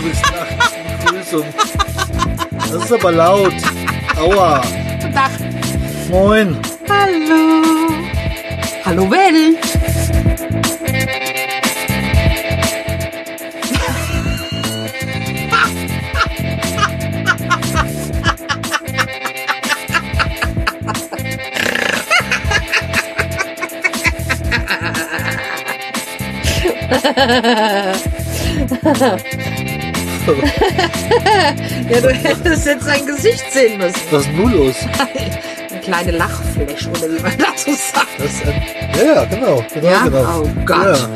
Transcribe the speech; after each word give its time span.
bist 0.00 0.22
nachts. 0.22 0.74
Begrüßung. 1.04 1.44
Das 2.56 2.84
ist 2.84 2.92
aber 2.92 3.12
laut. 3.12 3.54
Aua. 4.16 4.62
Guten 5.00 5.14
Tag. 5.14 5.30
Moin. 6.10 6.56
Hallo. 6.88 7.62
Hallo 8.84 9.08
Ja, 31.90 32.00
du 32.00 32.10
hättest 32.10 32.66
jetzt 32.66 32.84
sein 32.84 33.06
Gesicht 33.06 33.44
sehen 33.52 33.78
müssen. 33.78 34.00
Was 34.10 34.22
ist 34.26 34.32
nun 34.32 34.52
los? 34.52 34.74
Eine 35.70 35.80
kleine 35.80 36.10
Lachfläche, 36.12 36.90
oder 36.90 37.02
wie 37.14 37.22
man 37.22 37.38
dazu 37.38 37.70
sagt. 37.70 38.08
Das 38.18 38.40
ja, 38.98 39.04
ja, 39.14 39.24
genau. 39.24 39.64
genau, 39.72 39.86
Ja? 39.88 40.04
genau. 40.04 40.42
Oh 40.42 40.48
Gott. 40.66 40.98
Ja, 40.98 41.08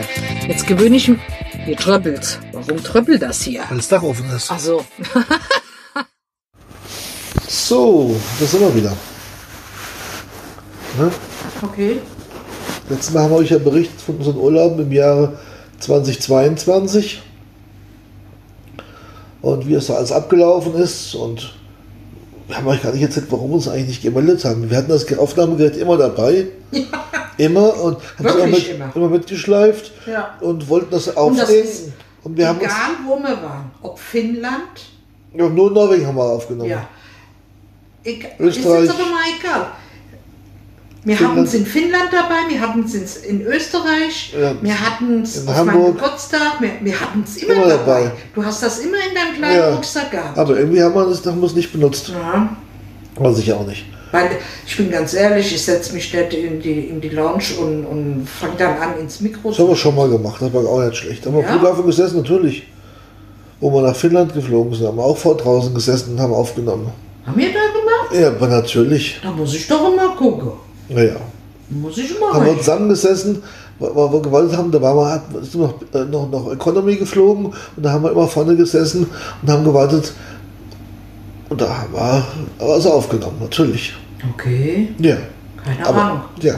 Jetzt 0.48 0.66
gewöhne 0.66 0.96
ich 0.96 1.08
mich. 1.08 1.18
Hier 1.64 1.76
tröppelt. 1.76 2.38
Warum 2.52 2.82
tröppelt 2.82 3.22
das 3.22 3.42
hier? 3.42 3.62
weil 3.68 3.76
das 3.76 3.88
Dach 3.88 4.02
offen 4.02 4.28
ist. 4.34 4.50
Ach 4.50 4.58
so. 4.58 4.84
So, 7.48 8.16
das 8.40 8.50
sind 8.50 8.60
wir 8.60 8.74
wieder. 8.74 8.92
Ne? 10.98 11.10
Okay. 11.62 12.00
Letztes 12.88 13.12
Mal 13.12 13.24
haben 13.24 13.30
wir 13.32 13.36
euch 13.38 13.50
ja 13.50 13.58
berichtet 13.58 14.00
von 14.00 14.16
unseren 14.16 14.36
Urlauben 14.36 14.80
im 14.80 14.92
Jahre 14.92 15.38
2022 15.78 17.22
und 19.42 19.66
wie 19.68 19.74
es 19.74 19.86
da 19.88 19.94
alles 19.94 20.12
abgelaufen 20.12 20.74
ist 20.74 21.14
und 21.14 21.52
wir 22.48 22.56
haben 22.56 22.66
euch 22.66 22.82
gar 22.82 22.92
nicht 22.92 23.02
erzählt, 23.02 23.26
warum 23.30 23.50
wir 23.50 23.54
uns 23.56 23.68
eigentlich 23.68 23.88
nicht 23.88 24.02
gemeldet 24.02 24.44
haben. 24.44 24.68
Wir 24.68 24.76
hatten 24.76 24.88
das 24.90 25.06
Aufnahmegerät 25.18 25.76
immer 25.76 25.96
dabei. 25.96 26.46
Immer 27.38 27.74
und 27.80 27.96
haben 28.18 28.26
immer, 28.26 28.46
mit, 28.46 28.68
immer. 28.68 28.92
immer 28.94 29.08
mitgeschleift 29.08 29.90
Ja. 30.06 30.36
und 30.40 30.68
wollten 30.68 30.90
das 30.90 31.08
Und 31.08 31.16
aufnehmen. 31.16 31.62
ist 31.64 31.92
Und 32.24 32.36
wir 32.36 32.46
haben 32.48 32.58
uns, 32.58 32.66
Egal, 32.66 32.90
wo 33.06 33.16
wir 33.18 33.42
waren. 33.42 33.70
Ob 33.80 33.98
Finnland. 33.98 34.62
ja, 35.34 35.48
nur 35.48 35.70
Norwegen 35.70 36.06
haben 36.06 36.16
wir 36.16 36.24
aufgenommen. 36.24 36.68
Ja. 36.70 36.86
Ich, 38.04 38.24
Österreich. 38.38 38.84
Ist 38.84 38.90
jetzt 38.90 39.00
aber 39.00 39.10
mal 39.10 39.22
egal. 39.40 39.66
Wir 41.04 41.18
hatten 41.18 41.38
es 41.42 41.54
in 41.54 41.66
Finnland 41.66 42.10
dabei, 42.12 42.48
wir 42.48 42.60
hatten 42.60 42.84
es 42.84 43.16
in 43.16 43.42
Österreich, 43.42 44.32
Ja. 44.40 44.54
wir 44.62 44.80
hatten 44.80 45.22
es 45.22 45.42
In 45.42 45.48
auf 45.48 45.56
Hamburg. 45.56 45.74
meinem 45.74 45.94
Geburtstag, 45.96 46.60
wir, 46.60 46.70
wir 46.80 47.00
hatten 47.00 47.24
es 47.26 47.36
immer, 47.38 47.54
Immer 47.54 47.66
dabei. 47.68 48.02
dabei. 48.04 48.12
Du 48.34 48.44
hast 48.44 48.62
das 48.62 48.78
immer 48.78 48.98
in 49.08 49.14
deinem 49.14 49.34
kleinen 49.36 49.56
Ja. 49.56 49.74
Rucksack 49.74 50.10
gehabt. 50.12 50.38
Aber 50.38 50.56
irgendwie 50.56 50.80
haben 50.80 50.94
wir 50.94 51.04
das 51.06 51.26
haben 51.26 51.42
es 51.42 51.54
nicht 51.54 51.72
benutzt. 51.72 52.08
Ja. 52.10 52.56
Weiß 53.16 53.38
ich 53.38 53.52
auch 53.52 53.66
nicht. 53.66 53.84
Weil 54.12 54.30
ich 54.66 54.76
bin 54.76 54.90
ganz 54.90 55.14
ehrlich, 55.14 55.52
ich 55.52 55.64
setze 55.64 55.92
mich 55.94 56.12
nicht 56.14 56.34
in 56.34 56.60
die, 56.60 56.80
in 56.88 57.00
die 57.00 57.08
Lounge 57.08 57.44
und, 57.60 57.84
und 57.84 58.28
fange 58.28 58.54
dann 58.58 58.76
an 58.78 58.98
ins 59.00 59.20
Mikro 59.20 59.48
Das 59.50 59.58
haben 59.58 59.68
wir 59.70 59.76
schon 59.76 59.96
mal 59.96 60.08
gemacht, 60.08 60.40
das 60.40 60.52
war 60.52 60.64
auch 60.66 60.84
nicht 60.84 60.96
schlecht. 60.98 61.26
Haben 61.26 61.34
wir 61.36 61.42
Ja? 61.42 61.48
Flughafen 61.58 61.84
gesessen, 61.86 62.18
natürlich. 62.18 62.68
Wo 63.58 63.72
wir 63.72 63.82
nach 63.82 63.96
Finnland 63.96 64.32
geflogen 64.34 64.72
sind, 64.74 64.86
haben 64.86 64.98
wir 64.98 65.04
auch 65.04 65.16
vor 65.16 65.36
draußen 65.36 65.74
gesessen 65.74 66.12
und 66.12 66.20
haben 66.20 66.32
aufgenommen. 66.32 66.90
Haben 67.26 67.38
wir 67.38 67.46
da 67.48 67.60
gemacht? 67.60 68.20
Ja, 68.22 68.28
aber 68.28 68.48
natürlich. 68.48 69.18
Da 69.22 69.30
muss 69.32 69.54
ich 69.54 69.66
doch 69.66 69.92
immer 69.92 70.14
gucken. 70.14 70.52
Naja. 70.94 71.16
Muss 71.70 71.96
ich 71.98 72.16
immer 72.16 72.32
Haben 72.34 72.46
wir 72.46 72.58
zusammengesessen, 72.58 73.42
weil 73.78 74.12
wir 74.12 74.20
gewollt 74.20 74.54
haben, 74.56 74.70
da 74.70 74.80
waren 74.82 74.96
wir, 74.96 75.22
wir 75.52 75.58
noch, 75.60 75.74
äh, 75.94 76.04
noch, 76.04 76.30
noch 76.30 76.52
Economy 76.52 76.96
geflogen 76.96 77.46
und 77.46 77.82
da 77.82 77.92
haben 77.92 78.04
wir 78.04 78.10
immer 78.12 78.28
vorne 78.28 78.54
gesessen 78.56 79.06
und 79.40 79.50
haben 79.50 79.64
gewartet. 79.64 80.12
Und 81.48 81.60
da 81.60 81.68
haben 81.78 81.92
wir 81.92 82.24
was 82.58 82.86
aufgenommen, 82.86 83.38
natürlich. 83.40 83.94
Okay, 84.34 84.88
Ja. 84.98 85.16
keine 85.64 85.86
Aber, 85.86 86.02
Ahnung. 86.02 86.20
ja. 86.40 86.54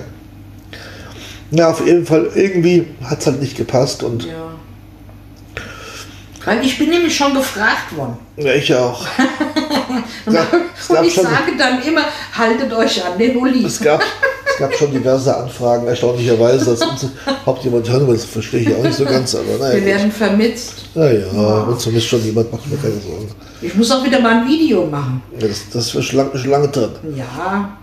Ja, 1.51 1.71
auf 1.71 1.87
jeden 1.87 2.05
Fall, 2.05 2.29
irgendwie 2.35 2.87
hat 3.05 3.21
es 3.21 3.27
halt 3.27 3.41
nicht 3.41 3.57
gepasst 3.57 4.03
und 4.03 4.25
Ja. 4.25 4.33
Weil 6.45 6.63
ich 6.65 6.77
bin 6.79 6.91
nämlich 6.91 7.17
schon 7.17 7.33
gefragt 7.33 7.97
worden. 7.97 8.19
ja, 8.37 8.53
ich 8.53 8.75
auch. 8.75 9.07
Und, 10.27 10.35
Ja, 10.35 10.47
und 10.89 11.05
ich 11.07 11.15
sage 11.15 11.53
dann 11.59 11.83
immer, 11.83 12.03
haltet 12.37 12.73
euch 12.73 13.05
an 13.05 13.19
den 13.19 13.37
Uli. 13.37 13.65
Es 13.65 13.81
gab, 13.81 14.01
es 14.47 14.57
gab 14.59 14.75
schon 14.75 14.91
diverse 14.93 15.37
Anfragen, 15.37 15.87
erstaunlicherweise, 15.87 16.65
dass 16.77 16.81
uns 16.83 17.07
überhaupt 17.27 17.65
jemand 17.65 17.89
hören 17.91 18.07
will. 18.07 18.15
Das 18.15 18.25
verstehe 18.25 18.61
ich 18.61 18.75
auch 18.75 18.83
nicht 18.83 18.97
so 18.97 19.05
ganz, 19.05 19.35
aber 19.35 19.47
Wir 19.47 19.59
naja. 19.59 19.85
werden 19.85 20.13
vermitzt. 20.13 20.75
Naja, 20.95 21.27
und 21.29 21.81
zumindest 21.81 22.09
schon 22.09 22.25
jemand 22.25 22.51
macht 22.53 22.67
mir 22.71 22.77
keine 22.77 23.01
Sorgen. 23.01 23.29
Ich 23.61 23.75
muss 23.75 23.91
auch 23.91 24.05
wieder 24.05 24.21
mal 24.21 24.39
ein 24.43 24.47
Video 24.49 24.87
machen. 24.87 25.23
Ja, 25.39 25.49
das, 25.49 25.69
das 25.73 25.95
ist 25.95 26.05
schon 26.05 26.19
lange, 26.19 26.39
schon 26.39 26.51
lange 26.51 26.69
drin. 26.69 26.91
Ja, 27.17 27.77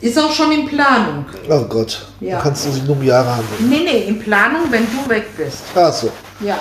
ist 0.00 0.18
auch 0.18 0.32
schon 0.32 0.50
in 0.52 0.66
Planung. 0.66 1.26
Oh 1.48 1.62
Gott, 1.64 2.06
Ja. 2.20 2.36
da 2.36 2.42
kannst 2.42 2.66
du 2.66 2.70
sich 2.72 2.84
nur 2.84 2.96
um 2.96 3.02
Jahre 3.02 3.30
handeln. 3.36 3.68
Nee, 3.68 3.80
nee, 3.84 4.04
in 4.08 4.18
Planung, 4.18 4.62
wenn 4.70 4.86
du 4.86 5.08
weg 5.10 5.26
bist. 5.36 5.58
Ach 5.74 5.92
so. 5.92 6.10
Ja, 6.40 6.58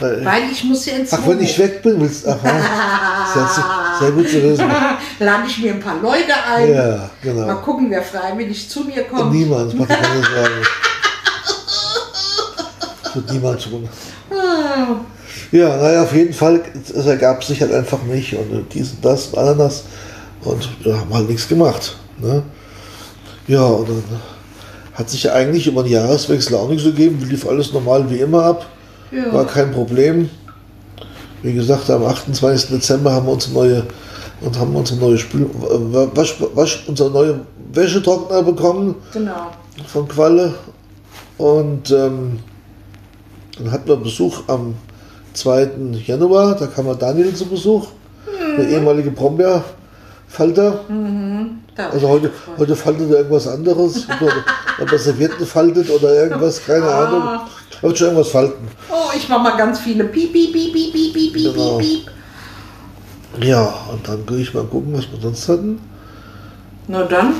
Weil- 0.00 0.24
weil 0.24 0.42
ich 0.52 0.62
muss 0.64 0.86
ja 0.86 0.94
ins 0.96 1.12
Ach, 1.12 1.18
wenn 1.26 1.40
ich 1.40 1.58
weg 1.58 1.82
bin, 1.82 2.00
willst 2.00 2.24
du. 2.26 2.30
Aha. 2.30 2.38
Sehr, 4.00 4.10
gut 4.12 4.28
zu 4.28 4.42
wissen. 4.42 4.64
Lade 5.18 5.42
ich 5.46 5.58
mir 5.58 5.74
ein 5.74 5.80
paar 5.80 6.00
Leute 6.00 6.32
ein. 6.54 6.72
Ja, 6.74 6.84
Mal 6.96 7.10
genau. 7.22 7.54
gucken, 7.56 7.90
wer 7.90 8.02
freiwillig 8.02 8.68
zu 8.68 8.84
mir 8.84 9.04
kommt. 9.04 9.32
Niemand, 9.32 9.74
mach 9.78 9.86
dir 9.86 9.94
keine 9.94 10.22
Sorgen. 10.22 10.66
Das 13.02 13.14
wird 13.16 13.32
niemand 13.32 13.62
tun. 13.62 13.88
Ah, 14.30 14.96
Ja, 15.50 15.76
naja, 15.76 16.02
auf 16.02 16.12
jeden 16.14 16.34
Fall, 16.34 16.60
es 16.94 17.06
ergab 17.06 17.42
sich 17.42 17.60
halt 17.60 17.72
einfach 17.72 18.02
nicht 18.02 18.34
und 18.34 18.66
dies 18.74 18.90
und 18.92 19.04
das 19.04 19.28
und 19.28 19.38
Ananas 19.38 19.84
und 20.42 20.68
ja, 20.84 20.98
haben 20.98 21.12
halt 21.14 21.28
nichts 21.28 21.48
gemacht. 21.48 21.96
Ne? 22.18 22.42
Ja, 23.46 23.62
und 23.64 23.88
dann 23.88 24.02
hat 24.94 25.08
sich 25.08 25.22
ja 25.22 25.32
eigentlich 25.32 25.66
über 25.66 25.82
den 25.82 25.92
Jahreswechsel 25.92 26.54
auch 26.56 26.68
nichts 26.68 26.84
gegeben, 26.84 27.24
lief 27.28 27.46
alles 27.48 27.72
normal 27.72 28.10
wie 28.10 28.18
immer 28.18 28.44
ab, 28.44 28.66
Ja. 29.10 29.32
war 29.32 29.46
kein 29.46 29.72
Problem. 29.72 30.28
Wie 31.42 31.54
gesagt, 31.54 31.88
am 31.90 32.04
28. 32.04 32.70
Dezember 32.70 33.12
haben 33.12 33.26
wir 33.26 33.32
unsere 33.32 33.54
neue 33.54 33.82
und 34.40 34.58
haben 34.58 34.74
unsere 34.74 35.00
neue 35.00 35.18
Spül 35.18 35.48
Wasch, 36.14 36.36
Wasch, 36.54 36.84
unsere 36.86 37.10
neue 37.10 37.40
Wäschetrockner 37.72 38.42
bekommen 38.42 38.96
genau. 39.12 39.52
von 39.86 40.08
Qualle. 40.08 40.54
Und 41.36 41.90
ähm, 41.90 42.40
dann 43.58 43.70
hatten 43.70 43.88
wir 43.88 43.96
Besuch 43.96 44.42
am 44.48 44.74
2. 45.34 45.70
Januar, 46.06 46.56
da 46.56 46.66
kam 46.66 46.86
Daniel 46.98 47.34
zu 47.34 47.46
Besuch, 47.46 47.88
der 48.56 48.68
ehemalige 48.68 49.10
Brombeerfalter. 49.10 50.80
Da 51.76 51.88
Also 51.90 52.08
heute, 52.08 52.32
heute 52.58 52.74
faltet 52.74 53.10
er 53.10 53.18
irgendwas 53.18 53.46
anderes, 53.46 54.06
ob 54.80 54.90
er 54.90 54.98
Servietten 54.98 55.46
faltet 55.46 55.90
oder 55.90 56.12
irgendwas, 56.24 56.64
keine 56.64 56.86
Ahnung. 56.86 57.22
Er 57.80 57.88
wird 57.88 57.98
schon 57.98 58.06
irgendwas 58.08 58.28
falten. 58.30 58.68
Oh, 58.90 59.10
ich 59.16 59.28
mach 59.28 59.42
mal 59.42 59.56
ganz 59.56 59.80
viele 59.80 60.04
Piep, 60.04 60.32
Piep, 60.32 60.52
Piep, 60.52 60.72
Piep, 60.72 60.92
Piep, 60.92 61.12
Piep, 61.14 61.32
Piep, 61.34 61.54
Genau. 61.54 61.78
Piep. 61.78 62.10
Ja, 63.40 63.72
und 63.92 64.06
dann 64.08 64.26
gehe 64.26 64.38
ich 64.38 64.52
mal 64.52 64.64
gucken, 64.64 64.92
was 64.94 65.10
wir 65.12 65.20
sonst 65.20 65.48
hatten. 65.48 65.78
Na 66.88 67.04
dann, 67.04 67.34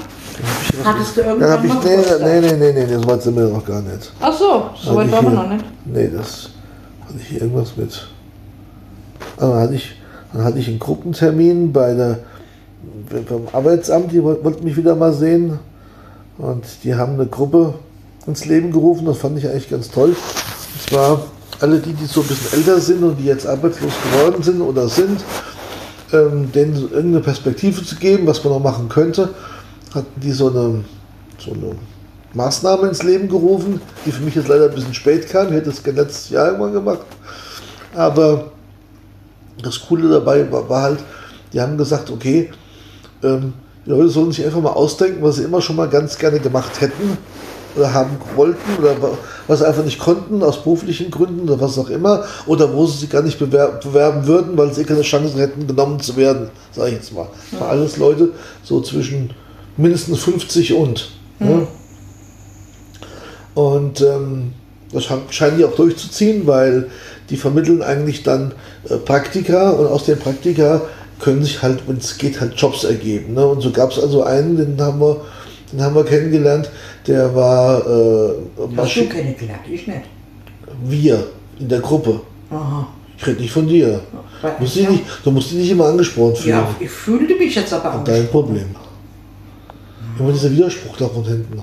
hattest 0.84 1.16
du 1.16 1.22
Dann 1.22 1.31
irgendwann 1.41 1.50
habe 1.50 1.66
ich, 1.66 1.75
nee, 1.75 2.41
nee, 2.41 2.56
nee, 2.56 2.72
nee, 2.72 2.87
nee, 2.87 2.94
das 2.94 3.06
weit 3.06 3.22
sind 3.22 3.34
wir 3.37 3.49
noch 3.49 3.65
gar 3.65 3.81
nicht. 3.82 4.12
Ach 4.21 4.32
so, 4.32 4.71
so 4.81 4.94
weit 4.94 5.10
waren 5.10 5.25
wir 5.25 5.31
noch 5.32 5.49
nicht. 5.49 5.65
Nee, 5.87 6.10
das 6.15 6.50
hatte 7.05 7.15
ich 7.19 7.26
hier 7.28 7.41
irgendwas 7.43 7.76
mit. 7.76 8.06
Ah, 9.38 9.47
Dann 9.49 9.55
hatte 9.60 9.75
ich, 9.75 9.97
dann 10.32 10.44
hatte 10.44 10.59
ich 10.59 10.69
einen 10.69 10.78
Gruppentermin 10.78 11.72
bei 11.72 11.94
der, 11.94 12.19
beim 13.10 13.49
Arbeitsamt, 13.53 14.12
die 14.12 14.22
woll- 14.22 14.38
wollten 14.44 14.65
mich 14.65 14.76
wieder 14.76 14.94
mal 14.94 15.12
sehen. 15.12 15.59
Und 16.37 16.65
die 16.84 16.94
haben 16.94 17.15
eine 17.15 17.26
Gruppe 17.26 17.75
ins 18.28 18.44
Leben 18.44 18.71
gerufen, 18.71 19.06
das 19.06 19.19
fand 19.19 19.38
ich 19.38 19.49
eigentlich 19.49 19.70
ganz 19.70 19.91
toll. 19.91 20.11
Und 20.11 20.82
zwar 20.88 21.23
alle 21.61 21.79
die, 21.79 21.94
die 21.94 22.06
so 22.06 22.20
ein 22.20 22.26
bisschen 22.26 22.58
älter 22.58 22.81
sind 22.81 23.03
und 23.03 23.17
die 23.17 23.25
jetzt 23.25 23.47
arbeitslos 23.47 23.93
geworden 24.12 24.43
sind 24.43 24.61
oder 24.61 24.88
sind, 24.88 25.25
ähm, 26.12 26.53
denen 26.53 26.75
so 26.75 26.88
irgendeine 26.88 27.20
Perspektive 27.20 27.82
zu 27.82 27.97
geben, 27.97 28.26
was 28.26 28.44
man 28.44 28.53
noch 28.53 28.61
machen 28.61 28.88
könnte, 28.88 29.31
hatten 29.94 30.20
die 30.20 30.31
so 30.31 30.50
eine, 30.50 30.85
so 31.38 31.53
eine 31.53 31.75
Maßnahme 32.35 32.88
ins 32.88 33.03
Leben 33.03 33.29
gerufen, 33.29 33.81
die 34.05 34.12
für 34.12 34.23
mich 34.23 34.35
jetzt 34.35 34.49
leider 34.49 34.67
ein 34.67 34.75
bisschen 34.75 34.94
spät 34.94 35.29
kam. 35.29 35.49
Ich 35.49 35.55
hätte 35.55 35.70
es 35.70 35.85
letztes 35.85 36.31
Jahr 36.31 36.49
irgendwann 36.49 36.75
gemacht. 36.75 37.00
Aber 37.94 38.53
das 39.62 39.81
Coole 39.81 40.08
dabei 40.08 40.50
war, 40.53 40.69
war 40.69 40.82
halt, 40.82 40.99
die 41.53 41.61
haben 41.61 41.79
gesagt, 41.79 42.11
okay, 42.11 42.50
ähm, 43.23 43.55
die 43.85 43.91
Leute 43.91 44.11
sollen 44.11 44.31
sich 44.31 44.44
einfach 44.44 44.61
mal 44.61 44.73
ausdenken, 44.73 45.23
was 45.23 45.37
sie 45.37 45.44
immer 45.44 45.62
schon 45.62 45.76
mal 45.76 45.88
ganz 45.88 46.19
gerne 46.19 46.38
gemacht 46.38 46.81
hätten 46.82 47.17
oder 47.76 47.93
haben 47.93 48.17
wollten 48.37 48.79
oder 48.79 49.00
wa- 49.03 49.17
was 49.47 49.62
einfach 49.62 49.85
nicht 49.85 49.99
konnten 49.99 50.43
aus 50.43 50.62
beruflichen 50.62 51.11
Gründen 51.11 51.49
oder 51.49 51.61
was 51.61 51.79
auch 51.79 51.91
immer 51.91 52.25
oder 52.47 52.73
wo 52.75 52.87
sie 52.87 52.99
sich 52.99 53.11
gar 53.11 53.23
nicht 53.23 53.38
bewer 53.38 53.79
bewerben 53.82 54.26
würden, 54.26 54.56
weil 54.56 54.73
sie 54.73 54.82
eh 54.82 54.85
keine 54.85 55.03
Chance 55.03 55.38
hätten, 55.38 55.67
genommen 55.67 56.00
zu 56.00 56.17
werden, 56.17 56.50
sage 56.73 56.88
ich 56.91 56.94
jetzt 56.97 57.12
mal. 57.12 57.26
Das 57.50 57.61
waren 57.61 57.70
alles 57.70 57.97
Leute 57.97 58.31
so 58.62 58.81
zwischen 58.81 59.31
mindestens 59.76 60.20
50 60.20 60.75
und. 60.75 61.11
Ne? 61.38 61.67
Und 63.55 64.00
ähm, 64.00 64.53
das 64.93 65.05
scheinen 65.31 65.59
die 65.59 65.65
auch 65.65 65.75
durchzuziehen, 65.75 66.47
weil 66.47 66.88
die 67.31 67.37
vermitteln 67.37 67.82
eigentlich 67.82 68.23
dann 68.23 68.53
äh, 68.88 68.97
Praktika 68.97 69.70
und 69.70 69.87
aus 69.87 70.05
den 70.05 70.19
Praktika 70.19 70.81
können 71.20 71.43
sich 71.43 71.62
halt, 71.62 71.82
wenn 71.88 71.97
es 71.99 72.17
geht, 72.19 72.41
halt 72.41 72.55
Jobs 72.55 72.85
ergeben. 72.85 73.35
Ne? 73.35 73.44
Und 73.47 73.61
so 73.61 73.70
gab 73.70 73.91
es 73.91 73.99
also 73.99 74.23
einen, 74.23 74.56
den 74.56 74.81
haben 74.81 75.00
wir, 75.00 75.20
den 75.73 75.82
haben 75.82 75.94
wir 75.97 76.05
kennengelernt, 76.05 76.70
der 77.08 77.34
war 77.34 77.81
äh, 77.87 78.32
Hast 78.76 78.96
du 78.96 79.08
kennengelernt? 79.08 79.62
Ich 79.70 79.87
nicht. 79.87 80.02
wir 80.84 81.26
in 81.58 81.69
der 81.69 81.81
Gruppe. 81.81 82.20
Aha. 82.50 82.87
Ich 83.16 83.26
rede 83.26 83.40
nicht 83.40 83.52
von 83.52 83.66
dir. 83.66 84.00
Musst 84.60 84.76
ja. 84.76 84.90
nicht, 84.90 85.02
du 85.25 85.31
musst 85.32 85.50
dich 85.50 85.58
nicht 85.58 85.70
immer 85.70 85.87
angesprochen 85.87 86.37
fühlen. 86.37 86.50
Ja, 86.50 86.69
ich 86.78 86.90
fühlte 86.90 87.34
mich 87.34 87.55
jetzt 87.55 87.72
aber 87.72 87.94
auch. 87.94 88.05
Dein 88.05 88.28
Problem. 88.28 88.75
Immer 90.19 90.32
dieser 90.32 90.50
Widerspruch 90.52 90.96
da 90.96 91.08
von 91.08 91.25
hinten. 91.25 91.62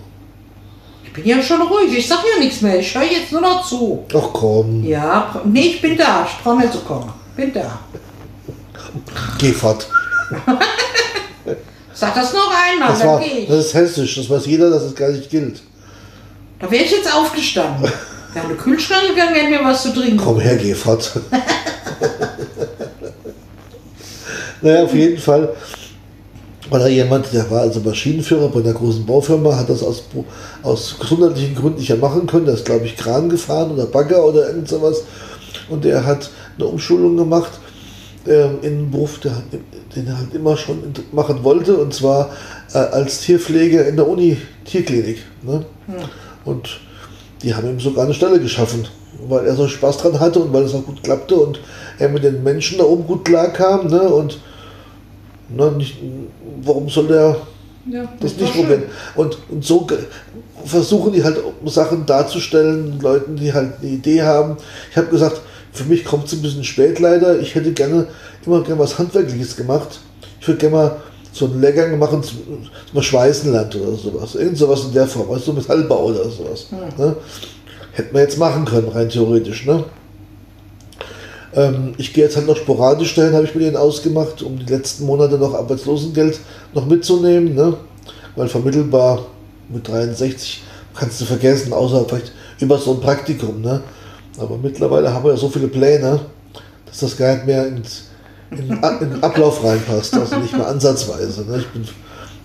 Ich 1.03 1.13
bin 1.13 1.25
ja 1.25 1.41
schon 1.41 1.61
ruhig, 1.61 1.97
ich 1.97 2.07
sag 2.07 2.19
ja 2.33 2.43
nichts 2.43 2.61
mehr, 2.61 2.77
ich 2.77 2.93
höre 2.93 3.03
jetzt 3.03 3.31
nur 3.31 3.41
noch 3.41 3.65
zu. 3.65 4.03
Ach 4.13 4.29
komm, 4.33 4.83
Ja, 4.83 5.41
nee, 5.45 5.67
ich 5.67 5.81
bin 5.81 5.95
da, 5.97 6.27
ich 6.29 6.43
brauche 6.43 6.57
nicht 6.57 6.73
zu 6.73 6.79
kommen. 6.79 7.09
Bin 7.37 7.53
da. 7.53 7.79
geh 9.37 9.51
fort. 9.53 9.87
Sag 11.95 12.13
das 12.13 12.33
noch 12.33 12.51
einmal, 12.51 12.89
Das, 12.89 12.99
dann 12.99 13.07
war, 13.07 13.19
gehe 13.21 13.39
ich. 13.39 13.47
das 13.47 13.67
ist 13.67 13.73
hessisch, 13.73 14.15
das 14.15 14.29
weiß 14.29 14.45
jeder, 14.45 14.69
dass 14.69 14.83
es 14.83 14.93
gar 14.93 15.09
nicht 15.09 15.29
gilt. 15.29 15.61
Da 16.59 16.69
wäre 16.69 16.83
ich 16.83 16.91
jetzt 16.91 17.13
aufgestanden. 17.13 17.89
Wäre 18.33 18.47
in 18.47 18.51
den 18.51 18.57
Kühlschrank 18.57 19.07
gegangen, 19.07 19.33
hätte 19.33 19.49
mir 19.49 19.63
was 19.63 19.83
zu 19.83 19.93
trinken. 19.93 20.17
Komm 20.17 20.41
her, 20.41 20.57
geh 20.57 20.73
fort. 20.73 21.09
naja, 24.61 24.83
auf 24.83 24.93
jeden 24.93 25.17
Fall 25.17 25.55
war 26.69 26.79
da 26.79 26.87
jemand, 26.87 27.31
der 27.31 27.49
war 27.49 27.61
also 27.61 27.79
Maschinenführer 27.79 28.49
bei 28.49 28.59
einer 28.59 28.73
großen 28.73 29.05
Baufirma, 29.05 29.55
hat 29.55 29.69
das 29.69 29.81
aus, 29.81 30.03
aus 30.63 30.97
gesundheitlichen 30.99 31.55
Gründen 31.55 31.79
nicht 31.79 31.87
mehr 31.87 31.97
machen 31.97 32.27
können. 32.27 32.45
Der 32.45 32.55
ist, 32.55 32.65
glaube 32.65 32.85
ich, 32.85 32.97
Kran 32.97 33.29
gefahren 33.29 33.71
oder 33.71 33.85
Bagger 33.85 34.25
oder 34.25 34.47
irgend 34.47 34.67
sowas. 34.67 35.03
Und 35.69 35.85
der 35.85 36.05
hat 36.05 36.29
eine 36.57 36.67
Umschulung 36.67 37.15
gemacht 37.15 37.51
ähm, 38.27 38.57
in 38.61 38.73
einen 38.73 38.91
Beruf, 38.91 39.19
der, 39.19 39.33
den 39.95 40.07
er 40.07 40.17
halt 40.17 40.33
immer 40.33 40.57
schon 40.57 40.81
machen 41.11 41.43
wollte, 41.43 41.77
und 41.77 41.93
zwar 41.93 42.31
äh, 42.73 42.77
als 42.77 43.21
Tierpfleger 43.21 43.87
in 43.87 43.95
der 43.95 44.07
Uni-Tierklinik. 44.07 45.19
Ne? 45.43 45.65
Und 46.43 46.79
die 47.41 47.53
haben 47.53 47.69
ihm 47.69 47.79
sogar 47.79 48.05
eine 48.05 48.13
Stelle 48.13 48.39
geschaffen, 48.39 48.87
weil 49.27 49.45
er 49.45 49.55
so 49.55 49.67
Spaß 49.67 49.97
dran 49.97 50.19
hatte 50.19 50.39
und 50.39 50.53
weil 50.53 50.63
es 50.63 50.73
auch 50.73 50.85
gut 50.85 51.03
klappte 51.03 51.35
und 51.35 51.59
er 51.99 52.09
mit 52.09 52.23
den 52.23 52.43
Menschen 52.43 52.77
da 52.77 52.83
oben 52.85 53.05
gut 53.05 53.25
klarkam. 53.25 53.87
Ne? 53.87 54.01
Und 54.01 54.39
ne, 55.49 55.71
nicht, 55.71 55.97
warum 56.63 56.89
soll 56.89 57.07
der 57.07 57.37
Ja, 57.87 58.11
das 58.19 58.31
ist 58.31 58.41
nicht 58.41 58.53
probieren? 58.53 58.83
Und, 59.15 59.37
und 59.49 59.63
so 59.63 59.87
versuchen 60.65 61.13
die 61.13 61.23
halt 61.23 61.37
Sachen 61.65 62.05
darzustellen, 62.05 62.99
Leuten, 62.99 63.35
die 63.35 63.53
halt 63.53 63.73
eine 63.81 63.91
Idee 63.91 64.23
haben. 64.23 64.57
Ich 64.89 64.97
habe 64.97 65.07
gesagt, 65.07 65.41
für 65.75 65.85
mich 65.85 66.05
kommt 66.05 66.27
es 66.27 66.33
ein 66.33 66.41
bisschen 66.41 66.63
spät 66.63 66.99
leider. 66.99 67.39
Ich 67.39 67.55
hätte 67.55 67.71
gerne 67.73 68.07
immer 68.45 68.61
gerne 68.61 68.79
was 68.79 68.97
Handwerkliches 68.97 69.55
gemacht. 69.55 69.99
Ich 70.39 70.47
würde 70.47 70.59
gerne 70.59 70.75
mal 70.75 70.95
so 71.31 71.45
einen 71.45 71.59
Lehrgang 71.59 71.99
machen, 71.99 72.23
zum, 72.23 72.69
zum 72.91 73.01
Schweißenland 73.01 73.75
oder 73.75 73.97
sowas. 73.97 74.35
Irgend 74.35 74.57
sowas 74.57 74.85
in 74.85 74.93
der 74.93 75.05
Form, 75.05 75.29
also 75.29 75.45
so 75.45 75.53
Metallbau 75.53 76.05
oder 76.05 76.29
sowas. 76.29 76.67
Ne? 76.97 77.15
Hätten 77.91 78.13
wir 78.13 78.21
jetzt 78.21 78.37
machen 78.37 78.63
können, 78.63 78.87
rein 78.87 79.09
theoretisch. 79.09 79.65
Ne? 79.65 79.83
Ähm, 81.53 81.93
ich 81.97 82.13
gehe 82.13 82.23
jetzt 82.23 82.37
halt 82.37 82.47
noch 82.47 82.55
sporadisch 82.55 83.15
dahin, 83.15 83.33
habe 83.33 83.45
ich 83.45 83.53
mit 83.53 83.65
denen 83.65 83.75
ausgemacht, 83.75 84.41
um 84.43 84.57
die 84.57 84.71
letzten 84.71 85.05
Monate 85.05 85.37
noch 85.37 85.53
Arbeitslosengeld 85.53 86.39
noch 86.73 86.85
mitzunehmen. 86.85 87.53
Ne? 87.53 87.75
Weil 88.37 88.47
vermittelbar 88.47 89.25
mit 89.67 89.87
63 89.87 90.63
kannst 90.95 91.19
du 91.19 91.25
vergessen, 91.25 91.73
außer 91.73 92.05
vielleicht 92.07 92.31
über 92.59 92.77
so 92.77 92.93
ein 92.93 93.01
Praktikum. 93.01 93.61
Ne? 93.61 93.81
Aber 94.39 94.57
mittlerweile 94.57 95.13
haben 95.13 95.23
wir 95.23 95.31
ja 95.31 95.37
so 95.37 95.49
viele 95.49 95.67
Pläne, 95.67 96.19
dass 96.85 96.99
das 96.99 97.17
gar 97.17 97.35
nicht 97.35 97.45
mehr 97.45 97.67
ins, 97.67 98.05
in, 98.51 98.59
in 98.69 99.09
den 99.11 99.23
Ablauf 99.23 99.63
reinpasst. 99.63 100.13
Also 100.15 100.37
nicht 100.37 100.53
mehr 100.55 100.67
ansatzweise. 100.67 101.45
Ne? 101.45 101.59
Ich 101.59 101.67
bin, 101.67 101.85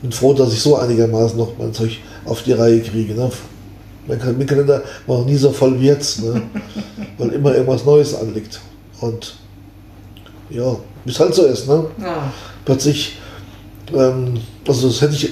bin 0.03 0.13
froh, 0.13 0.33
dass 0.35 0.53
ich 0.53 0.61
so 0.61 0.77
einigermaßen 0.77 1.37
noch 1.39 1.53
mein 1.59 1.73
Zeug 1.75 1.99
auf 2.25 2.43
die 2.43 2.53
Reihe 2.53 2.81
kriege. 2.81 3.15
Ne? 3.15 3.31
Mein 4.07 4.19
Kal- 4.19 4.33
mein 4.35 4.47
Kalender 4.47 4.83
war 5.07 5.19
noch 5.19 5.27
nie 5.27 5.37
so 5.37 5.51
voll 5.51 5.79
wie 5.81 5.87
jetzt, 5.87 6.23
ne? 6.23 6.43
weil 7.19 7.31
immer 7.31 7.55
irgendwas 7.55 7.85
Neues 7.85 8.15
anliegt. 8.15 8.61
Und 9.01 9.35
ja, 10.49 10.77
wie 11.05 11.11
es 11.11 11.19
halt 11.21 11.35
so 11.35 11.45
ist. 11.45 11.69
Ne? 11.69 11.85
Ja. 12.03 12.33
plötzlich, 12.65 13.19
ähm, 13.95 14.35
also 14.67 14.89
das 14.89 15.01
hätte 15.01 15.15
ich, 15.15 15.31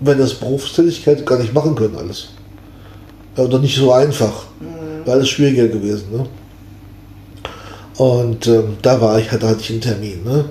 wenn 0.00 0.18
das 0.18 0.34
Berufstätigkeit 0.34 1.24
gar 1.26 1.38
nicht 1.38 1.52
machen 1.54 1.74
können 1.74 1.96
alles. 1.96 2.28
Ja, 3.36 3.44
oder 3.44 3.58
nicht 3.58 3.76
so 3.76 3.92
einfach. 3.92 4.44
Wäre 4.60 4.79
alles 5.08 5.28
schwieriger 5.28 5.68
gewesen. 5.68 6.10
Ne? 6.12 6.26
Und 7.96 8.46
ähm, 8.46 8.76
da 8.82 9.00
war 9.00 9.18
ich, 9.18 9.30
hatte, 9.30 9.48
hatte 9.48 9.60
ich 9.60 9.70
einen 9.70 9.80
Termin. 9.80 10.24
Ne? 10.24 10.46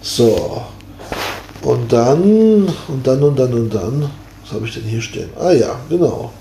So. 0.00 0.62
Und 1.62 1.92
dann, 1.92 2.68
und 2.88 3.06
dann, 3.06 3.22
und 3.22 3.38
dann, 3.38 3.54
und 3.54 3.74
dann, 3.74 4.10
was 4.42 4.52
habe 4.52 4.66
ich 4.66 4.74
denn 4.74 4.84
hier 4.84 5.00
stehen? 5.00 5.30
Ah 5.38 5.52
ja, 5.52 5.76
genau. 5.88 6.32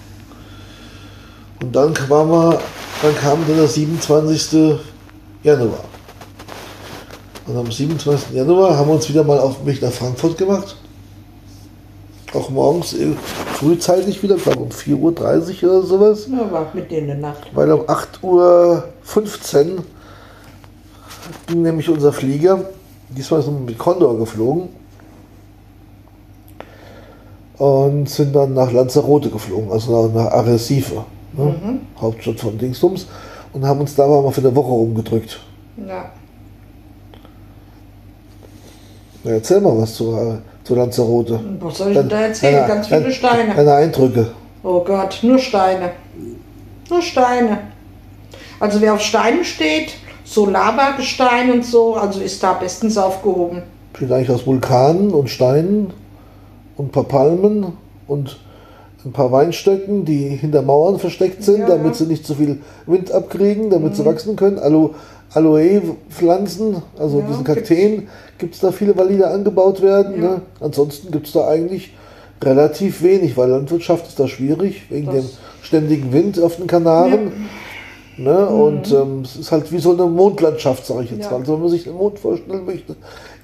Und 1.61 1.73
dann 1.73 1.93
kam, 1.93 2.29
wir, 2.29 2.59
dann 3.01 3.15
kam 3.15 3.39
dann 3.47 3.57
der 3.57 3.67
27. 3.67 4.79
Januar. 5.43 5.83
Und 7.45 7.57
am 7.57 7.71
27. 7.71 8.33
Januar 8.33 8.77
haben 8.77 8.87
wir 8.87 8.95
uns 8.95 9.09
wieder 9.09 9.23
mal 9.23 9.39
auf 9.39 9.65
Weg 9.65 9.81
nach 9.81 9.91
Frankfurt 9.91 10.37
gemacht. 10.37 10.77
Auch 12.33 12.50
morgens 12.50 12.94
äh, 12.94 13.13
frühzeitig 13.53 14.24
wieder, 14.24 14.35
glaube 14.35 14.62
um 14.62 14.69
4.30 14.69 15.63
Uhr 15.63 15.71
oder 15.71 15.83
sowas. 15.83 16.27
Ja, 16.31 16.51
war 16.51 16.68
mitten 16.74 16.94
in 16.94 17.07
der 17.07 17.18
Nacht. 17.18 17.47
Weil 17.53 17.71
um 17.71 17.81
8.15 17.81 18.24
Uhr 18.24 19.83
ging 21.47 21.62
nämlich 21.62 21.89
unser 21.89 22.12
Flieger, 22.12 22.65
diesmal 23.09 23.41
sind 23.41 23.59
wir 23.59 23.65
mit 23.65 23.77
Condor 23.77 24.18
geflogen 24.18 24.69
und 27.57 28.09
sind 28.09 28.36
dann 28.36 28.53
nach 28.53 28.71
Lanzarote 28.71 29.29
geflogen, 29.29 29.71
also 29.71 30.07
nach, 30.07 30.13
nach 30.13 30.31
Arrecife, 30.31 31.06
ne? 31.33 31.79
Hauptstadt 32.00 32.39
von 32.39 32.57
Dingsbums, 32.57 33.07
und 33.53 33.65
haben 33.65 33.79
uns 33.79 33.95
da 33.95 34.07
mal 34.07 34.31
für 34.31 34.41
eine 34.41 34.56
Woche 34.56 34.71
rumgedrückt. 34.71 35.39
Ja. 35.77 36.12
Na, 39.24 39.31
erzähl 39.31 39.62
mal 39.62 39.77
was 39.77 39.95
zu, 39.95 40.13
äh, 40.13 40.38
zu 40.63 40.75
Lanzarote. 40.75 41.39
Was 41.60 41.77
soll 41.77 41.89
ich 41.92 41.98
denn 41.98 42.10
da 42.10 42.21
erzählen? 42.21 42.56
Deine- 42.56 42.68
Ganz 42.74 42.88
viele 42.88 43.12
Steine. 43.12 43.54
Deine 43.56 43.74
Eindrücke. 43.74 44.27
Oh 44.63 44.80
Gott, 44.83 45.19
nur 45.24 45.38
Steine. 45.39 45.92
Nur 46.89 47.01
Steine. 47.01 47.58
Also 48.60 48.79
wer 48.82 48.93
auf 48.93 49.01
Steinen 49.01 49.43
steht, 49.43 49.93
so 50.24 50.46
Lavagestein 50.46 51.51
und 51.51 51.65
so, 51.65 51.96
also 51.96 52.22
ist 52.22 52.41
da 52.43 52.53
bestens 52.53 52.98
aufgehoben. 52.98 53.63
Besteht 53.91 54.12
eigentlich 54.12 54.32
aus 54.32 54.48
Vulkanen 54.48 55.12
und 55.12 55.29
Steinen 55.29 55.91
und 56.77 56.88
ein 56.88 56.91
paar 56.91 57.03
Palmen 57.03 57.74
und 58.08 58.38
ein 59.05 59.12
paar 59.12 59.32
Weinstöcken, 59.34 60.05
die 60.05 60.29
hinter 60.29 60.62
Mauern 60.62 60.98
versteckt 60.98 61.43
sind, 61.43 61.60
Ja, 61.60 61.67
damit. 61.67 61.88
Mhm. 61.88 61.93
sie 61.93 62.05
nicht 62.05 62.25
zu 62.25 62.36
viel 62.36 62.60
Wind 62.86 63.12
abkriegen, 63.12 63.70
damit 63.70 63.98
sie 63.98 64.05
wachsen 64.05 64.38
können. 64.38 64.60
Alo 64.60 64.96
Aloe-Pflanzen, 65.33 66.77
also 66.97 67.19
Ja, 67.19 67.25
diesen. 67.27 67.43
Kakteen, 67.43 68.07
gibt 68.37 68.55
es 68.55 68.61
da 68.61 68.71
viele, 68.71 68.95
weil 68.97 69.09
die 69.09 69.17
da 69.17 69.31
angebaut 69.31 69.81
werden. 69.81 70.15
Ja. 70.21 70.29
Ne? 70.31 70.41
Ansonsten 70.59 71.11
gibt 71.11 71.27
es 71.27 71.33
da 71.33 71.47
eigentlich 71.47 71.93
relativ 72.43 73.01
wenig, 73.03 73.37
weil 73.37 73.49
Landwirtschaft 73.49 74.07
ist 74.07 74.19
da 74.19 74.27
schwierig, 74.27 74.83
wegen 74.89 75.07
Das- 75.07 75.15
dem 75.15 75.29
ständigen 75.61 76.11
Wind 76.11 76.39
auf 76.41 76.57
den 76.57 76.67
Kanaren. 76.67 77.47
Ne? 78.17 78.45
Und 78.47 78.91
ähm, 78.91 79.21
es 79.23 79.35
ist 79.37 79.51
halt 79.51 79.71
wie 79.71 79.79
so 79.79 79.93
eine 79.93 80.05
Mondlandschaft, 80.05 80.85
sage 80.85 81.05
ich 81.05 81.11
jetzt 81.11 81.17
Mhm. 81.19 81.23
Ja. 81.23 81.31
mal. 81.31 81.39
Also 81.39 81.53
wenn 81.53 81.61
man 81.61 81.69
sich 81.69 81.83
den 81.85 81.93
Mond 81.93 82.19
vorstellen 82.19 82.65
möchte, 82.65 82.95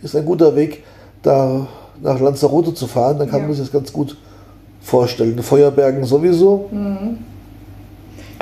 ist 0.04 0.16
ein 0.16 0.26
guter 0.26 0.56
Weg, 0.56 0.84
da 1.24 1.66
nach 2.02 2.20
Lanzarote 2.20 2.74
zu 2.74 2.86
fahren. 2.88 3.18
Dann 3.20 3.30
kann 3.30 3.40
Ja. 3.42 3.46
man 3.48 3.56
sich 3.56 3.64
das 3.66 3.72
ganz 3.72 3.92
gut 3.92 4.16
vorstellen. 4.82 5.42
Feuerbergen 5.42 6.04
sowieso. 6.06 6.70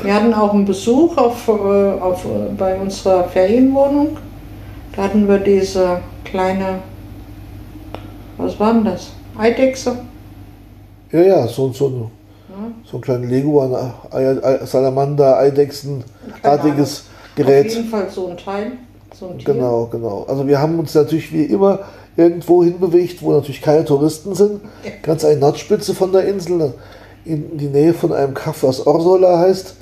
Wir 0.04 0.14
hatten 0.14 0.34
auch 0.34 0.54
einen 0.54 0.66
Besuch 0.66 1.18
auf, 1.18 1.48
äh, 1.48 1.52
auf, 1.52 2.24
äh, 2.26 2.52
bei 2.58 2.80
unserer 2.80 3.24
Ferienwohnung. 3.26 4.18
Da 4.96 5.04
hatten 5.04 5.28
wir 5.28 5.40
diese 5.40 6.00
kleine, 6.24 6.80
was 8.38 8.60
war 8.60 8.74
denn 8.74 8.86
das? 8.86 9.10
Eidechse. 9.38 9.98
Ja, 11.12 11.22
ja, 11.22 11.48
so, 11.48 11.72
so, 11.72 11.88
ein- 11.88 12.12
so 12.84 12.98
ein 12.98 13.02
kleiner 13.02 13.26
Leguan, 13.28 13.76
Salamander, 14.66 15.38
Eidechsen-artiges 15.40 17.00
Auf 17.00 17.36
Gerät. 17.36 17.72
jeden 17.74 17.88
Fall 17.90 18.08
so 18.10 18.28
ein 18.28 18.38
Teil. 18.38 18.72
So 19.18 19.28
ein. 19.30 19.38
Genau, 19.44 19.88
genau. 19.92 20.26
Also 20.28 20.48
wir 20.48 20.60
haben 20.60 20.78
uns 20.80 20.94
natürlich 20.94 21.32
wie 21.32 21.46
immer 21.46 21.80
irgendwo 22.16 22.64
hinbewegt, 22.64 23.22
wo 23.22 23.32
natürlich 23.32 23.62
keine 23.62 23.86
Touristen 23.86 24.36
sind. 24.36 24.62
Ganz 25.04 25.24
eine 25.24 25.40
Nordspitze 25.40 25.94
von 25.96 26.12
der 26.12 26.28
Insel, 26.28 26.74
in 27.26 27.58
die 27.58 27.68
Nähe 27.68 27.94
von 27.94 28.12
einem 28.14 28.34
Kaff, 28.34 28.64
was 28.64 28.86
Orsola 28.86 29.40
heißt. 29.40 29.76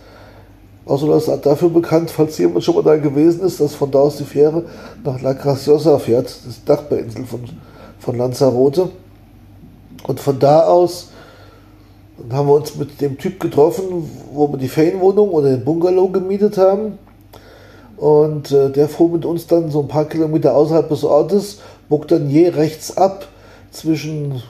Orsola 0.85 1.17
ist 1.17 1.45
dafür 1.45 1.69
bekannt, 1.69 2.11
falls 2.11 2.37
jemand 2.37 2.63
schon 2.63 2.75
mal 2.75 2.83
da 2.83 2.95
gewesen 2.95 3.41
ist, 3.41 3.59
dass 3.59 3.73
von 3.73 3.89
da 3.89 3.99
aus 3.99 4.17
die 4.17 4.23
Fähre 4.23 4.63
nach 5.03 5.21
La 5.21 5.33
Graciosa 5.33 5.97
fährt, 5.97 6.25
das 6.25 6.45
ist 6.45 6.67
die 6.67 6.71
Nachbarinsel 6.71 7.25
von, 7.25 7.41
von 7.99 8.17
Lanzarote. 8.17 8.89
Und 10.07 10.19
von 10.19 10.37
da 10.37 10.65
aus 10.65 11.09
dann 12.17 12.37
haben 12.37 12.47
wir 12.47 12.55
uns 12.55 12.75
mit 12.75 13.01
dem 13.01 13.17
Typ 13.17 13.39
getroffen, 13.39 14.09
wo 14.33 14.51
wir 14.51 14.57
die 14.57 14.69
Ferienwohnung 14.69 15.29
oder 15.29 15.49
den 15.49 15.65
Bungalow 15.65 16.07
gemietet 16.09 16.57
haben. 16.57 16.97
Und 17.97 18.51
äh, 18.51 18.69
der 18.69 18.89
fuhr 18.89 19.09
mit 19.09 19.25
uns 19.25 19.47
dann 19.47 19.69
so 19.69 19.81
ein 19.81 19.87
paar 19.87 20.05
Kilometer 20.05 20.55
außerhalb 20.55 20.89
des 20.89 21.03
Ortes, 21.03 21.59
bog 21.89 22.07
dann 22.07 22.29
je 22.29 22.49
rechts 22.49 22.95
ab 22.97 23.27
zwischen 23.71 24.41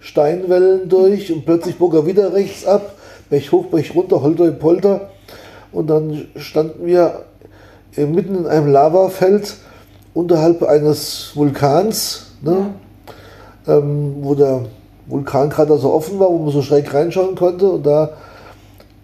Steinwellen 0.00 0.88
durch 0.88 1.32
und 1.32 1.44
plötzlich 1.44 1.78
bog 1.78 1.94
er 1.94 2.06
wieder 2.06 2.32
rechts 2.32 2.66
ab, 2.66 2.94
Bech 3.30 3.52
hoch, 3.52 3.66
Bech 3.66 3.94
runter, 3.94 4.22
Holter, 4.22 4.50
Polter. 4.52 5.11
Und 5.72 5.88
dann 5.88 6.26
standen 6.36 6.86
wir 6.86 7.24
äh, 7.96 8.06
mitten 8.06 8.34
in 8.36 8.46
einem 8.46 8.70
Lavafeld 8.70 9.56
unterhalb 10.14 10.62
eines 10.62 11.32
Vulkans, 11.34 12.32
ne? 12.42 12.74
ähm, 13.66 14.16
wo 14.20 14.34
der 14.34 14.66
Vulkankrater 15.06 15.78
so 15.78 15.92
offen 15.92 16.18
war, 16.20 16.28
wo 16.28 16.38
man 16.38 16.52
so 16.52 16.62
schräg 16.62 16.92
reinschauen 16.92 17.34
konnte 17.34 17.70
und 17.70 17.84
da 17.84 18.10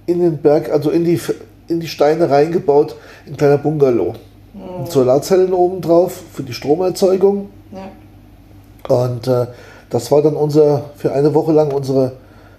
in 0.07 0.21
den 0.21 0.39
Berg, 0.39 0.71
also 0.71 0.91
in 0.91 1.05
die, 1.05 1.21
in 1.69 1.81
die 1.81 1.89
Steine 1.89 2.31
reingebaut, 2.31 2.97
ein 3.27 3.37
kleiner 3.37 3.59
Bungalow. 3.59 4.15
Mhm. 4.55 4.87
Solarzellen 4.87 5.53
oben 5.53 5.81
drauf 5.81 6.23
für 6.33 6.43
die 6.43 6.53
Stromerzeugung. 6.53 7.51
Ja. 7.73 8.97
Und 8.97 9.27
äh, 9.27 9.47
das 9.91 10.11
war 10.11 10.23
dann 10.23 10.35
unser, 10.35 10.91
für 10.97 11.13
eine 11.13 11.35
Woche 11.35 11.53
lang 11.53 11.73
unsere, 11.73 12.13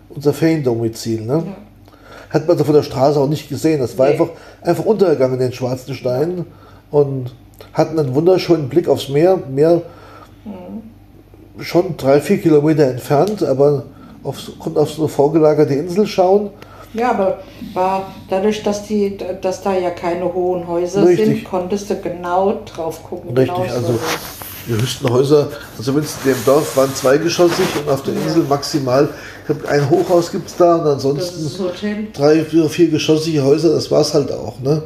unser 0.10 0.34
Feriendomizil. 0.34 1.22
Ne? 1.22 1.44
Ja. 1.46 1.56
Hat 2.30 2.48
man 2.48 2.58
so 2.58 2.64
von 2.64 2.76
der 2.76 2.84
Straße 2.84 3.20
auch 3.20 3.28
nicht 3.28 3.50
gesehen. 3.50 3.80
Das 3.80 3.98
war 3.98 4.08
nee. 4.08 4.14
einfach, 4.14 4.30
einfach 4.62 4.86
untergegangen 4.86 5.36
in 5.36 5.48
den 5.48 5.54
schwarzen 5.54 5.94
Steinen 5.96 6.46
und 6.92 7.34
hatten 7.74 7.98
einen 8.00 8.14
wunderschönen 8.16 8.70
Blick 8.70 8.88
aufs 8.88 9.10
Meer. 9.10 9.40
Meer 9.50 9.82
mhm. 10.46 11.64
schon 11.64 11.98
drei, 11.98 12.22
vier 12.22 12.40
Kilometer 12.40 12.86
entfernt, 12.86 13.44
aber 13.44 13.84
auf, 14.24 14.38
konnten 14.60 14.78
auf 14.78 14.92
so 14.92 15.04
eine 15.04 15.10
vorgelagerte 15.10 15.74
Insel 15.74 16.06
schauen. 16.08 16.52
Ja, 16.94 17.12
aber 17.12 17.40
war 17.74 18.08
dadurch, 18.30 18.64
dass, 18.64 18.88
die, 18.88 19.18
dass 19.42 19.62
da 19.62 19.76
ja 19.76 19.92
keine 19.92 20.34
hohen 20.34 20.68
Häuser 20.68 21.06
Richtig. 21.06 21.26
sind, 21.26 21.44
konntest 21.46 21.90
du 21.90 21.96
genau 21.96 22.62
drauf 22.66 23.04
gucken. 23.04 23.38
Richtig, 23.38 23.56
genau 23.56 23.76
also 23.76 23.94
so. 23.94 24.00
Die 24.68 24.74
höchsten 24.74 25.10
Häuser, 25.10 25.50
also 25.78 25.96
wenn 25.96 26.04
es 26.04 26.16
in 26.24 26.32
dem 26.32 26.46
Dorf 26.46 26.76
waren 26.78 26.94
zweigeschossig 26.94 27.66
und 27.82 27.92
auf 27.92 28.04
der. 28.04 28.14
Insel 28.14 28.44
maximal, 28.44 29.10
ich 29.42 29.46
glaube, 29.46 29.68
ein 29.68 29.90
Hochhaus 29.90 30.32
gibt 30.32 30.50
es 30.50 30.56
da 30.56 30.76
und 30.76 30.88
ansonsten 30.88 31.50
drei, 32.14 32.44
vier, 32.44 32.70
viergeschossige 32.70 33.44
Häuser, 33.44 33.74
das 33.74 33.90
war 33.90 34.02
es 34.02 34.14
halt 34.14 34.32
auch. 34.32 34.60
Ne? 34.60 34.84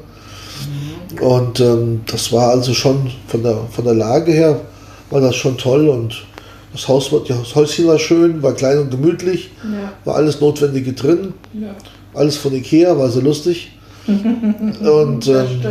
Mhm. 1.12 1.24
Und 1.24 1.60
ähm, 1.60 2.02
das 2.06 2.32
war 2.32 2.50
also 2.50 2.74
schon 2.74 3.12
von 3.28 3.44
der, 3.44 3.58
von 3.72 3.86
der 3.86 3.96
Lage 3.96 4.32
her, 4.32 4.62
war 5.10 5.22
das 5.22 5.36
schon 5.36 5.58
toll 5.58 5.90
und 5.90 6.26
das, 6.74 6.88
Haus, 6.88 7.12
das 7.28 7.56
Häuschen 7.56 7.88
war 7.88 8.00
schön, 8.00 8.42
war 8.42 8.54
klein 8.54 8.80
und 8.80 8.90
gemütlich, 8.90 9.52
ja. 9.64 9.94
war 10.06 10.16
alles 10.16 10.42
Notwendige 10.42 10.94
drin. 10.94 11.34
Ja. 11.54 11.76
Alles 12.16 12.38
von 12.38 12.54
Ikea, 12.54 12.98
war 12.98 13.10
so 13.10 13.22
lustig. 13.22 13.72
und 14.08 15.28
ähm, 15.28 15.62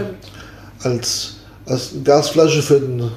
als, 0.83 1.37
als 1.67 1.91
Gasflasche 2.03 2.63
für 2.63 2.81
den, 2.81 3.11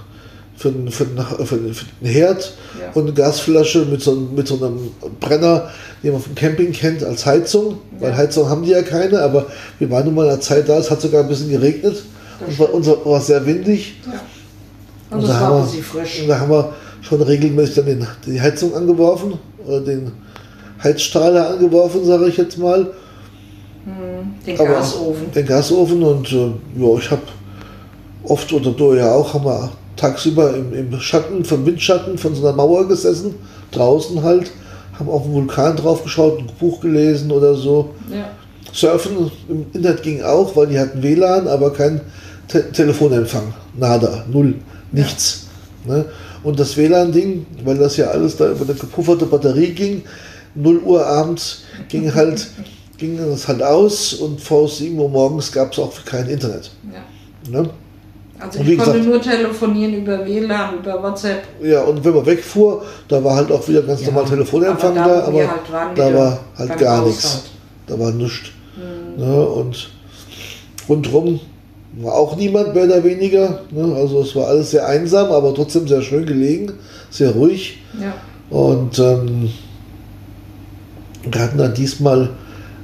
für 0.56 0.72
den, 0.72 0.90
für 0.90 1.06
für 1.46 1.58
für 1.74 1.86
Herd 2.02 2.54
ja. 2.80 2.92
und 2.94 3.04
eine 3.04 3.14
Gasflasche 3.14 3.86
mit 3.86 4.02
so, 4.02 4.16
mit 4.16 4.48
so 4.48 4.56
einem 4.56 4.92
Brenner, 5.20 5.70
den 6.02 6.14
man 6.14 6.22
vom 6.22 6.36
Camping 6.36 6.72
kennt, 6.72 7.04
als 7.04 7.26
Heizung. 7.26 7.80
Weil 8.00 8.16
Heizung 8.16 8.50
haben 8.50 8.64
die 8.64 8.72
ja 8.72 8.82
keine, 8.82 9.22
aber 9.22 9.48
wir 9.80 9.90
waren 9.92 10.06
nun 10.06 10.16
mal 10.16 10.24
in 10.24 10.30
der 10.30 10.42
Zeit 10.42 10.70
da, 10.70 10.78
es 10.78 10.90
hat 10.90 11.02
sogar 11.02 11.24
ein 11.24 11.28
bisschen 11.28 11.50
geregnet. 11.50 12.04
und 12.46 12.60
war, 12.60 12.74
unser, 12.74 13.06
war 13.06 13.20
sehr 13.22 13.46
windig. 13.46 13.96
Und, 15.10 15.20
und 15.20 15.28
da, 15.28 15.40
haben 15.40 15.74
wir, 15.74 15.84
frisch. 15.84 16.22
und 16.22 16.30
da 16.30 16.40
haben 16.40 16.50
wir 16.50 16.74
schon 17.02 17.22
regelmäßig 17.22 17.76
dann 17.76 17.86
den, 17.86 18.08
die 18.26 18.42
Heizung 18.42 18.74
angeworfen 18.76 19.34
oder 19.66 19.82
den 19.82 20.12
Heizstrahler 20.84 21.50
angeworfen, 21.52 22.04
sage 22.06 22.28
ich 22.28 22.38
jetzt 22.38 22.58
mal. 22.58 22.88
Hm, 23.84 24.34
den 24.46 24.60
Aber 24.60 24.70
Gasofen. 24.70 25.32
Den 25.32 25.46
Gasofen 25.46 26.04
und 26.04 26.32
äh, 26.32 26.52
ja, 26.78 26.98
ich 26.98 27.12
habe 27.12 27.22
oft 28.24 28.52
oder 28.54 28.72
du 28.72 28.94
ja 28.96 29.12
auch, 29.12 29.34
haben 29.34 29.46
wir 29.46 29.72
tagsüber 29.96 30.56
im, 30.56 30.74
im 30.74 31.00
Schatten, 31.00 31.46
vom 31.46 31.66
Windschatten 31.66 32.18
von 32.18 32.36
so 32.36 32.46
einer 32.46 32.56
Mauer 32.56 32.88
gesessen, 32.88 33.36
draußen 33.72 34.22
halt, 34.24 34.52
haben 34.98 35.10
auf 35.10 35.24
den 35.24 35.34
Vulkan 35.34 35.76
drauf 35.76 36.04
geschaut, 36.04 36.40
ein 36.40 36.50
Buch 36.60 36.82
gelesen 36.82 37.32
oder 37.32 37.56
so. 37.56 37.94
Ja. 38.10 38.30
Surfen 38.72 39.32
im 39.48 39.66
Internet 39.74 40.04
ging 40.04 40.22
auch, 40.22 40.56
weil 40.56 40.68
die 40.68 40.80
hatten 40.80 41.02
WLAN, 41.02 41.48
aber 41.48 41.72
kein 41.72 42.02
Te 42.48 42.72
Telefonempfang. 42.72 43.54
Nada, 43.78 44.26
null, 44.32 44.56
nichts. 44.92 45.48
Ja. 45.88 45.96
Ne? 45.96 46.06
Und 46.44 46.60
das 46.60 46.78
WLAN-Ding, 46.78 47.46
weil 47.64 47.78
das 47.78 47.98
ja 47.98 48.08
alles 48.08 48.38
da 48.38 48.52
über 48.52 48.66
eine 48.66 48.76
gepufferte 48.76 49.26
Batterie 49.26 49.72
ging, 49.72 50.04
0 50.54 50.80
Uhr 50.80 51.06
abends 51.06 51.64
ging 51.90 52.14
halt 52.14 52.48
ging 52.98 53.18
das 53.18 53.48
halt 53.48 53.62
aus 53.62 54.14
und 54.14 54.40
vor 54.40 54.68
7 54.70 54.98
Uhr 54.98 55.10
morgens 55.10 55.52
gab 55.52 55.74
es 55.74 55.80
auch 55.80 55.92
kein 56.06 56.30
Internet. 56.30 56.72
Ja. 56.92 57.62
Ne? 57.62 57.70
Also 58.38 58.60
ich 58.60 58.78
konnte 58.78 59.00
gesagt, 59.00 59.06
nur 59.06 59.22
telefonieren 59.22 59.94
über 59.94 60.26
WLAN, 60.26 60.80
über 60.80 61.02
WhatsApp. 61.02 61.44
Ja, 61.62 61.84
und 61.84 62.04
wenn 62.04 62.14
man 62.14 62.26
wegfuhr, 62.26 62.84
da 63.08 63.24
war 63.24 63.36
halt 63.36 63.52
auch 63.52 63.66
wieder 63.68 63.82
ganz 63.82 64.02
ja, 64.02 64.08
normal 64.08 64.26
Telefonempfang 64.26 64.98
aber 64.98 65.10
da, 65.10 65.22
da 65.22 65.28
aber 65.28 65.40
halt 65.40 65.72
waren, 65.72 65.96
da 65.96 66.14
war 66.14 66.40
halt 66.58 66.78
gar 66.78 67.06
nichts. 67.06 67.44
Da 67.88 67.98
war 67.98 68.12
nichts. 68.12 68.50
Mhm. 68.76 69.24
Ne? 69.24 69.46
Und 69.46 69.90
rundherum 70.90 71.40
war 71.98 72.14
auch 72.14 72.36
niemand 72.36 72.74
mehr 72.74 72.84
oder 72.86 73.04
weniger. 73.04 73.62
Ne? 73.72 73.96
Also 73.96 74.22
es 74.22 74.36
war 74.36 74.48
alles 74.48 74.72
sehr 74.72 74.86
einsam, 74.86 75.32
aber 75.32 75.54
trotzdem 75.54 75.88
sehr 75.88 76.02
schön 76.02 76.26
gelegen, 76.26 76.74
sehr 77.10 77.32
ruhig. 77.32 77.80
Ja. 78.02 78.16
Und 78.50 79.00
ähm, 79.00 79.50
wir 81.32 81.42
hatten 81.42 81.58
dann 81.58 81.74
diesmal 81.74 82.32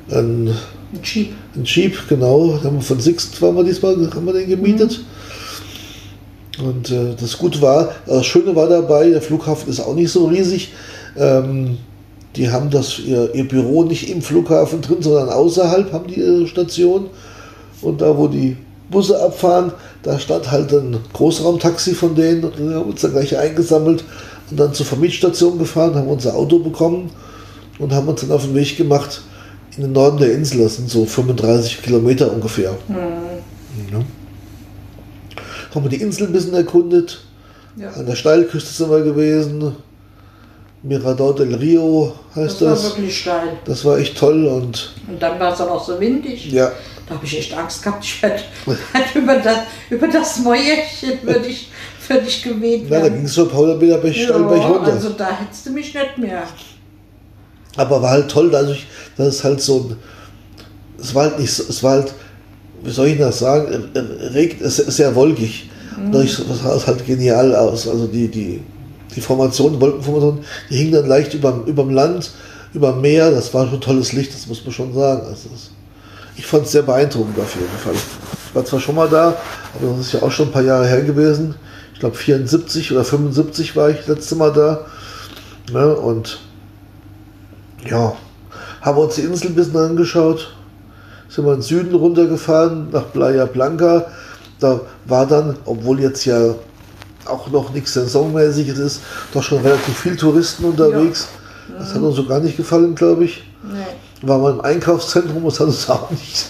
einen, 0.10 0.48
ein 0.48 1.00
Jeep. 1.04 1.34
Ein 1.56 1.66
Jeep, 1.66 2.08
genau. 2.08 2.60
Haben 2.64 2.78
wir 2.78 2.82
von 2.82 3.00
Sixt 3.02 3.42
waren 3.42 3.56
wir 3.56 3.66
diesmal, 3.66 3.96
haben 4.14 4.26
wir 4.26 4.34
den 4.34 4.50
gemietet. 4.50 5.00
Mhm. 5.00 5.11
Und 6.60 6.92
äh, 6.92 7.16
das 7.20 7.38
Gute 7.38 7.62
war, 7.62 7.92
das 8.06 8.26
Schöne 8.26 8.56
war 8.56 8.68
dabei, 8.68 9.10
der 9.10 9.22
Flughafen 9.22 9.70
ist 9.70 9.80
auch 9.80 9.96
nicht 9.96 10.12
so 10.12 10.26
riesig. 10.26 10.74
Ähm, 11.18 11.78
die 12.36 12.50
haben 12.50 12.70
das, 12.70 13.00
ihr, 13.00 13.34
ihr 13.34 13.48
Büro 13.48 13.84
nicht 13.84 14.10
im 14.10 14.22
Flughafen 14.22 14.82
drin, 14.82 15.02
sondern 15.02 15.30
außerhalb 15.30 15.92
haben 15.92 16.08
die 16.08 16.20
ihre 16.20 16.48
Station. 16.48 17.10
Und 17.82 18.02
da, 18.02 18.18
wo 18.18 18.28
die 18.28 18.58
Busse 18.92 19.20
abfahren. 19.20 19.72
Da 20.04 20.20
stand 20.20 20.52
halt 20.52 20.72
ein 20.74 20.98
Großraumtaxi 21.14 21.96
von 21.96 22.14
denen 22.14 22.44
und 22.44 22.60
wir 22.60 22.76
haben 22.76 22.90
uns 22.90 23.02
dann 23.02 23.12
gleich 23.12 23.36
eingesammelt 23.38 24.04
und 24.52 24.60
dann 24.60 24.74
zur 24.74 24.86
Vermietstation 24.86 25.58
gefahren, 25.58 25.96
haben 25.96 26.08
unser 26.08 26.36
Auto 26.36 26.60
bekommen 26.60 27.10
und 27.80 27.94
haben 27.94 28.08
uns 28.08 28.22
dann 28.22 28.32
auf 28.32 28.44
den 28.44 28.54
Weg 28.54 28.78
gemacht 28.78 29.22
in 29.78 29.84
den 29.84 29.94
Norden 29.94 30.18
der 30.18 30.34
Insel. 30.34 30.60
Das 30.60 30.76
sind 30.76 30.90
so 30.90 31.06
35 31.06 31.82
Kilometer 31.82 32.32
ungefähr. 32.32 32.72
Mhm. 32.88 32.96
Ja. 33.92 34.00
Haben 35.74 35.84
wir 35.84 35.90
die 35.90 36.02
Insel 36.02 36.28
ein 36.28 36.34
bisschen 36.34 36.54
erkundet. 36.54 37.22
Ja. 37.76 37.90
An 37.92 38.06
der 38.06 38.16
Steilküste 38.16 38.72
sind 38.72 38.92
wir 38.92 39.02
gewesen. 39.02 39.76
Mirador 40.84 41.36
del 41.36 41.54
Rio 41.56 42.14
heißt 42.36 42.62
das. 42.62 42.84
Das 42.84 42.84
war 42.84 42.98
wirklich 42.98 43.20
steil. 43.20 43.58
Das 43.66 43.86
war 43.86 43.98
echt 44.00 44.18
toll 44.18 44.46
und. 44.48 44.94
Und 45.08 45.22
dann 45.22 45.40
war 45.40 45.54
es 45.54 45.62
auch 45.62 45.84
so 45.84 46.00
windig. 46.00 46.52
Ja, 46.52 46.72
da 47.08 47.16
habe 47.16 47.26
ich 47.26 47.38
echt 47.38 47.54
Angst 47.56 47.84
gehabt. 47.84 48.04
Ich 48.04 48.22
hätte, 48.22 48.44
über, 49.20 49.36
das, 49.38 49.60
über 49.90 50.08
das 50.08 50.40
Mäuerchen 50.40 51.20
würde 51.22 51.48
ich, 51.48 51.70
würd 52.08 52.28
ich 52.28 52.44
geweht 52.44 52.90
werden. 52.90 53.04
Ja, 53.04 53.10
da 53.10 53.16
ging 53.16 53.26
es 53.26 53.34
so 53.34 53.48
Paula 53.48 53.80
wieder 53.80 54.00
bei 54.00 54.10
ja, 54.10 54.36
runter. 54.36 54.92
Also 54.92 55.10
da 55.10 55.30
hättest 55.30 55.68
du 55.68 55.70
mich 55.70 55.94
nicht 55.94 56.18
mehr. 56.18 56.44
Aber 57.78 58.02
war 58.02 58.10
halt 58.10 58.30
toll, 58.30 58.50
dadurch, 58.52 58.86
dass 59.16 59.28
es 59.28 59.44
halt 59.44 59.62
so 59.62 59.96
es 61.02 61.16
war 61.16 61.24
halt 61.24 61.40
nicht 61.40 61.52
so, 61.52 61.64
es 61.68 61.84
war 61.84 61.92
halt, 61.94 62.14
wie 62.84 62.92
soll 62.92 63.08
ich 63.08 63.18
das 63.18 63.40
sagen, 63.40 63.90
regt, 64.34 64.62
es 64.62 64.80
ist 64.80 64.98
sehr 64.98 65.16
wolkig. 65.16 65.70
Mhm. 65.98 66.12
Dadurch 66.12 66.36
sah 66.36 66.76
es 66.76 66.88
halt 66.88 67.06
genial 67.06 67.56
aus. 67.56 67.88
Also 67.88 68.08
die, 68.08 68.28
die, 68.28 68.62
die 69.16 69.22
Formation, 69.22 69.80
Wolkenformation, 69.80 70.44
die 70.70 70.78
hing 70.78 70.92
dann 70.92 71.08
leicht 71.08 71.34
über, 71.34 71.64
über 71.66 71.84
dem 71.84 71.92
Land, 71.92 72.32
über 72.74 72.92
dem 72.92 73.02
Meer, 73.02 73.32
das 73.32 73.54
war 73.54 73.68
schon 73.68 73.82
tolles 73.82 74.14
Licht, 74.14 74.34
das 74.34 74.48
muss 74.48 74.64
man 74.64 74.74
schon 74.74 74.94
sagen. 74.94 75.22
Also 75.22 75.50
das, 75.50 75.72
ich 76.38 76.46
fand 76.46 76.66
es 76.66 76.72
sehr 76.72 76.84
beeindruckend 76.84 77.38
auf 77.40 77.56
jeden 77.56 77.78
Fall. 77.84 77.94
Ich 77.94 78.56
war 78.56 78.66
zwar 78.66 78.80
schon 78.80 78.96
mal 78.96 79.10
da, 79.10 79.36
aber 79.76 79.92
das 79.98 80.08
ist 80.08 80.14
ja 80.14 80.22
auch 80.22 80.32
schon 80.32 80.48
ein 80.48 80.52
paar 80.52 80.64
Jahre 80.64 80.88
her 80.88 81.02
gewesen. 81.02 81.56
Ich 81.94 82.00
glaube 82.00 82.16
74 82.16 82.92
oder 82.92 83.04
75 83.04 83.76
war 83.76 83.90
ich 83.90 83.98
das 83.98 84.08
letzte 84.08 84.36
Mal 84.36 84.52
da. 84.52 84.86
Ne? 85.72 85.96
Und 85.96 86.40
ja, 87.90 88.16
haben 88.82 88.98
wir 88.98 89.04
uns 89.04 89.16
die 89.16 89.22
Insel 89.22 89.50
ein 89.50 89.56
bisschen 89.56 89.78
angeschaut. 89.78 90.56
Sind 91.34 91.46
wir 91.46 91.54
in 91.54 91.60
den 91.60 91.64
Süden 91.64 91.96
runtergefahren, 91.96 92.90
nach 92.92 93.12
Playa 93.12 93.46
Blanca. 93.46 94.06
Da 94.60 94.82
war 95.06 95.26
dann, 95.26 95.58
obwohl 95.66 96.02
jetzt 96.02 96.26
ja 96.26 96.56
auch 97.26 97.50
noch 97.50 97.74
nichts 97.74 97.94
saisonmäßiges 97.94 98.78
ist, 98.78 99.02
doch 99.34 99.42
schon 99.42 99.62
relativ 99.62 99.98
viel 99.98 100.18
Touristen 100.18 100.66
unterwegs. 100.66 101.30
Ja. 101.70 101.80
Das 101.80 101.94
hat 101.94 102.02
uns 102.02 102.16
so 102.16 102.26
gar 102.26 102.40
nicht 102.40 102.58
gefallen, 102.58 102.96
glaube 102.96 103.24
ich. 103.26 103.44
Nee 103.64 103.86
war 104.22 104.38
mal 104.38 104.54
im 104.54 104.62
Einkaufszentrum, 104.62 105.44
das 105.46 105.60
hat 105.60 105.68
uns 105.68 105.90
auch 105.90 106.10
nicht, 106.12 106.48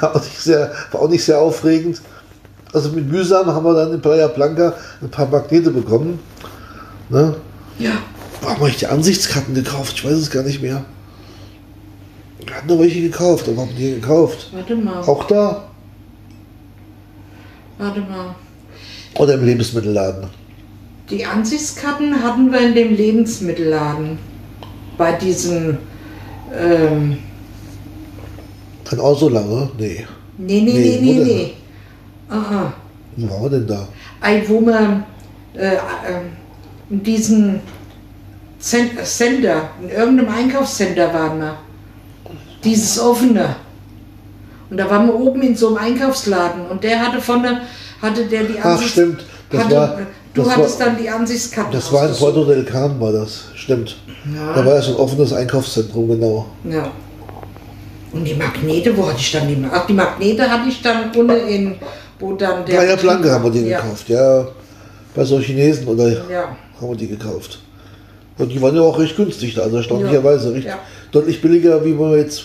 auch 0.00 0.14
nicht 0.14 0.40
sehr, 0.40 0.72
war 0.90 1.02
auch 1.02 1.08
nicht 1.08 1.24
sehr 1.24 1.38
aufregend. 1.38 2.00
Also 2.72 2.90
mit 2.90 3.08
mühsam 3.10 3.46
haben 3.46 3.64
wir 3.64 3.74
dann 3.74 3.92
in 3.94 4.00
Playa 4.00 4.28
Blanca 4.28 4.74
ein 5.00 5.10
paar 5.10 5.26
Magnete 5.26 5.70
bekommen. 5.70 6.18
Ne? 7.08 7.34
Ja. 7.78 7.92
Warum 8.42 8.58
habe 8.58 8.68
ich 8.68 8.76
die 8.76 8.86
Ansichtskarten 8.86 9.54
gekauft? 9.54 9.94
Ich 9.96 10.04
weiß 10.04 10.12
es 10.12 10.30
gar 10.30 10.42
nicht 10.42 10.60
mehr. 10.60 10.84
Wir 12.48 12.56
hatten 12.56 12.68
nur 12.68 12.80
welche 12.80 13.02
gekauft, 13.02 13.46
aber 13.46 13.60
haben 13.60 13.76
die 13.76 13.96
gekauft. 13.96 14.48
Warte 14.52 14.74
mal. 14.74 15.00
Auch 15.02 15.24
da? 15.24 15.64
Warte 17.76 18.00
mal. 18.00 18.34
Oder 19.18 19.34
im 19.34 19.44
Lebensmittelladen? 19.44 20.28
Die 21.10 21.26
Ansichtskarten 21.26 22.22
hatten 22.22 22.50
wir 22.50 22.60
in 22.60 22.74
dem 22.74 22.96
Lebensmittelladen. 22.96 24.18
Bei 24.96 25.12
diesem. 25.12 25.76
Ähm, 26.58 27.18
Kann 28.86 29.00
auch 29.00 29.18
so 29.18 29.28
lange? 29.28 29.70
Nee. 29.78 30.06
nee, 30.38 30.60
nee, 30.62 30.72
Nee, 30.72 30.98
nee, 31.02 31.24
nee. 31.24 31.52
Aha. 32.30 32.72
Wo 33.16 33.42
war 33.42 33.50
denn 33.50 33.66
da? 33.66 33.86
Ei, 34.22 34.42
wo 34.48 34.60
man 34.60 35.04
äh, 35.52 35.74
ähm, 35.74 36.32
in 36.88 37.02
diesem 37.02 37.60
Zen 38.58 38.90
Center, 39.04 39.68
in 39.82 39.90
irgendeinem 39.90 40.30
Einkaufscenter 40.30 41.12
waren 41.12 41.40
wir. 41.40 41.67
Dieses 42.64 42.98
offene. 42.98 43.56
Und 44.70 44.76
da 44.76 44.90
waren 44.90 45.06
wir 45.06 45.14
oben 45.14 45.42
in 45.42 45.56
so 45.56 45.68
einem 45.68 45.78
Einkaufsladen 45.78 46.66
und 46.66 46.82
der 46.84 47.00
hatte 47.00 47.20
vorne, 47.20 47.62
hatte 48.02 48.26
der 48.26 48.44
die 48.44 48.58
Ach, 48.62 48.80
stimmt. 48.82 49.24
Das 49.50 49.64
hatte, 49.64 49.76
war, 49.76 49.98
du 50.34 50.42
das 50.42 50.56
hattest 50.56 50.78
war, 50.78 50.86
dann 50.86 50.98
die 50.98 51.08
Ansichtskarten. 51.08 51.72
das 51.72 51.92
war 51.92 52.08
in. 52.08 52.14
Porto 52.14 52.44
del 52.44 52.64
Carmen, 52.64 53.00
war 53.00 53.12
das. 53.12 53.44
Stimmt. 53.54 53.96
Ja. 54.34 54.52
Da 54.54 54.66
war 54.66 54.74
ja 54.74 54.82
so 54.82 54.92
ein 54.92 54.96
offenes 54.96 55.32
Einkaufszentrum, 55.32 56.08
genau. 56.08 56.46
Ja. 56.64 56.90
Und 58.12 58.24
die 58.24 58.34
Magnete, 58.34 58.96
wo 58.96 59.06
hatte 59.06 59.18
ich 59.18 59.32
dann 59.32 59.48
die 59.48 59.56
Magnete? 59.56 59.80
Ach, 59.80 59.86
die 59.86 59.92
Magnete 59.92 60.50
hatte 60.50 60.68
ich 60.68 60.82
dann 60.82 61.10
unten 61.16 61.48
in, 61.48 61.76
wo 62.18 62.32
dann 62.34 62.64
der. 62.66 62.74
Playa 62.74 62.96
Blanca 62.96 63.30
haben 63.30 63.44
wir 63.44 63.50
die 63.50 63.68
ja. 63.68 63.80
gekauft, 63.80 64.08
ja. 64.08 64.46
Bei 65.14 65.24
so 65.24 65.38
Chinesen 65.38 65.86
oder 65.88 66.08
Ja. 66.08 66.56
haben 66.80 66.90
wir 66.90 66.96
die 66.96 67.08
gekauft. 67.08 67.58
Und 68.36 68.50
die 68.50 68.60
waren 68.62 68.76
ja 68.76 68.82
auch 68.82 68.98
recht 68.98 69.16
günstig 69.16 69.54
da, 69.54 69.62
also 69.62 69.78
erstaunlicherweise. 69.78 70.58
Ja. 70.58 70.78
Deutlich 71.12 71.40
billiger, 71.40 71.84
wie 71.84 71.98
wir 71.98 72.18
jetzt 72.18 72.44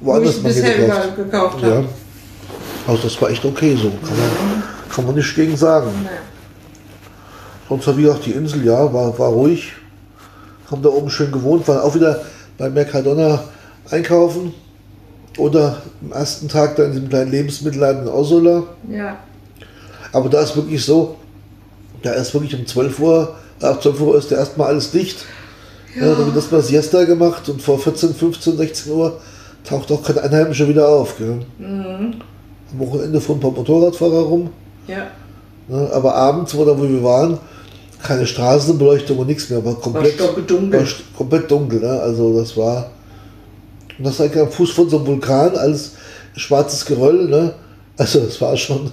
Wo 0.00 0.10
woanders 0.12 0.36
ich 0.36 0.42
mal 0.42 0.48
bisher 0.52 0.76
gekauft. 0.76 1.16
gekauft 1.16 1.62
Ja. 1.62 1.68
habe. 1.68 1.88
Also 2.86 3.02
das 3.04 3.20
war 3.22 3.30
echt 3.30 3.44
okay 3.44 3.76
so. 3.76 3.88
Kann 3.90 4.18
man, 4.18 4.62
kann 4.94 5.06
man 5.06 5.14
nicht 5.14 5.34
gegen 5.34 5.56
sagen. 5.56 5.88
Ja. 6.04 6.10
Sonst 7.68 7.86
war 7.86 7.96
wie 7.96 8.08
auch 8.08 8.18
die 8.18 8.32
Insel, 8.32 8.64
ja, 8.64 8.92
war, 8.92 9.18
war 9.18 9.28
ruhig. 9.28 9.72
Haben 10.70 10.82
da 10.82 10.88
oben 10.88 11.08
schön 11.10 11.30
gewohnt, 11.32 11.66
waren 11.68 11.80
auch 11.80 11.94
wieder 11.94 12.20
bei 12.58 12.68
Mercadona 12.68 13.44
einkaufen. 13.90 14.52
Oder 15.38 15.80
am 16.02 16.12
ersten 16.12 16.48
Tag 16.48 16.76
da 16.76 16.84
in 16.84 16.92
diesem 16.92 17.08
kleinen 17.08 17.30
Lebensmittelladen 17.30 18.02
in 18.02 18.08
Osola. 18.08 18.64
ja. 18.90 19.16
Aber 20.14 20.28
da 20.28 20.42
ist 20.42 20.54
wirklich 20.56 20.84
so, 20.84 21.16
da 22.02 22.10
ist 22.12 22.34
wirklich 22.34 22.54
um 22.54 22.66
12 22.66 22.98
Uhr, 23.00 23.34
ab 23.62 23.82
12 23.82 23.98
Uhr 24.02 24.18
ist 24.18 24.30
ja 24.30 24.36
erstmal 24.36 24.66
alles 24.66 24.90
dicht. 24.90 25.24
Ja. 25.94 26.14
dann 26.14 26.26
wird 26.26 26.36
erstmal 26.36 26.62
Siesta 26.62 27.04
gemacht 27.04 27.48
und 27.48 27.60
vor 27.60 27.78
14, 27.78 28.14
15, 28.14 28.56
16 28.56 28.92
Uhr 28.92 29.20
taucht 29.64 29.90
auch 29.92 30.02
kein 30.02 30.18
Einheimischer 30.18 30.66
wieder 30.68 30.88
auf. 30.88 31.16
Gell? 31.18 31.40
Mhm. 31.58 32.14
Am 32.72 32.78
Wochenende 32.78 33.20
fuhren 33.20 33.38
ein 33.38 33.42
paar 33.42 33.50
Motorradfahrer 33.50 34.20
rum. 34.22 34.50
Ja. 34.86 35.06
Ne? 35.68 35.90
Aber 35.92 36.14
abends, 36.14 36.54
wo, 36.56 36.64
da, 36.64 36.76
wo 36.78 36.82
wir 36.88 37.02
waren, 37.04 37.38
keine 38.02 38.26
Straßenbeleuchtung 38.26 39.18
und 39.18 39.26
nichts 39.26 39.48
mehr. 39.50 39.64
War 39.64 39.74
komplett, 39.74 40.18
war 40.18 40.80
st- 40.80 41.02
komplett 41.16 41.50
dunkel. 41.50 41.80
Ne? 41.80 42.00
Also 42.00 42.38
das 42.38 42.56
war. 42.56 42.90
Und 43.98 44.06
das 44.06 44.18
war 44.18 44.26
eigentlich 44.26 44.42
am 44.42 44.50
Fuß 44.50 44.70
von 44.70 44.88
so 44.88 44.96
einem 44.98 45.06
Vulkan, 45.06 45.54
alles 45.56 45.92
schwarzes 46.34 46.84
Geröll. 46.86 47.28
Ne? 47.28 47.52
Also 47.98 48.20
das 48.20 48.40
war 48.40 48.56
schon. 48.56 48.90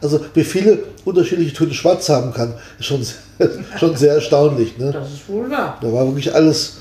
Also 0.00 0.20
wie 0.34 0.44
viele 0.44 0.78
unterschiedliche 1.04 1.54
Töne 1.54 1.72
schwarz 1.74 2.08
haben 2.08 2.32
kann, 2.32 2.54
ist 2.78 2.84
schon, 2.86 3.02
sehr- 3.02 3.16
schon 3.78 3.96
sehr 3.96 4.14
erstaunlich. 4.14 4.76
Ne? 4.78 4.90
Das 4.92 5.12
ist 5.12 5.28
wohl 5.28 5.50
wahr. 5.50 5.78
Da 5.80 5.92
war 5.92 6.06
wirklich 6.06 6.34
alles, 6.34 6.78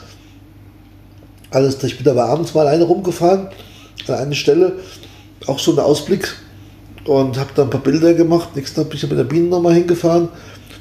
alles. 1.52 1.82
Ich 1.84 1.98
bin 1.98 2.08
aber 2.10 2.26
abends 2.26 2.54
mal 2.54 2.68
alleine 2.68 2.84
rumgefahren, 2.86 3.48
an 4.08 4.14
eine 4.14 4.36
Stelle, 4.36 4.74
auch 5.48 5.60
so 5.60 5.72
ein 5.74 5.80
Ausblick 5.80 6.34
und 7.06 7.38
habe 7.38 7.50
da 7.56 7.64
ein 7.64 7.70
paar 7.70 7.82
Bilder 7.82 8.14
gemacht. 8.14 8.56
Nächsten 8.56 8.82
Tag 8.82 8.90
bin 8.90 8.98
ich 8.98 9.10
mit 9.10 9.18
der 9.18 9.24
Biene 9.24 9.48
nochmal 9.48 9.74
hingefahren, 9.74 10.30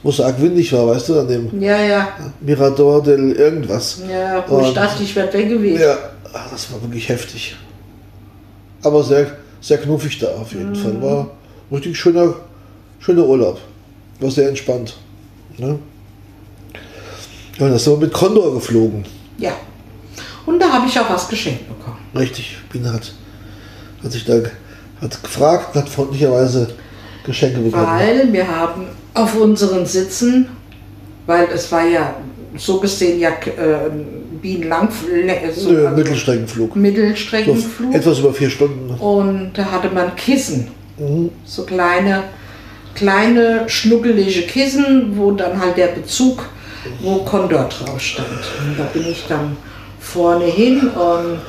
wo 0.03 0.11
es 0.11 0.17
so 0.17 0.25
arg 0.25 0.41
windig 0.41 0.73
war, 0.73 0.87
weißt 0.87 1.09
du, 1.11 1.21
an 1.21 1.29
dem 1.29 1.61
Ja, 1.61 1.83
ja. 1.83 2.09
Mirador 2.41 3.03
del 3.03 3.33
irgendwas. 3.33 4.03
Ja, 4.11 4.45
wo 4.49 4.61
ich 4.61 4.69
Und- 4.69 4.77
dachte, 4.77 5.03
ich 5.03 5.15
werde 5.17 5.33
weggeweht. 5.37 5.81
Ja, 5.81 5.97
ach, 6.33 6.51
das 6.51 6.71
war 6.73 6.81
wirklich 6.83 7.09
heftig. 7.09 7.57
Aber 8.83 9.03
sehr, 9.03 9.27
sehr 9.61 9.79
knuffig 9.79 10.19
da 10.19 10.29
auf 10.29 10.53
jeden 10.53 10.75
Fall. 10.75 11.01
War 11.03 11.31
richtig 11.73 11.97
schöner, 11.99 12.35
schöner 13.01 13.25
Urlaub. 13.27 13.59
War 14.21 14.31
sehr 14.31 14.49
entspannt. 14.49 14.97
Ne? 15.59 15.79
Ja, 17.59 17.67
und 17.67 17.73
da 17.73 17.79
sind 17.79 17.93
wir 17.95 18.07
mit 18.07 18.13
Condor 18.13 18.55
geflogen. 18.55 19.05
Ja. 19.39 19.53
Und 20.47 20.61
da 20.61 20.73
habe 20.73 20.87
ich 20.87 20.99
auch 20.99 21.09
was 21.09 21.29
geschenkt 21.29 21.69
bekommen. 21.69 21.99
Richtig, 22.15 22.57
Biene 22.71 22.93
hat, 22.93 23.13
hat 24.03 24.13
sich 24.13 24.25
da 24.25 24.35
hat 25.01 25.23
gefragt 25.23 25.75
und 25.75 25.83
hat 25.83 25.89
freundlicherweise 25.89 26.69
Geschenke 27.25 27.61
bekommen. 27.61 27.87
Weil 27.87 28.33
wir 28.33 28.47
haben 28.47 28.87
auf 29.15 29.35
unseren 29.37 29.87
Sitzen, 29.87 30.49
weil 31.27 31.49
es 31.55 31.71
war 31.73 31.87
ja 31.87 32.15
so 32.57 32.79
gesehen 32.81 33.21
ja 33.21 33.31
äh, 33.31 33.91
bienenlang, 34.41 34.89
so, 35.55 35.71
Nö, 35.71 35.87
also 35.87 35.97
Mittelstreckenflug. 35.97 36.75
So 36.75 36.79
Mittelstreckenflug. 36.79 37.95
etwas 37.95 38.19
über 38.19 38.33
vier 38.33 38.51
Stunden. 38.51 38.91
Und 38.91 39.53
da 39.55 39.65
hatte 39.71 39.89
man 39.91 40.15
Kissen. 40.17 40.69
Mhm. 40.99 41.31
So 41.45 41.65
kleine, 41.65 42.25
kleine, 42.95 43.69
schnuckelige 43.69 44.43
Kissen, 44.43 45.17
wo 45.17 45.33
dann 45.33 45.61
halt 45.61 45.77
der 45.77 45.89
Bezug, 45.89 46.45
wo 47.01 47.19
Condor 47.25 47.69
drauf 47.69 48.01
stand. 48.01 48.29
Und 48.29 48.79
da 48.79 48.85
bin 48.85 49.07
ich 49.11 49.25
dann 49.29 49.57
vorne 50.01 50.45
hin 50.45 50.89
und 50.89 51.41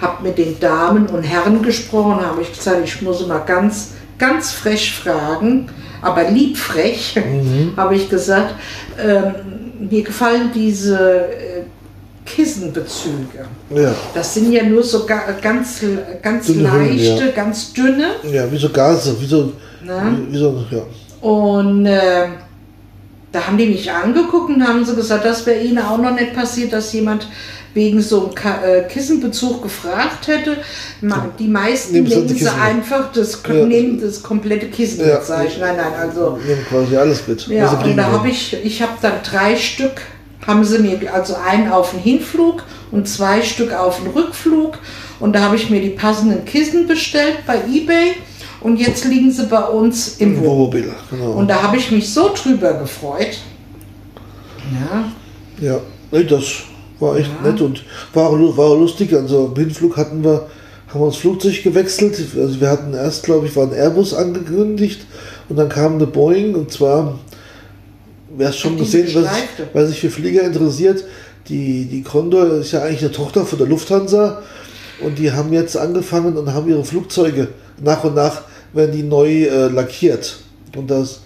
habe 0.00 0.22
mit 0.22 0.38
den 0.38 0.58
Damen 0.58 1.06
und 1.06 1.22
Herren 1.22 1.62
gesprochen, 1.62 2.24
habe 2.24 2.42
ich 2.42 2.52
gesagt, 2.52 2.80
ich 2.84 3.02
muss 3.02 3.26
mal 3.26 3.40
ganz, 3.40 3.92
ganz 4.18 4.52
frech 4.52 4.94
fragen, 4.94 5.68
aber 6.02 6.24
lieb 6.30 6.56
frech, 6.56 7.18
habe 7.76 7.94
ich 7.94 8.08
gesagt, 8.08 8.54
ähm, 9.02 9.34
mir 9.78 10.02
gefallen 10.02 10.50
diese 10.54 11.28
Kissenbezüge. 12.34 13.46
Ja, 13.74 13.94
Das 14.14 14.34
sind 14.34 14.52
ja 14.52 14.62
nur 14.64 14.82
so 14.82 15.04
ga, 15.06 15.22
ganz, 15.40 15.80
ganz 16.22 16.46
Dünne 16.46 16.72
Hüllen, 16.72 16.96
leichte, 16.96 17.24
ja. 17.26 17.30
ganz 17.32 17.72
dünne. 17.72 18.06
ja, 18.30 18.50
wie 18.50 18.58
so 18.58 18.68
Gase, 18.70 19.16
wie 19.20 19.26
so, 19.26 19.52
Na? 19.84 20.16
wie, 20.28 20.38
so 20.38 20.64
ja. 20.70 20.82
Und 21.28 21.86
äh, 21.86 22.26
da 23.32 23.46
haben 23.46 23.58
die 23.58 23.66
mich 23.66 23.90
angeguckt 23.90 24.50
und 24.50 24.66
haben 24.66 24.84
sie 24.84 24.94
gesagt, 24.94 25.24
das 25.24 25.44
wäre 25.46 25.60
ihnen 25.60 25.78
auch 25.78 25.98
noch 25.98 26.14
nicht 26.14 26.34
passiert, 26.34 26.72
dass 26.72 26.92
jemand 26.92 27.28
wegen 27.72 28.00
so 28.02 28.32
einem 28.42 28.64
äh, 28.64 28.88
Kissenbezug 28.88 29.62
gefragt 29.62 30.26
hätte. 30.26 30.56
Die 31.38 31.46
meisten 31.46 31.92
Nehmen 31.92 32.08
Sie 32.08 32.16
nehmen 32.16 32.28
sie 32.28 32.48
einfach 32.48 33.12
das, 33.12 33.40
Ja. 33.46 33.54
nehmen 33.64 34.00
das 34.00 34.22
komplette 34.22 34.66
Kissen 34.66 35.06
Ja. 35.06 35.14
mit, 35.16 35.24
sag 35.24 35.46
ich. 35.46 35.58
Nein, 35.58 35.76
nein, 35.76 35.92
also. 36.00 36.38
Nehmen 36.44 36.64
quasi 36.68 36.96
alles 36.96 37.28
mit. 37.28 37.46
Ja, 37.46 37.68
sie 37.68 37.90
und 37.90 37.96
da 37.96 38.04
habe 38.10 38.28
ich, 38.28 38.56
ich 38.64 38.82
habe 38.82 38.92
dann 39.00 39.12
drei 39.22 39.54
Stück, 39.54 40.00
haben 40.46 40.64
sie 40.64 40.78
mir, 40.78 41.12
also 41.12 41.34
einen 41.34 41.70
auf 41.70 41.90
den 41.90 42.00
Hinflug 42.00 42.62
und 42.90 43.08
zwei 43.08 43.42
Stück 43.42 43.72
auf 43.72 43.98
den 44.02 44.08
Rückflug. 44.12 44.78
Und 45.20 45.34
da 45.34 45.40
habe 45.42 45.56
ich 45.56 45.68
mir 45.70 45.80
die 45.80 45.90
passenden 45.90 46.44
Kissen 46.44 46.86
bestellt 46.86 47.38
bei 47.46 47.58
Ebay. 47.70 48.12
Und 48.62 48.78
jetzt 48.78 49.04
liegen 49.06 49.30
sie 49.30 49.46
bei 49.46 49.62
uns 49.62 50.16
im 50.18 50.38
Wohnmobil. 50.42 50.92
Genau. 51.10 51.32
Und 51.32 51.48
da 51.48 51.62
habe 51.62 51.76
ich 51.78 51.90
mich 51.90 52.12
so 52.12 52.30
drüber 52.34 52.74
gefreut. 52.74 53.38
Ja, 54.72 55.04
Ja, 55.60 55.80
nee, 56.10 56.24
das 56.24 56.44
war 56.98 57.16
echt 57.16 57.30
Ja. 57.42 57.50
nett 57.50 57.60
und 57.60 57.84
war, 58.14 58.32
war 58.32 58.76
lustig. 58.76 59.12
Also 59.14 59.46
am 59.46 59.54
Hinflug 59.60 59.96
hatten 59.96 60.22
wir, 60.24 60.46
haben 60.88 61.00
wir 61.00 61.06
das 61.06 61.16
Flugzeug 61.16 61.62
gewechselt. 61.62 62.18
Also 62.36 62.60
wir 62.60 62.68
hatten 62.70 62.94
erst, 62.94 63.24
glaube 63.24 63.46
ich, 63.46 63.56
war 63.56 63.64
ein 63.64 63.72
Airbus 63.72 64.14
angekündigt 64.14 65.06
und 65.48 65.56
dann 65.56 65.68
kam 65.68 65.94
eine 65.94 66.06
Boeing 66.06 66.54
und 66.54 66.70
zwar, 66.72 67.18
wer 68.36 68.52
schon 68.52 68.76
die 68.76 68.84
gesehen, 68.84 69.04
gestreifte. 69.04 69.68
wer 69.72 69.86
sich 69.86 70.00
für 70.00 70.10
Flieger 70.10 70.42
interessiert, 70.42 71.04
die, 71.48 71.86
die 71.86 72.02
Condor 72.02 72.54
ist 72.54 72.72
ja 72.72 72.82
eigentlich 72.82 73.00
eine 73.00 73.12
Tochter 73.12 73.44
von 73.44 73.58
der 73.58 73.66
Lufthansa 73.66 74.42
und 75.02 75.18
die 75.18 75.32
haben 75.32 75.52
jetzt 75.52 75.76
angefangen 75.76 76.36
und 76.36 76.52
haben 76.52 76.68
ihre 76.68 76.84
Flugzeuge 76.84 77.48
nach 77.82 78.04
und 78.04 78.14
nach 78.14 78.42
werden 78.72 78.92
die 78.92 79.02
neu 79.02 79.44
äh, 79.44 79.68
lackiert. 79.68 80.38
Und 80.76 80.90
das 80.90 81.20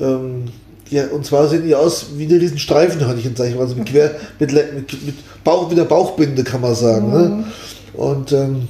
ähm, 0.00 0.44
ja, 0.90 1.06
und 1.08 1.26
zwar 1.26 1.48
sehen 1.48 1.64
die 1.66 1.74
aus 1.74 2.06
wie 2.16 2.24
eine 2.24 2.40
riesen 2.40 2.58
Streifenhörnchen, 2.58 3.36
sag 3.36 3.48
ich 3.48 3.54
mal, 3.54 3.62
also 3.62 3.74
mit, 3.74 3.88
quer, 3.88 4.16
mit, 4.38 4.52
mit, 4.52 5.04
mit 5.04 5.44
Bauch, 5.44 5.68
mit 5.68 5.76
der 5.76 5.84
Bauchbinde, 5.84 6.44
kann 6.44 6.62
man 6.62 6.74
sagen. 6.74 7.10
Ne? 7.10 7.44
Und 7.92 8.32
ähm, 8.32 8.68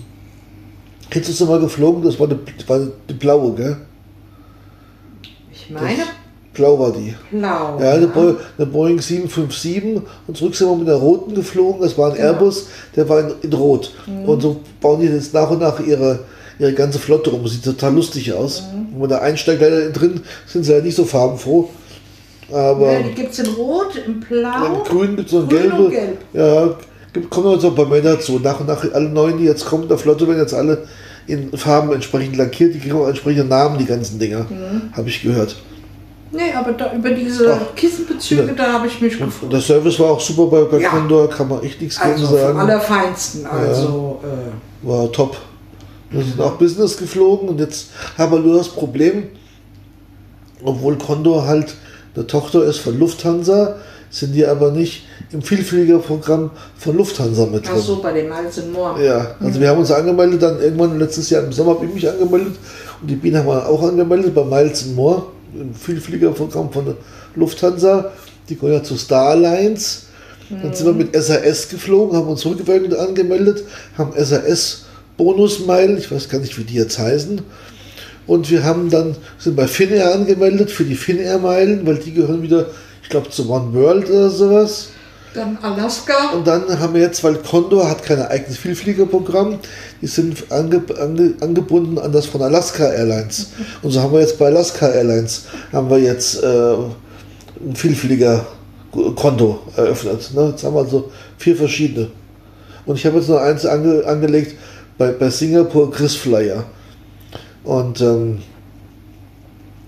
kennst 1.10 1.40
du 1.40 1.46
mal 1.46 1.60
geflogen? 1.60 2.02
Das 2.02 2.18
war 2.18 2.26
das 2.26 2.38
war 2.68 2.76
eine 2.76 3.18
blaue, 3.18 3.54
gell? 3.54 3.76
ich 5.52 5.70
meine 5.70 6.02
Blau 6.58 6.78
war 6.78 6.92
die. 6.92 7.14
blau. 7.30 7.78
Ja, 7.80 7.92
eine, 7.92 8.08
Bo 8.08 8.34
eine 8.58 8.66
Boeing 8.66 9.00
757 9.00 10.02
und 10.26 10.36
zurück 10.36 10.54
sind 10.54 10.68
wir 10.68 10.76
mit 10.76 10.88
der 10.88 10.96
roten 10.96 11.34
geflogen. 11.34 11.80
Das 11.80 11.96
war 11.96 12.10
ein 12.12 12.18
Airbus, 12.18 12.66
der 12.96 13.08
war 13.08 13.20
in, 13.20 13.30
in 13.42 13.52
Rot. 13.52 13.92
Und 14.26 14.42
so 14.42 14.60
bauen 14.80 15.00
die 15.00 15.06
jetzt 15.06 15.32
nach 15.32 15.50
und 15.50 15.60
nach 15.60 15.78
ihre, 15.80 16.18
ihre 16.58 16.72
ganze 16.74 16.98
Flotte 16.98 17.30
um. 17.30 17.46
Sieht 17.46 17.64
total 17.64 17.94
lustig 17.94 18.32
aus. 18.32 18.64
Wenn 18.90 18.98
man 19.00 19.08
da 19.08 19.18
einsteigt, 19.18 19.60
leider 19.62 19.88
drin 19.90 20.20
sind 20.46 20.64
sie 20.64 20.72
ja 20.72 20.80
nicht 20.80 20.96
so 20.96 21.04
farbenfroh. 21.04 21.68
Aber 22.52 22.92
Ja, 22.92 23.02
die 23.02 23.14
gibt 23.14 23.32
es 23.32 23.38
in 23.38 23.46
Rot, 23.54 23.94
in 24.06 24.20
Blau. 24.20 24.66
in 24.66 24.84
grün 24.84 25.18
es 25.24 25.30
so 25.30 25.40
ein 25.40 25.48
Grün 25.48 25.60
gelbe. 25.60 25.76
und 25.84 25.90
Gelb. 25.90 26.18
Ja, 26.32 26.74
gibt, 27.12 27.30
kommen 27.30 27.52
jetzt 27.52 27.64
auch 27.64 27.74
bei 27.74 27.84
mir 27.84 28.02
dazu. 28.02 28.40
Nach 28.42 28.58
und 28.58 28.66
nach 28.66 28.84
alle 28.92 29.08
neuen, 29.08 29.38
die 29.38 29.44
jetzt 29.44 29.64
kommen, 29.66 29.86
der 29.88 29.98
Flotte 29.98 30.26
werden 30.26 30.40
jetzt 30.40 30.54
alle 30.54 30.84
in 31.26 31.52
Farben 31.58 31.92
entsprechend 31.92 32.36
lackiert, 32.38 32.74
die 32.74 32.78
kriegen 32.80 32.96
auch 32.96 33.06
entsprechende 33.06 33.44
Namen, 33.44 33.76
die 33.78 33.84
ganzen 33.84 34.18
Dinger, 34.18 34.46
Mhm. 34.48 34.92
habe 34.96 35.08
ich 35.10 35.22
gehört. 35.22 35.56
Nee, 36.30 36.52
aber 36.54 36.72
da, 36.72 36.92
über 36.94 37.10
diese 37.10 37.46
Doch. 37.46 37.74
Kissenbezüge, 37.74 38.46
Ja. 38.48 38.52
da 38.52 38.72
habe 38.74 38.86
ich 38.86 39.00
mich 39.00 39.18
gefreut. 39.18 39.50
der 39.52 39.60
Service 39.60 39.98
war 39.98 40.10
auch 40.10 40.20
super 40.20 40.46
bei, 40.46 40.64
bei 40.64 40.80
Ja. 40.82 40.90
Condor, 40.90 41.28
kann 41.30 41.48
man 41.48 41.62
echt 41.62 41.80
nichts 41.80 41.98
gegen 41.98 42.12
Also 42.12 42.26
vom 42.26 42.36
sagen. 42.38 42.58
Allerfeinsten. 42.60 43.46
Also, 43.46 44.20
äh, 44.22 44.86
War 44.86 45.10
top. 45.10 45.36
Wir 46.10 46.22
sind 46.22 46.40
auch 46.40 46.52
Business 46.52 46.96
geflogen 46.96 47.48
und 47.48 47.60
jetzt 47.60 47.88
haben 48.16 48.32
wir 48.32 48.38
nur 48.40 48.58
das 48.58 48.68
Problem, 48.68 49.24
obwohl 50.64 50.96
Condor 50.98 51.46
halt 51.46 51.74
eine 52.14 52.26
Tochter 52.26 52.64
ist 52.64 52.78
von 52.78 52.98
Lufthansa, 52.98 53.76
sind 54.10 54.32
die 54.34 54.46
aber 54.46 54.70
nicht 54.70 55.04
im 55.32 55.42
Vielfliegerprogramm 55.42 56.50
von 56.78 56.96
Lufthansa 56.96 57.44
mit 57.46 57.66
drin. 57.66 57.74
ach 57.76 57.82
so, 57.82 58.00
bei 58.00 58.12
dem 58.12 58.28
Miles 58.28 58.58
and 58.58 58.72
More. 58.72 59.02
Ja, 59.04 59.34
also 59.40 59.60
wir 59.60 59.68
haben 59.68 59.78
uns 59.80 59.90
angemeldet, 59.90 60.42
dann 60.42 60.60
irgendwann 60.60 60.98
letztes 60.98 61.28
Jahr 61.30 61.44
im 61.44 61.52
Sommer 61.52 61.72
habe 61.74 61.84
ich 61.84 61.92
mich 61.94 62.08
angemeldet 62.08 62.54
und 63.02 63.10
die 63.10 63.16
Biene 63.16 63.38
haben 63.40 63.46
wir 63.48 63.66
auch 63.68 63.82
angemeldet 63.82 64.34
bei 64.34 64.44
Miles 64.44 64.86
More, 64.86 65.26
im 65.54 65.74
Vielfliegerprogramm 65.74 66.72
von 66.72 66.84
der 66.84 66.96
Lufthansa. 67.34 68.12
Die 68.48 68.56
gehören 68.56 68.74
ja 68.74 68.82
zu 68.82 68.96
Star 68.96 69.30
Alliance. 69.30 70.02
Dann 70.50 70.72
sind 70.72 70.86
wir 70.86 70.94
mit 70.94 71.14
SAS 71.14 71.68
geflogen, 71.68 72.16
haben 72.16 72.28
uns 72.28 72.46
rückwärts 72.46 72.94
angemeldet, 72.94 73.64
haben 73.98 74.12
SAS 74.16 74.86
Bonusmeilen, 75.18 75.98
ich 75.98 76.10
weiß 76.10 76.30
gar 76.30 76.38
nicht, 76.38 76.56
wie 76.58 76.64
die 76.64 76.76
jetzt 76.76 76.98
heißen. 76.98 77.42
Und 78.26 78.50
wir 78.50 78.62
haben 78.64 78.88
dann, 78.88 79.16
sind 79.38 79.56
bei 79.56 79.66
Finnair 79.66 80.14
angemeldet 80.14 80.70
für 80.70 80.84
die 80.84 80.94
Finnair-Meilen, 80.94 81.86
weil 81.86 81.96
die 81.96 82.14
gehören 82.14 82.42
wieder, 82.42 82.66
ich 83.02 83.08
glaube, 83.08 83.28
zu 83.30 83.50
One 83.50 83.74
World 83.74 84.08
oder 84.08 84.30
sowas. 84.30 84.90
Dann 85.34 85.58
Alaska. 85.62 86.30
Und 86.34 86.46
dann 86.46 86.78
haben 86.80 86.94
wir 86.94 87.02
jetzt, 87.02 87.22
weil 87.22 87.36
Condor 87.36 87.88
hat 87.88 88.02
kein 88.02 88.20
eigenes 88.20 88.56
Vielfliegerprogramm, 88.56 89.58
die 90.00 90.06
sind 90.06 90.50
ange, 90.50 90.82
ange, 90.98 91.34
angebunden 91.40 91.98
an 91.98 92.12
das 92.12 92.26
von 92.26 92.42
Alaska 92.42 92.86
Airlines. 92.86 93.48
Und 93.82 93.90
so 93.90 94.00
haben 94.00 94.12
wir 94.12 94.20
jetzt 94.20 94.38
bei 94.38 94.46
Alaska 94.46 94.88
Airlines, 94.88 95.44
haben 95.72 95.90
wir 95.90 95.98
jetzt 95.98 96.42
äh, 96.42 96.74
ein 97.60 97.74
Vielfliegerkonto 97.74 99.58
eröffnet. 99.76 100.30
Ne? 100.34 100.48
Jetzt 100.50 100.64
haben 100.64 100.74
wir 100.74 100.80
also 100.80 101.10
vier 101.36 101.56
verschiedene. 101.56 102.08
Und 102.86 102.96
ich 102.96 103.04
habe 103.04 103.18
jetzt 103.18 103.28
noch 103.28 103.38
eins 103.38 103.66
ange, 103.66 104.04
angelegt 104.06 104.54
bei, 104.96 105.12
bei 105.12 105.28
Singapore 105.28 105.90
Chris 105.90 106.14
Flyer. 106.14 106.64
Und 107.64 108.00
ähm, 108.00 108.38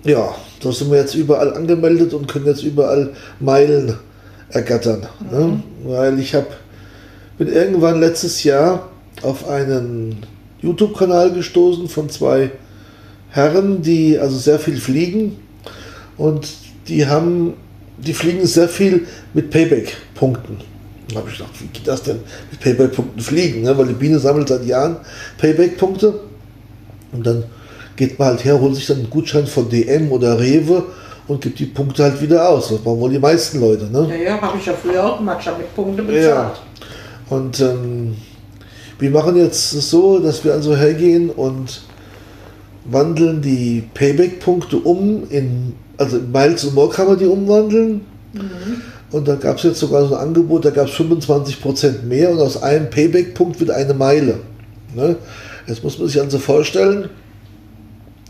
ja, 0.04 0.34
da 0.62 0.72
sind 0.72 0.90
wir 0.90 0.98
jetzt 0.98 1.14
überall 1.14 1.54
angemeldet 1.54 2.12
und 2.12 2.28
können 2.28 2.46
jetzt 2.46 2.62
überall 2.62 3.10
Meilen 3.38 3.98
ergattern. 4.50 5.06
Ne? 5.30 5.62
Weil 5.84 6.18
ich 6.18 6.34
habe 6.34 6.48
bin 7.40 7.48
irgendwann 7.48 8.00
letztes 8.00 8.44
Jahr 8.44 8.90
auf 9.22 9.48
einen 9.48 10.26
YouTube-Kanal 10.60 11.32
gestoßen 11.32 11.88
von 11.88 12.10
zwei 12.10 12.50
Herren, 13.30 13.80
die 13.80 14.18
also 14.18 14.36
sehr 14.36 14.58
viel 14.58 14.76
fliegen 14.76 15.38
und 16.18 16.48
die 16.86 17.06
haben, 17.06 17.54
die 17.96 18.12
fliegen 18.12 18.44
sehr 18.46 18.68
viel 18.68 19.06
mit 19.32 19.50
Payback-Punkten. 19.50 20.58
Da 21.08 21.20
habe 21.20 21.30
ich 21.30 21.38
gedacht, 21.38 21.54
wie 21.60 21.66
geht 21.68 21.88
das 21.88 22.02
denn 22.02 22.20
mit 22.50 22.60
Payback-Punkten 22.60 23.22
fliegen? 23.22 23.62
Ne? 23.62 23.78
Weil 23.78 23.86
die 23.86 23.94
Biene 23.94 24.18
sammelt 24.18 24.48
seit 24.48 24.66
Jahren 24.66 24.96
Payback-Punkte 25.38 26.20
und 27.12 27.26
dann 27.26 27.44
geht 27.96 28.18
man 28.18 28.28
halt 28.28 28.44
her, 28.44 28.60
holt 28.60 28.74
sich 28.74 28.86
dann 28.86 28.98
einen 28.98 29.08
Gutschein 29.10 29.46
von 29.46 29.70
DM 29.70 30.12
oder 30.12 30.38
Rewe 30.38 30.84
und 31.30 31.40
gibt 31.40 31.60
die 31.60 31.66
Punkte 31.66 32.02
halt 32.02 32.20
wieder 32.20 32.48
aus. 32.48 32.70
Das 32.70 32.84
machen 32.84 32.98
wohl 32.98 33.10
die 33.10 33.18
meisten 33.18 33.60
Leute. 33.60 33.84
Ne? 33.84 34.08
Ja, 34.10 34.32
ja, 34.32 34.40
habe 34.40 34.58
ich 34.58 34.66
ja 34.66 34.72
früher 34.72 35.04
auch 35.04 35.18
gemacht, 35.18 35.38
ich 35.40 35.58
mit 35.58 35.74
Punkte 35.76 36.02
Ja. 36.02 36.08
bezahlt. 36.08 36.60
Und 37.30 37.60
ähm, 37.60 38.16
wir 38.98 39.10
machen 39.10 39.36
jetzt 39.36 39.70
so, 39.70 40.18
dass 40.18 40.44
wir 40.44 40.52
also 40.52 40.74
hergehen 40.74 41.30
und 41.30 41.82
wandeln 42.84 43.40
die 43.40 43.84
Payback-Punkte 43.94 44.78
um 44.78 45.22
in, 45.30 45.74
also 45.96 46.16
in 46.16 46.32
Miles 46.32 46.64
und 46.64 46.74
More 46.74 46.90
kann 46.90 47.06
man 47.06 47.18
die 47.18 47.26
umwandeln. 47.26 48.00
Und 49.12 49.28
da 49.28 49.36
gab 49.36 49.58
es 49.58 49.62
jetzt 49.62 49.78
sogar 49.78 50.06
so 50.06 50.16
ein 50.16 50.20
Angebot, 50.28 50.64
da 50.64 50.70
gab 50.70 50.88
es 50.88 50.94
25% 50.94 52.02
mehr 52.02 52.30
und 52.30 52.40
aus 52.40 52.60
einem 52.60 52.90
Payback-Punkt 52.90 53.60
wird 53.60 53.70
eine 53.70 53.94
Meile. 53.94 54.40
Ne? 54.96 55.14
Jetzt 55.68 55.84
muss 55.84 55.96
man 55.96 56.08
sich 56.08 56.20
also 56.20 56.38
vorstellen, 56.40 57.08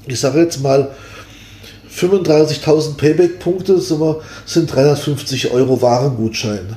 ich 0.06 0.20
sage 0.20 0.40
jetzt 0.40 0.62
mal, 0.62 0.90
35.000 1.94 2.96
Payback-Punkte 2.96 3.80
sind 3.80 4.00
wir- 4.00 4.20
sind 4.46 4.72
350 4.74 5.50
Euro 5.52 5.80
Warengutschein. 5.82 6.76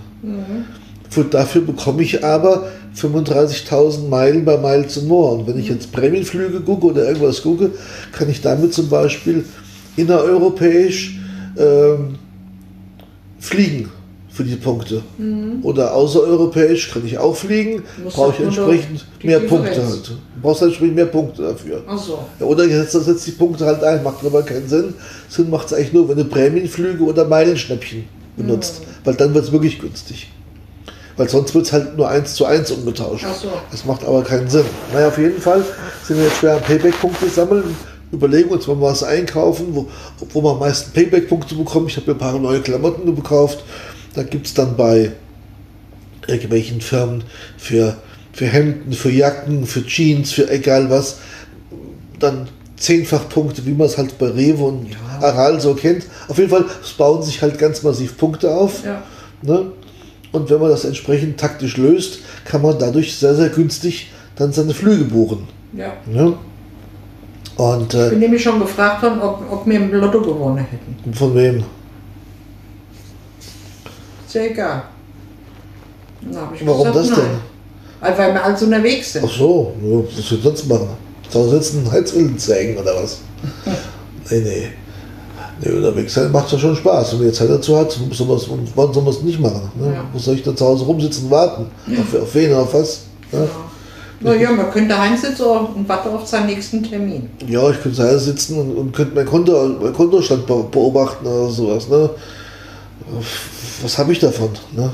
Für, 1.09 1.23
dafür 1.23 1.61
bekomme 1.61 2.01
ich 2.01 2.23
aber 2.23 2.67
35.000 2.95 4.09
Meilen 4.09 4.43
bei 4.45 4.57
Miles 4.57 4.97
and 4.97 5.07
More. 5.07 5.35
Und 5.37 5.47
wenn 5.47 5.59
ich 5.59 5.69
jetzt 5.69 5.91
Prämienflüge 5.91 6.61
gucke 6.61 6.87
oder 6.87 7.07
irgendwas 7.07 7.41
gucke, 7.43 7.71
kann 8.11 8.29
ich 8.29 8.41
damit 8.41 8.73
zum 8.73 8.89
Beispiel 8.89 9.45
innereuropäisch 9.95 11.19
ähm, 11.57 12.15
fliegen 13.39 13.89
für 14.33 14.43
die 14.43 14.55
Punkte. 14.55 15.03
Oder 15.61 15.93
außereuropäisch 15.93 16.91
kann 16.91 17.05
ich 17.05 17.17
auch 17.19 17.35
fliegen, 17.35 17.83
brauche 18.09 18.33
ich 18.33 18.39
entsprechend 18.43 19.05
mehr. 19.23 19.39
Punkte 19.39 19.85
halt. 19.85 20.07
Du 20.07 20.41
brauchst 20.41 20.61
halt 20.61 20.71
entsprechend 20.71 20.95
mehr 20.95 21.05
Punkte 21.05 21.43
dafür. 21.43 21.83
Ach 21.87 21.97
so. 21.97 22.17
Ja, 22.39 22.45
oder 22.47 22.65
jetzt 22.65 22.93
setzt 22.93 23.27
die 23.27 23.31
Punkte 23.31 23.65
halt 23.65 23.83
ein, 23.83 24.01
macht 24.01 24.25
aber 24.25 24.41
keinen 24.41 24.67
Sinn. 24.67 24.95
Sinn 25.29 25.51
macht 25.51 25.67
es 25.67 25.73
eigentlich 25.73 25.93
nur, 25.93 26.09
wenn 26.09 26.17
du 26.17 26.25
Prämienflüge 26.25 27.03
oder 27.03 27.25
Meilenschnäppchen 27.25 28.05
benutzt. 28.35 28.81
Weil 29.03 29.13
dann 29.13 29.35
wird 29.35 29.45
es 29.45 29.51
wirklich 29.51 29.79
günstig. 29.79 30.31
Weil 31.15 31.29
sonst 31.29 31.53
wird 31.53 31.67
es 31.67 31.73
halt 31.73 31.95
nur 31.95 32.09
eins 32.09 32.33
zu 32.33 32.45
eins 32.45 32.71
umgetauscht. 32.71 33.25
Ach 33.27 33.35
so. 33.35 33.49
Das 33.69 33.85
macht 33.85 34.03
aber 34.03 34.23
keinen 34.23 34.49
Sinn. 34.49 34.65
Naja, 34.91 35.09
auf 35.09 35.17
jeden 35.19 35.39
Fall 35.39 35.63
sind 36.03 36.17
wir 36.17 36.25
jetzt 36.25 36.37
schwer 36.37 36.55
am 36.55 36.61
Payback-Punkte 36.61 37.29
sammeln. 37.29 37.75
Überlegen 38.11 38.49
uns 38.49 38.65
mal 38.67 38.81
was 38.81 39.03
einkaufen, 39.03 39.67
wo, 39.71 39.87
wo 40.33 40.41
man 40.41 40.53
am 40.53 40.59
meisten 40.59 40.91
Payback-Punkte 40.91 41.53
bekommt. 41.53 41.91
Ich 41.91 41.97
habe 41.97 42.07
mir 42.07 42.15
ein 42.15 42.19
paar 42.19 42.39
neue 42.39 42.61
Klamotten 42.61 43.15
gekauft. 43.15 43.63
Da 44.13 44.23
gibt 44.23 44.45
es 44.47 44.53
dann 44.53 44.75
bei 44.77 45.11
irgendwelchen 46.27 46.81
Firmen 46.81 47.23
für, 47.57 47.97
für 48.31 48.45
Hemden, 48.45 48.93
für 48.93 49.11
Jacken, 49.11 49.65
für 49.65 49.85
Jeans, 49.85 50.31
für 50.31 50.49
egal 50.49 50.89
was, 50.89 51.17
dann 52.19 52.47
zehnfach 52.77 53.27
Punkte, 53.29 53.65
wie 53.65 53.71
man 53.73 53.87
es 53.87 53.97
halt 53.97 54.17
bei 54.17 54.27
Rewe 54.27 54.63
und 54.63 54.89
Ja. 54.89 54.97
Aral 55.27 55.59
so 55.59 55.73
kennt. 55.73 56.05
Auf 56.27 56.37
jeden 56.37 56.49
Fall, 56.49 56.65
es 56.81 56.91
bauen 56.91 57.23
sich 57.23 57.41
halt 57.41 57.57
ganz 57.57 57.81
massiv 57.83 58.17
Punkte 58.17 58.51
auf. 58.53 58.83
Ja. 58.85 59.01
Ne? 59.41 59.71
Und 60.31 60.49
wenn 60.49 60.59
man 60.59 60.69
das 60.69 60.83
entsprechend 60.85 61.39
taktisch 61.39 61.77
löst, 61.77 62.19
kann 62.45 62.61
man 62.61 62.77
dadurch 62.79 63.15
sehr, 63.15 63.35
sehr 63.35 63.49
günstig 63.49 64.11
dann 64.35 64.51
seine 64.51 64.73
Flüge 64.73 65.05
buchen. 65.05 65.47
ja. 65.75 65.93
Ne? 66.05 66.33
Und 67.55 67.93
Ich 67.93 67.99
äh, 67.99 68.09
bin 68.09 68.19
nämlich 68.19 68.41
schon 68.41 68.59
gefragt 68.59 69.03
worden, 69.03 69.21
ob, 69.21 69.43
ob 69.51 69.67
wir 69.67 69.75
im 69.75 69.91
Lotto 69.93 70.21
gewonnen 70.21 70.65
hätten. 70.65 71.13
von 71.13 71.35
wem? 71.35 71.63
Ja 76.31 76.51
ich 76.55 76.65
Warum 76.65 76.79
gesagt, 76.87 76.95
das 76.95 77.09
nein. 77.09 77.19
denn? 77.19 78.17
Weil, 78.17 78.33
wir 78.33 78.43
alles 78.43 78.61
unterwegs 78.63 79.13
sind. 79.13 79.25
Ach 79.27 79.31
so, 79.31 79.73
ja, 79.81 79.97
was 80.17 80.27
soll 80.27 80.37
ich 80.37 80.43
sonst 80.43 80.67
machen? 80.67 80.87
Zu 81.29 81.39
Hause 81.39 81.61
sitzen, 81.61 81.87
Heizöl 81.91 82.35
zeigen 82.37 82.77
oder 82.77 82.95
was? 83.01 83.19
nee, 84.31 84.39
nee. 84.39 84.67
Nee, 85.61 85.71
unterwegs 85.71 86.13
sein 86.13 86.31
macht 86.31 86.51
ja 86.51 86.57
schon 86.59 86.75
Spaß. 86.75 87.19
Wenn 87.19 87.27
jetzt 87.27 87.37
Zeit 87.37 87.49
dazu 87.49 87.77
hat, 87.77 87.91
soll 88.11 88.27
man's- 88.27 88.47
wann 88.75 88.93
soll 88.93 89.03
man 89.03 89.13
es 89.13 89.21
nicht 89.21 89.39
machen? 89.39 89.71
Ne? 89.79 89.93
Ja. 89.93 90.03
Wo 90.11 90.19
soll 90.19 90.35
ich 90.35 90.43
da 90.43 90.55
zu 90.55 90.65
Hause 90.65 90.83
rumsitzen 90.85 91.25
und 91.25 91.31
warten? 91.31 91.65
Auf, 91.99 92.21
auf 92.21 92.35
wen, 92.35 92.53
auf 92.53 92.73
was? 92.73 93.01
Ne? 93.31 93.47
Naja, 94.19 94.51
man 94.51 94.71
könnte 94.71 94.89
daheim 94.89 95.15
sitzen 95.17 95.43
und 95.45 95.87
warten 95.87 96.09
auf 96.09 96.25
seinen 96.27 96.47
nächsten 96.47 96.81
Termin. 96.83 97.29
Ja, 97.47 97.69
ich 97.69 97.81
könnte 97.81 98.01
Hause 98.03 98.19
sitzen 98.19 98.57
und, 98.59 98.75
und 98.75 98.91
könnte 98.93 99.13
mein, 99.15 99.25
Konto, 99.25 99.51
mein 99.81 99.93
Kontostand 99.93 100.45
be- 100.47 100.65
beobachten 100.71 101.25
oder 101.25 101.49
sowas. 101.49 101.87
Ne? 101.89 102.09
Was 103.83 103.97
habe 103.97 104.11
ich 104.13 104.19
davon? 104.19 104.49
Ne? 104.75 104.89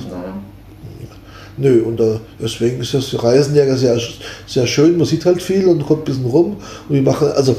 Nö, 1.57 1.83
und 1.83 1.99
äh, 1.99 2.19
deswegen 2.41 2.79
ist 2.81 2.93
das 2.93 3.21
Reisen 3.23 3.53
ja 3.55 3.75
sehr, 3.75 3.99
sehr 4.47 4.65
schön. 4.65 4.97
Man 4.97 5.05
sieht 5.05 5.25
halt 5.25 5.41
viel 5.41 5.67
und 5.67 5.85
kommt 5.85 6.01
ein 6.01 6.05
bisschen 6.05 6.25
rum. 6.25 6.57
Und 6.87 6.95
wir 6.95 7.01
machen, 7.01 7.27
also 7.33 7.55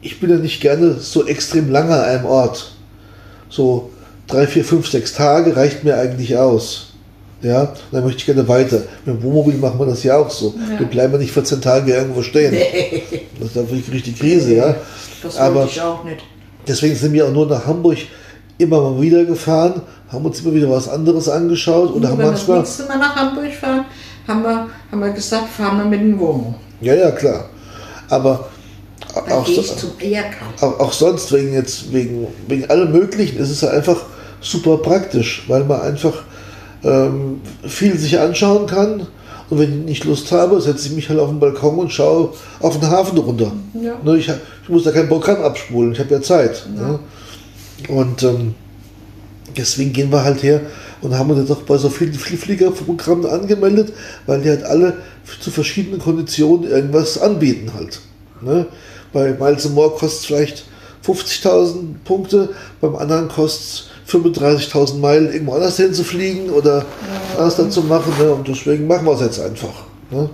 ich 0.00 0.20
bin 0.20 0.30
ja 0.30 0.36
nicht 0.36 0.60
gerne 0.60 0.94
so 1.00 1.26
extrem 1.26 1.70
lange 1.70 1.94
an 1.94 2.02
einem 2.04 2.24
Ort. 2.26 2.72
So 3.48 3.90
drei, 4.26 4.46
vier, 4.46 4.64
fünf, 4.64 4.88
sechs 4.88 5.14
Tage 5.14 5.56
reicht 5.56 5.84
mir 5.84 5.96
eigentlich 5.96 6.36
aus. 6.36 6.88
Ja, 7.42 7.62
und 7.62 7.70
dann 7.90 8.04
möchte 8.04 8.18
ich 8.18 8.26
gerne 8.26 8.46
weiter. 8.46 8.82
Mit 9.04 9.16
dem 9.16 9.22
Wohnmobil 9.24 9.54
machen 9.54 9.78
wir 9.80 9.86
das 9.86 10.04
ja 10.04 10.16
auch 10.18 10.30
so. 10.30 10.54
Ja. 10.70 10.78
Wir 10.78 10.86
bleiben 10.86 11.12
ja 11.14 11.18
nicht 11.18 11.32
14 11.32 11.60
Tage 11.60 11.92
irgendwo 11.92 12.22
stehen. 12.22 12.52
Nee, 12.52 13.02
Das 13.38 13.48
ist 13.48 13.56
dann 13.56 13.68
wirklich 13.68 13.90
richtig 13.92 14.18
Krise, 14.18 14.54
ja. 14.54 14.76
das 15.22 15.36
Aber- 15.38 15.64
ich 15.64 15.80
auch 15.80 16.04
nicht. 16.04 16.18
Deswegen 16.68 16.94
sind 16.94 17.12
wir 17.12 17.26
auch 17.26 17.32
nur 17.32 17.46
nach 17.48 17.66
Hamburg 17.66 17.96
immer 18.58 18.80
mal 18.80 19.00
wieder 19.00 19.24
gefahren, 19.24 19.82
haben 20.10 20.24
uns 20.24 20.40
immer 20.40 20.54
wieder 20.54 20.70
was 20.70 20.88
anderes 20.88 21.28
angeschaut 21.28 21.90
oder 21.90 21.96
Und 21.96 22.08
haben 22.08 22.18
wenn 22.18 22.26
wir 22.26 22.32
das 22.32 22.40
manchmal. 22.40 22.58
nächste 22.58 22.84
Mal 22.86 22.98
nach 22.98 23.16
Hamburg 23.16 23.52
fahren, 23.52 23.84
haben 24.28 24.42
wir, 24.42 24.66
haben 24.90 25.00
wir 25.00 25.10
gesagt, 25.10 25.48
fahren 25.48 25.78
wir 25.78 25.84
mit 25.84 26.00
dem 26.00 26.18
Wohnmobil. 26.18 26.54
Ja, 26.80 26.94
ja, 26.94 27.10
klar. 27.10 27.46
Aber 28.08 28.48
auch, 29.30 29.46
so, 29.46 29.62
auch, 30.60 30.80
auch 30.80 30.92
sonst, 30.92 31.32
wegen 31.32 31.52
jetzt, 31.52 31.92
wegen, 31.92 32.26
wegen 32.46 32.68
allem 32.70 32.92
Möglichen, 32.92 33.38
ist 33.38 33.50
es 33.50 33.60
ja 33.60 33.70
einfach 33.70 34.00
super 34.40 34.78
praktisch, 34.78 35.44
weil 35.48 35.64
man 35.64 35.80
einfach 35.80 36.22
ähm, 36.84 37.40
viel 37.66 37.96
sich 37.96 38.18
anschauen 38.18 38.66
kann. 38.66 39.06
Und 39.50 39.58
wenn 39.58 39.80
ich 39.80 39.84
nicht 39.84 40.04
Lust 40.04 40.32
habe, 40.32 40.60
setze 40.60 40.88
ich 40.88 40.94
mich 40.94 41.08
halt 41.08 41.20
auf 41.20 41.28
den 41.28 41.40
Balkon 41.40 41.78
und 41.78 41.92
schaue 41.92 42.30
auf 42.60 42.78
den 42.78 42.88
Hafen 42.88 43.18
runter. 43.18 43.52
Ja. 43.74 43.94
Ne, 44.02 44.16
ich, 44.16 44.28
ich 44.28 44.68
muss 44.68 44.84
da 44.84 44.92
kein 44.92 45.08
Programm 45.08 45.42
abspulen, 45.42 45.92
ich 45.92 46.00
habe 46.00 46.14
ja 46.14 46.22
Zeit. 46.22 46.66
Ne? 46.74 46.98
Und 47.88 48.22
ähm, 48.22 48.54
deswegen 49.56 49.92
gehen 49.92 50.10
wir 50.10 50.24
halt 50.24 50.42
her 50.42 50.60
und 51.00 51.18
haben 51.18 51.30
uns 51.30 51.40
jetzt 51.40 51.50
auch 51.50 51.62
bei 51.62 51.76
so 51.76 51.90
vielen 51.90 52.14
Fliegerprogrammen 52.14 53.26
angemeldet, 53.26 53.92
weil 54.26 54.40
die 54.40 54.48
halt 54.48 54.64
alle 54.64 54.98
zu 55.40 55.50
verschiedenen 55.50 56.00
Konditionen 56.00 56.70
irgendwas 56.70 57.18
anbieten 57.18 57.72
halt. 57.74 58.00
Ne? 58.40 58.66
Bei 59.12 59.32
Miles 59.32 59.68
More 59.70 59.90
kostet 59.90 60.20
es 60.20 60.26
vielleicht 60.26 60.64
50.000 61.04 61.94
Punkte, 62.04 62.50
beim 62.80 62.96
anderen 62.96 63.28
kostet 63.28 63.86
es 64.06 64.12
35.000 64.12 64.98
Meilen 64.98 65.32
irgendwo 65.32 65.54
anders 65.54 65.76
hin 65.76 65.92
zu 65.92 66.04
fliegen 66.04 66.50
oder 66.50 66.84
was 67.36 67.56
dann 67.56 67.70
zu 67.70 67.82
machen. 67.82 68.12
Ne? 68.18 68.32
Und 68.32 68.46
deswegen 68.46 68.86
machen 68.86 69.06
wir 69.06 69.12
es 69.12 69.20
jetzt 69.20 69.40
einfach. 69.40 69.84
Ne? 70.10 70.30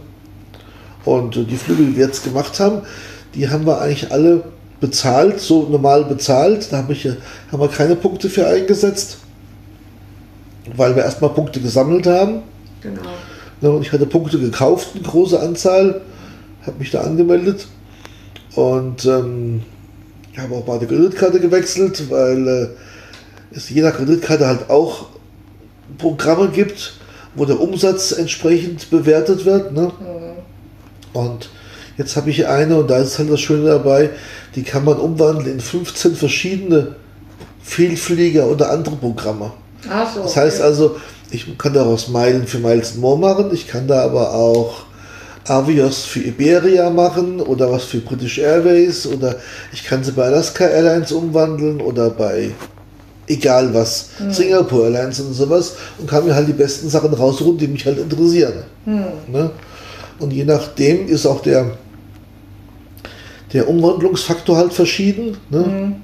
Und 1.05 1.37
äh, 1.37 1.45
die 1.45 1.57
Flüge, 1.57 1.85
die 1.85 1.97
wir 1.97 2.07
jetzt 2.07 2.25
gemacht 2.25 2.61
haben, 2.61 2.83
die 3.35 3.49
haben 3.49 3.67
wir 3.67 3.81
eigentlich 3.81 4.11
alle 4.13 4.45
bezahlt, 4.81 5.41
so 5.41 5.69
normal 5.69 6.05
bezahlt. 6.05 6.73
Da 6.73 6.79
hab 6.79 6.91
ich, 6.91 7.07
haben 7.07 7.61
wir 7.61 7.69
keine 7.69 7.97
Punkte 7.97 8.29
für 8.29 8.47
eingesetzt, 8.47 9.19
weil 10.77 10.95
wir 10.95 11.05
erstmal 11.05 11.31
Punkte 11.31 11.61
gesammelt 11.61 12.07
haben. 12.07 12.43
Genau. 12.81 13.01
Ne, 13.61 13.71
Und 13.71 13.83
ich 13.83 13.93
hatte 13.93 14.07
Punkte 14.07 14.39
gekauft, 14.39 14.91
eine 14.95 15.03
große 15.03 15.41
Anzahl, 15.41 16.01
habe 16.65 16.79
mich 16.79 16.91
da 16.91 17.01
angemeldet 17.01 17.67
und 18.55 19.05
ähm, 19.05 19.63
ich 20.33 20.39
habe 20.39 20.55
auch 20.55 20.67
mal 20.67 20.79
die 20.79 20.87
Kreditkarte 20.87 21.41
gewechselt, 21.41 22.09
weil 22.11 22.47
äh, 22.47 22.69
es 23.57 23.69
je 23.71 23.83
nach 23.83 23.95
Kreditkarte 23.95 24.47
halt 24.47 24.71
auch 24.71 25.07
Programme 25.97 26.49
gibt, 26.49 26.95
wo 27.35 27.45
der 27.45 27.61
Umsatz 27.61 28.13
entsprechend 28.13 28.91
bewertet 28.91 29.45
wird. 29.45 29.73
Ne? 29.73 29.91
Und 31.13 31.51
jetzt 31.99 32.17
habe 32.17 32.31
ich 32.31 32.47
eine 32.47 32.77
und 32.77 32.89
da 32.89 32.99
ist 32.99 33.19
halt 33.19 33.31
das 33.31 33.41
Schöne 33.41 33.69
dabei, 33.69 34.11
die 34.55 34.63
kann 34.63 34.85
man 34.85 34.97
umwandeln 34.97 35.53
in 35.53 35.61
15 35.61 36.15
verschiedene 36.15 36.95
Vielflieger 37.63 38.47
oder 38.47 38.71
andere 38.71 38.97
Programme. 38.97 39.53
Ach 39.91 40.15
so. 40.15 40.23
Das 40.23 40.37
heißt 40.37 40.61
okay. 40.61 40.67
also, 40.67 40.97
ich 41.31 41.59
kann 41.59 41.75
daraus 41.75 42.09
Meilen 42.09 42.47
für 42.47 42.59
Miles 42.59 42.95
More 42.95 43.19
machen, 43.19 43.51
ich 43.53 43.69
kann 43.69 43.87
da 43.87 44.03
aber 44.03 44.33
auch 44.33 44.85
Avios 45.47 46.05
für 46.05 46.21
Iberia 46.21 46.89
machen 46.91 47.41
oder 47.41 47.71
was 47.71 47.85
für 47.85 47.99
British 47.99 48.39
Airways 48.39 49.07
oder 49.07 49.37
ich 49.73 49.85
kann 49.85 50.05
sie 50.05 50.13
bei 50.13 50.25
Alaska 50.25 50.65
Airlines 50.65 51.13
umwandeln 51.13 51.81
oder 51.81 52.11
bei 52.11 52.53
egal 53.27 53.73
was, 53.75 54.11
Singapore 54.31 54.85
Airlines 54.85 55.21
und 55.21 55.35
sowas 55.35 55.75
und 55.99 56.09
kann 56.09 56.25
mir 56.25 56.35
halt 56.35 56.49
die 56.49 56.55
besten 56.55 56.89
Sachen 56.89 57.13
rausruhen, 57.13 57.59
die 57.59 57.69
mich 57.69 57.85
halt 57.85 57.99
interessieren. 57.99 58.65
Ne? 59.31 59.51
Und 60.19 60.33
je 60.33 60.45
nachdem 60.45 61.09
ist 61.09 61.27
auch 61.27 61.43
der, 61.43 61.73
der 63.53 63.69
Umwandlungsfaktor 63.69 64.57
halt 64.57 64.73
verschieden. 64.73 65.37
Ne? 65.51 65.97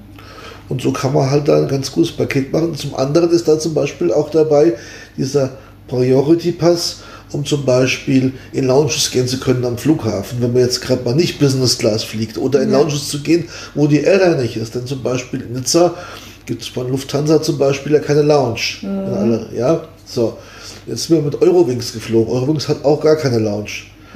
Und 0.67 0.81
so 0.81 0.91
kann 0.91 1.13
man 1.13 1.29
halt 1.29 1.47
da 1.47 1.57
ein 1.57 1.67
ganz 1.67 1.91
gutes 1.91 2.11
Paket 2.11 2.51
machen. 2.51 2.75
Zum 2.75 2.95
anderen 2.95 3.29
ist 3.29 3.47
da 3.47 3.59
zum 3.59 3.73
Beispiel 3.73 4.11
auch 4.11 4.29
dabei 4.31 4.73
dieser 5.15 5.51
Priority 5.87 6.53
Pass, 6.53 7.03
um 7.31 7.45
zum 7.45 7.65
Beispiel 7.65 8.33
in 8.51 8.65
Lounges 8.65 9.11
gehen 9.11 9.27
zu 9.27 9.39
können 9.39 9.63
am 9.65 9.77
Flughafen, 9.77 10.41
wenn 10.41 10.53
man 10.53 10.63
jetzt 10.63 10.81
gerade 10.81 11.03
mal 11.03 11.13
nicht 11.13 11.39
Business 11.39 11.77
Class 11.77 12.03
fliegt 12.03 12.37
oder 12.37 12.61
in 12.61 12.71
Ja. 12.71 12.79
Lounges 12.79 13.09
zu 13.09 13.21
gehen, 13.21 13.47
wo 13.75 13.85
die 13.87 14.01
Airline 14.01 14.41
nicht 14.41 14.57
ist. 14.57 14.73
Denn 14.73 14.87
zum 14.87 15.03
Beispiel 15.03 15.41
in 15.41 15.53
Nizza 15.53 15.93
gibt 16.47 16.63
es 16.63 16.67
von 16.67 16.89
Lufthansa 16.89 17.41
zum 17.41 17.57
Beispiel 17.57 17.93
ja 17.93 17.99
keine 17.99 18.21
Lounge. 18.23 18.77
Alle, 18.83 19.47
ja, 19.55 19.83
so. 20.05 20.37
Jetzt 20.87 21.07
sind 21.07 21.17
wir 21.17 21.23
mit 21.23 21.41
Eurowings 21.41 21.93
geflogen. 21.93 22.31
Eurowings 22.31 22.67
hat 22.67 22.85
auch 22.85 23.01
gar 23.01 23.15
keine 23.15 23.39
Lounge. 23.39 23.69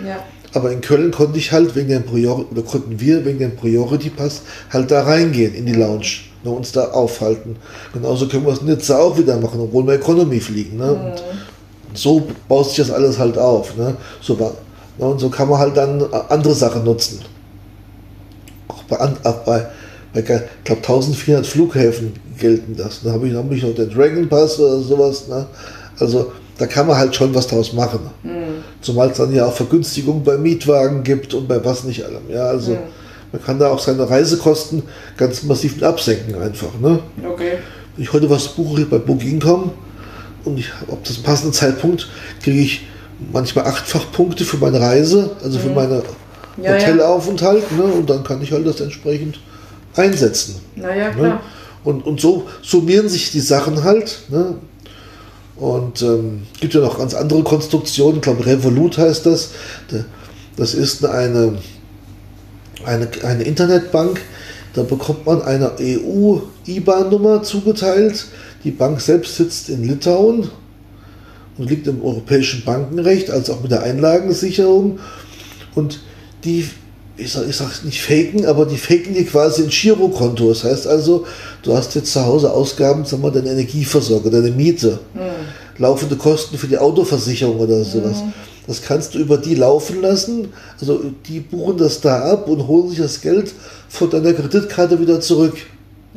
Ja. 0.06 0.24
Aber 0.54 0.72
in 0.72 0.82
Köln 0.82 1.12
konnte 1.12 1.38
ich 1.38 1.52
halt 1.52 1.76
wegen 1.76 1.90
dem 1.90 2.04
Priority, 2.04 2.48
oder 2.52 2.62
konnten 2.64 3.00
wir 3.00 3.24
wegen 3.26 3.40
dem 3.40 3.56
Priority 3.56 4.10
Pass 4.10 4.42
halt 4.72 4.90
da 4.90 5.04
reingehen 5.04 5.54
in 5.54 5.66
die 5.68 5.74
Lounge, 5.74 6.08
ne, 6.44 6.50
uns 6.50 6.72
da 6.72 6.86
aufhalten. 6.92 7.56
Genauso 7.94 8.28
können 8.28 8.46
wir 8.46 8.54
es 8.54 8.60
in 8.60 8.66
Nizza 8.66 8.98
auch 8.98 9.18
wieder 9.18 9.38
machen, 9.38 9.60
obwohl 9.60 9.86
wir 9.86 9.94
Economy 9.94 10.40
fliegen. 10.40 10.78
Ne? 10.78 10.92
Und 10.94 11.24
so 11.94 12.28
baut 12.48 12.68
sich 12.68 12.78
das 12.78 12.90
alles 12.92 13.20
halt 13.20 13.38
auf. 13.38 13.78
Ne? 13.78 13.96
So, 14.22 14.40
war- 14.40 14.56
ne, 14.98 15.06
und 15.06 15.20
so 15.20 15.30
kann 15.30 15.50
man 15.50 15.60
halt 15.60 15.78
dann 15.78 16.04
andere 16.30 16.56
Sachen 16.56 16.84
nutzen. 16.84 17.20
Auch 18.68 18.84
bei, 18.84 18.98
auch 19.00 19.38
bei, 19.46 19.68
bei 20.14 20.20
ich 20.22 20.26
glaube 20.26 20.82
1400 20.82 21.46
Flughäfen 21.46 22.14
gelten 22.40 22.76
das. 22.76 23.02
Da 23.04 23.12
habe 23.12 23.28
ich, 23.28 23.36
hab 23.36 23.52
ich 23.52 23.62
noch 23.62 23.76
den 23.76 23.90
Dragon 23.92 24.28
Pass 24.28 24.60
oder 24.60 24.80
sowas. 24.80 25.28
Ne? 25.28 25.46
Also 26.00 26.32
da 26.60 26.68
kann 26.68 26.86
man 26.86 26.98
halt 26.98 27.16
schon 27.16 27.34
was 27.34 27.48
draus 27.48 27.74
machen. 27.74 28.02
Zumal 28.82 29.10
es 29.10 29.18
dann 29.18 29.34
ja 29.34 29.46
auch 29.46 29.54
Vergünstigungen 29.56 30.24
bei 30.24 30.38
Mietwagen 30.38 31.04
gibt 31.04 31.34
und 31.34 31.48
bei 31.48 31.64
was 31.64 31.86
nicht 31.86 32.04
allem. 32.06 32.30
Ja, 32.30 32.44
also 32.44 32.78
man 33.32 33.44
kann 33.44 33.58
da 33.60 33.70
auch 33.70 33.80
seine 33.80 34.08
Reisekosten 34.10 34.84
ganz 35.18 35.44
massiv 35.44 35.82
absenken 35.82 36.36
einfach. 36.42 36.78
Ne? 36.82 37.00
Okay. 37.28 37.54
Wenn 37.96 38.04
ich 38.04 38.14
heute 38.14 38.30
was 38.30 38.50
buche 38.50 38.86
bei 38.86 38.98
Booking.com 38.98 39.72
und 40.46 40.60
ich 40.60 40.74
habe 40.74 40.94
ab 40.94 41.00
das 41.06 41.18
passende 41.18 41.54
Zeitpunkt, 41.54 42.08
kriege 42.44 42.60
ich 42.60 42.88
manchmal 43.32 43.66
achtfach 43.66 44.12
Punkte 44.12 44.44
für 44.46 44.58
meine 44.58 44.80
Reise, 44.80 45.32
also 45.44 45.60
für 45.60 45.70
meine 45.70 46.04
Ja, 46.62 46.76
ja. 46.76 46.82
Hotelaufenthalt. 46.82 47.72
Ne? 47.72 47.84
Und 47.84 48.10
dann 48.10 48.24
kann 48.24 48.42
ich 48.42 48.52
halt 48.52 48.68
das 48.68 48.82
entsprechend 48.82 49.40
einsetzen. 49.96 50.56
Naja, 50.76 51.08
Ne? 51.10 51.14
klar. 51.16 51.42
Und, 51.84 52.06
und 52.06 52.20
so 52.20 52.48
summieren 52.62 53.08
sich 53.08 53.32
die 53.32 53.40
Sachen 53.40 53.84
halt. 53.86 54.20
Ne? 54.30 54.56
Und 55.60 56.02
ähm, 56.02 56.44
gibt 56.60 56.74
ja 56.74 56.80
noch 56.80 56.98
ganz 56.98 57.14
andere 57.14 57.44
Konstruktionen. 57.44 58.18
Ich 58.18 58.22
glaube, 58.22 58.46
Revolut 58.46 58.98
heißt 58.98 59.26
das. 59.26 59.52
Da- 59.90 60.06
Das 60.56 60.74
ist 60.74 61.06
eine, 61.06 61.58
eine, 62.86 63.08
eine 63.24 63.44
Internetbank. 63.44 64.22
Da 64.74 64.84
bekommt 64.84 65.26
man 65.26 65.42
eine 65.42 65.72
EU-IBAN-Nummer 65.80 67.44
zugeteilt. 67.44 68.26
Die 68.64 68.72
Bank 68.72 69.02
selbst 69.02 69.36
sitzt 69.38 69.70
in 69.70 69.84
Litauen 69.84 70.50
und 71.58 71.70
liegt 71.70 71.88
im 71.88 72.02
europäischen 72.04 72.64
Bankenrecht, 72.64 73.30
als 73.32 73.50
auch 73.50 73.62
mit 73.62 73.72
der 73.72 73.84
Einlagensicherung. 73.84 75.00
Und 75.76 76.02
die, 76.44 76.68
ich 77.20 77.32
sag, 77.32 77.48
ich 77.48 77.56
sag 77.56 77.84
nicht 77.84 78.02
faken, 78.02 78.46
aber 78.46 78.66
die 78.66 78.78
faken 78.78 79.14
dir 79.14 79.26
quasi 79.26 79.64
ein 79.64 79.70
Girokonto. 79.70 80.50
Das 80.50 80.64
heißt 80.64 80.88
also, 80.88 81.26
du 81.64 81.76
hast 81.76 81.96
jetzt 81.96 82.14
zu 82.14 82.26
Hause 82.26 82.52
Ausgaben, 82.52 83.06
sagen 83.06 83.24
wir, 83.24 83.32
deine 83.32 83.52
Energieversorger, 83.52 84.30
deine 84.30 84.52
Miete, 84.52 85.00
laufende 85.78 86.16
Kosten 86.16 86.58
für 86.58 86.68
die 86.68 86.78
Autoversicherung 86.78 87.60
oder 87.60 87.84
sowas. 87.84 88.24
Das 88.68 88.84
kannst 88.84 89.16
du 89.16 89.20
über 89.20 89.38
die 89.38 89.56
laufen 89.56 90.02
lassen. 90.02 90.50
Also 90.80 91.02
die 91.28 91.40
buchen 91.40 91.78
das 91.78 92.02
da 92.02 92.32
ab 92.32 92.48
und 92.48 92.68
holen 92.68 92.90
sich 92.90 93.00
das 93.00 93.20
Geld 93.20 93.52
von 93.90 94.12
deiner 94.12 94.34
Kreditkarte 94.34 95.00
wieder 95.00 95.20
zurück. 95.20 95.58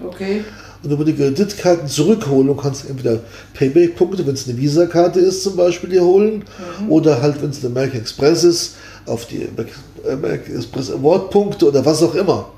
Okay. 0.04 0.44
Und 0.82 0.90
über 0.90 1.04
die 1.04 1.14
Kreditkarten 1.14 1.88
zurückholen 1.88 2.54
kannst 2.56 2.90
entweder 2.90 3.20
Payback-Punkte, 3.54 4.26
wenn 4.26 4.34
es 4.34 4.48
eine 4.48 4.58
Visa-Karte 4.58 5.20
ist, 5.20 5.44
zum 5.44 5.56
Beispiel 5.56 5.90
dir 5.90 6.02
holen, 6.02 6.44
oder 6.88 7.22
halt, 7.22 7.40
wenn 7.40 7.50
es 7.50 7.60
eine 7.60 7.68
American 7.68 8.00
Express 8.00 8.44
ist, 8.44 8.74
auf 9.06 9.26
die 9.26 9.48
Express 10.04 10.90
Award-Punkte 10.90 11.68
oder 11.68 11.84
was 11.84 12.02
auch 12.02 12.14
immer. 12.14 12.50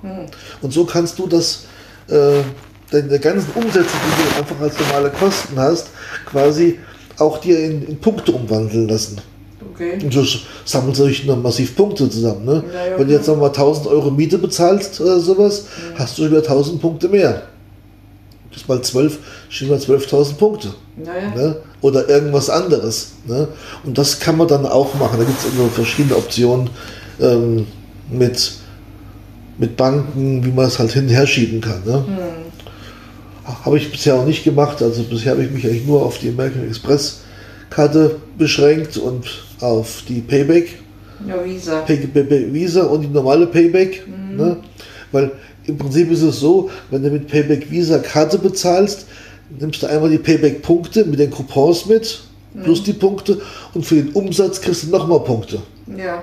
Und 0.63 0.73
so 0.73 0.85
kannst 0.85 1.19
du 1.19 1.27
das, 1.27 1.65
äh, 2.09 2.43
deine 2.91 3.19
ganzen 3.19 3.51
Umsätze, 3.55 3.85
die 3.85 4.23
du 4.23 4.39
einfach 4.39 4.61
als 4.61 4.79
normale 4.79 5.11
Kosten 5.11 5.59
hast, 5.59 5.89
quasi 6.27 6.79
auch 7.19 7.39
dir 7.39 7.59
in, 7.61 7.87
in 7.87 7.99
Punkte 7.99 8.33
umwandeln 8.33 8.89
lassen. 8.89 9.21
Okay. 9.75 9.99
Und 10.03 10.13
so 10.13 10.25
sammelt 10.65 10.97
sich 10.97 11.25
noch 11.27 11.41
massiv 11.41 11.75
Punkte 11.75 12.09
zusammen. 12.09 12.45
Ne? 12.45 12.65
Ja, 12.73 12.87
ja, 12.87 12.99
Wenn 12.99 13.09
du 13.09 13.15
jetzt 13.15 13.27
nochmal 13.27 13.49
1000 13.49 13.89
Euro 13.89 14.11
Miete 14.11 14.39
bezahlst 14.39 15.01
oder 15.01 15.19
sowas, 15.19 15.67
hast 15.97 16.19
du 16.19 16.27
über 16.27 16.39
1000 16.39 16.81
Punkte 16.81 17.09
mehr. 17.09 17.43
Das 18.51 18.63
ist 18.63 18.69
mal 18.69 18.81
12, 18.81 19.19
stehen 19.49 19.69
mal 19.69 19.79
12.000 19.79 20.35
Punkte. 20.35 20.69
Ne? 20.97 21.57
Oder 21.81 22.09
irgendwas 22.09 22.49
anderes. 22.49 23.15
Ne? 23.27 23.49
Und 23.83 23.99
das 23.99 24.21
kann 24.21 24.37
man 24.37 24.47
dann 24.47 24.65
auch 24.65 24.95
machen. 24.95 25.19
Da 25.19 25.25
gibt 25.25 25.39
es 25.41 25.53
immer 25.53 25.69
verschiedene 25.69 26.17
Optionen 26.17 26.71
ähm, 27.21 27.67
mit, 28.11 28.53
mit 29.59 29.77
Banken, 29.77 30.45
wie 30.45 30.51
man 30.51 30.67
es 30.67 30.79
halt 30.79 30.93
hin 30.93 31.05
und 31.05 31.11
her 31.11 31.27
schieben 31.27 31.61
kann. 31.61 31.83
Ne? 31.85 32.05
Habe 33.45 33.77
ich 33.77 33.91
bisher 33.91 34.15
auch 34.15 34.27
nicht 34.27 34.45
gemacht. 34.45 34.83
Also 34.83 35.03
bisher 35.05 35.33
habe 35.33 35.45
ich 35.45 35.51
mich 35.51 35.67
eigentlich 35.67 35.87
nur 35.87 36.03
auf 36.03 36.19
die 36.19 36.29
American 36.29 36.67
Express 36.67 37.21
Karte 37.71 38.17
beschränkt 38.39 38.97
und 38.97 39.27
auf 39.61 40.03
die 40.09 40.21
Payback. 40.21 40.79
Ja, 41.27 41.45
Visa. 41.45 41.81
Pay, 41.81 41.97
Pay, 41.97 42.25
Pay, 42.25 42.53
Visa 42.53 42.85
und 42.85 43.03
die 43.03 43.09
normale 43.09 43.47
Payback. 43.47 44.05
Ne? 44.37 44.57
Weil 45.13 45.33
im 45.67 45.79
Prinzip 45.79 46.11
ist 46.11 46.23
es 46.23 46.41
so, 46.41 46.71
wenn 46.91 47.03
du 47.03 47.11
mit 47.11 47.29
Payback 47.29 47.71
Visa 47.71 47.99
Karte 47.99 48.39
bezahlst, 48.39 49.07
nimmst 49.59 49.83
du 49.83 49.87
einmal 49.87 50.11
die 50.11 50.19
Payback-Punkte 50.19 51.05
mit 51.05 51.19
den 51.19 51.31
Coupons 51.31 51.87
mit, 51.87 52.21
plus 52.63 52.83
die 52.83 52.93
Punkte 52.93 53.41
und 53.73 53.85
für 53.85 53.97
den 53.97 54.11
Umsatz 54.11 54.61
kriegst 54.61 54.85
du 54.85 54.91
nochmal 54.91 55.21
Punkte. 55.21 55.61
Ja. 55.97 56.23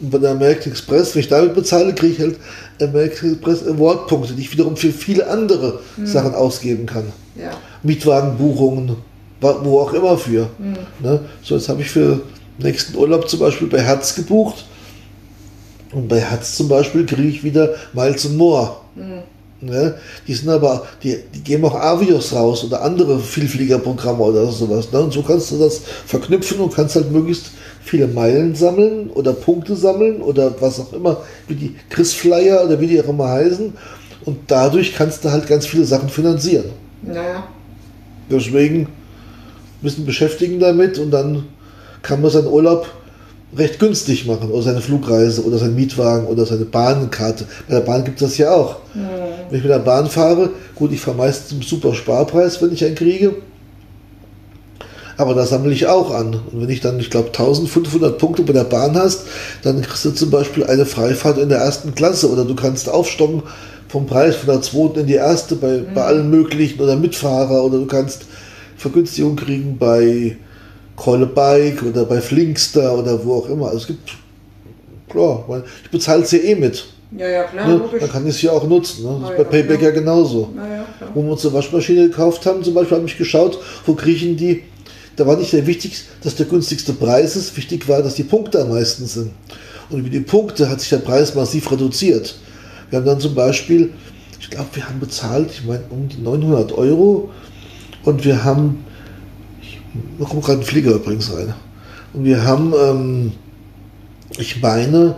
Und 0.00 0.10
bei 0.10 0.18
der 0.18 0.30
American 0.30 0.72
Express, 0.72 1.14
wenn 1.14 1.20
ich 1.20 1.28
damit 1.28 1.54
bezahle, 1.54 1.94
kriege 1.94 2.12
ich 2.14 2.20
halt 2.20 2.36
American 2.80 3.32
Express 3.34 3.66
Award-Punkte, 3.66 4.32
die 4.34 4.42
ich 4.42 4.52
wiederum 4.52 4.76
für 4.76 4.90
viele 4.92 5.26
andere 5.28 5.80
Sachen 6.04 6.34
ausgeben 6.34 6.86
kann. 6.86 7.04
Ja. 7.36 7.50
Mietwagenbuchungen, 7.82 8.96
wa- 9.40 9.60
wo 9.62 9.80
auch 9.80 9.92
immer 9.92 10.16
für. 10.16 10.48
Ne? 11.00 11.20
So, 11.42 11.54
jetzt 11.56 11.68
habe 11.68 11.82
ich 11.82 11.90
für 11.90 12.20
nächsten 12.58 12.96
Urlaub 12.96 13.28
zum 13.28 13.40
Beispiel 13.40 13.68
bei 13.68 13.80
Herz 13.80 14.14
gebucht. 14.14 14.64
Und 15.92 16.08
bei 16.08 16.20
Herz 16.20 16.56
zum 16.56 16.68
Beispiel 16.68 17.04
kriege 17.04 17.28
ich 17.28 17.42
wieder 17.44 17.74
Miles 17.92 18.24
und 18.24 18.36
More. 18.36 18.76
Ne? 19.62 19.94
Die 20.26 20.34
sind 20.34 20.48
aber, 20.48 20.86
die, 21.02 21.18
die 21.34 21.40
geben 21.42 21.64
auch 21.66 21.74
Avios 21.74 22.32
raus 22.32 22.64
oder 22.64 22.80
andere 22.82 23.18
Vielfliegerprogramme 23.18 24.22
oder 24.22 24.46
sowas. 24.50 24.90
Ne? 24.92 25.00
Und 25.00 25.12
so 25.12 25.22
kannst 25.22 25.50
du 25.50 25.58
das 25.58 25.80
verknüpfen 26.06 26.60
und 26.60 26.72
kannst 26.74 26.94
halt 26.96 27.10
möglichst 27.12 27.46
viele 27.90 28.06
Meilen 28.06 28.54
sammeln 28.54 29.10
oder 29.10 29.32
Punkte 29.32 29.74
sammeln 29.74 30.22
oder 30.22 30.54
was 30.60 30.78
auch 30.78 30.92
immer, 30.92 31.22
wie 31.48 31.54
die 31.54 31.74
Chris 31.88 32.12
Flyer 32.12 32.64
oder 32.64 32.80
wie 32.80 32.86
die 32.86 33.00
auch 33.00 33.08
immer 33.08 33.28
heißen. 33.28 33.72
Und 34.24 34.38
dadurch 34.46 34.94
kannst 34.94 35.24
du 35.24 35.30
halt 35.32 35.48
ganz 35.48 35.66
viele 35.66 35.84
Sachen 35.84 36.08
finanzieren. 36.08 36.66
Naja. 37.02 37.48
Deswegen 38.30 38.82
ein 38.82 38.88
bisschen 39.82 40.06
beschäftigen 40.06 40.60
damit 40.60 40.98
und 40.98 41.10
dann 41.10 41.46
kann 42.02 42.22
man 42.22 42.30
seinen 42.30 42.46
Urlaub 42.46 42.86
recht 43.56 43.80
günstig 43.80 44.24
machen 44.24 44.52
oder 44.52 44.62
seine 44.62 44.80
Flugreise 44.80 45.44
oder 45.44 45.58
seinen 45.58 45.74
Mietwagen 45.74 46.28
oder 46.28 46.46
seine 46.46 46.66
Bahnkarte. 46.66 47.46
Bei 47.66 47.74
der 47.74 47.80
Bahn 47.80 48.04
gibt 48.04 48.22
es 48.22 48.28
das 48.28 48.38
ja 48.38 48.52
auch. 48.52 48.76
Wenn 48.94 49.58
ich 49.58 49.64
mit 49.64 49.72
der 49.72 49.80
Bahn 49.80 50.06
fahre, 50.06 50.50
gut, 50.76 50.92
ich 50.92 51.00
fahre 51.00 51.16
meistens 51.16 51.48
zum 51.48 51.62
super 51.62 51.92
Sparpreis, 51.92 52.62
wenn 52.62 52.72
ich 52.72 52.84
einen 52.84 52.94
kriege. 52.94 53.34
Aber 55.20 55.34
da 55.34 55.44
sammle 55.44 55.72
ich 55.74 55.86
auch 55.86 56.12
an. 56.12 56.40
Und 56.50 56.62
wenn 56.62 56.70
ich 56.70 56.80
dann, 56.80 56.98
ich 56.98 57.10
glaube, 57.10 57.26
1500 57.28 58.16
Punkte 58.16 58.42
bei 58.42 58.54
der 58.54 58.64
Bahn 58.64 58.96
hast, 58.96 59.24
dann 59.62 59.82
kriegst 59.82 60.02
du 60.06 60.12
zum 60.12 60.30
Beispiel 60.30 60.64
eine 60.64 60.86
Freifahrt 60.86 61.36
in 61.36 61.50
der 61.50 61.58
ersten 61.58 61.94
Klasse 61.94 62.30
oder 62.30 62.46
du 62.46 62.54
kannst 62.54 62.88
aufstocken 62.88 63.42
vom 63.88 64.06
Preis 64.06 64.36
von 64.36 64.46
der 64.46 64.62
zweiten 64.62 65.00
in 65.00 65.06
die 65.06 65.14
erste 65.14 65.56
bei, 65.56 65.82
bei 65.94 66.04
allen 66.04 66.30
möglichen 66.30 66.80
oder 66.80 66.96
Mitfahrer 66.96 67.62
oder 67.64 67.76
du 67.78 67.86
kannst 67.86 68.22
Vergünstigung 68.78 69.36
kriegen 69.36 69.76
bei 69.78 70.38
Keule 70.96 71.26
Bike 71.26 71.82
oder 71.82 72.06
bei 72.06 72.22
Flinkster 72.22 72.96
oder 72.98 73.22
wo 73.22 73.34
auch 73.34 73.48
immer. 73.50 73.66
Also 73.66 73.78
es 73.78 73.86
gibt, 73.88 74.10
klar, 75.10 75.44
weil 75.48 75.64
ich 75.84 75.90
bezahle 75.90 76.22
es 76.22 76.30
ja 76.30 76.38
eh 76.38 76.54
mit. 76.54 76.86
Ja, 77.14 77.28
ja, 77.28 77.42
klar, 77.42 77.66
Ne? 77.68 77.74
logisch. 77.76 78.00
Dann 78.00 78.10
kann 78.10 78.26
ich 78.26 78.36
es 78.36 78.42
ja 78.42 78.52
auch 78.52 78.66
nutzen. 78.66 79.02
Ne? 79.04 79.18
Das 79.20 79.30
Ah, 79.30 79.32
ist 79.32 79.36
bei 79.36 79.42
ja, 79.42 79.48
Payback 79.50 79.82
ja. 79.82 79.88
ja 79.88 79.94
genauso. 79.94 80.44
Klar. 80.54 81.10
Wo 81.12 81.22
wir 81.24 81.32
uns 81.32 81.44
eine 81.44 81.52
Waschmaschine 81.54 82.08
gekauft 82.08 82.46
haben, 82.46 82.62
zum 82.62 82.72
Beispiel 82.72 82.96
habe 82.96 83.06
ich 83.06 83.18
geschaut, 83.18 83.58
wo 83.84 83.92
kriechen 83.94 84.36
die. 84.38 84.62
Da 85.20 85.26
war 85.26 85.36
nicht 85.36 85.52
der 85.52 85.66
wichtigste, 85.66 86.06
dass 86.22 86.36
der 86.36 86.46
günstigste 86.46 86.94
Preis 86.94 87.36
ist. 87.36 87.54
Wichtig 87.54 87.86
war, 87.90 88.00
dass 88.00 88.14
die 88.14 88.22
Punkte 88.22 88.62
am 88.62 88.70
meisten 88.70 89.04
sind. 89.04 89.32
Und 89.90 89.98
über 89.98 90.08
die 90.08 90.20
Punkte 90.20 90.70
hat 90.70 90.80
sich 90.80 90.88
der 90.88 90.96
Preis 90.96 91.34
massiv 91.34 91.70
reduziert. 91.70 92.36
Wir 92.88 92.98
haben 92.98 93.04
dann 93.04 93.20
zum 93.20 93.34
Beispiel, 93.34 93.92
ich 94.40 94.48
glaube, 94.48 94.70
wir 94.72 94.88
haben 94.88 94.98
bezahlt, 94.98 95.50
ich 95.52 95.66
meine, 95.66 95.82
um 95.90 96.08
die 96.08 96.22
900 96.22 96.72
Euro. 96.72 97.28
Und 98.02 98.24
wir 98.24 98.44
haben, 98.44 98.82
da 100.18 100.24
kommt 100.24 100.42
gerade 100.42 100.60
ein 100.60 100.64
Flieger 100.64 100.92
übrigens 100.92 101.30
rein. 101.30 101.52
Und 102.14 102.24
wir 102.24 102.42
haben, 102.42 102.72
ähm, 102.82 103.32
ich 104.38 104.62
meine, 104.62 105.16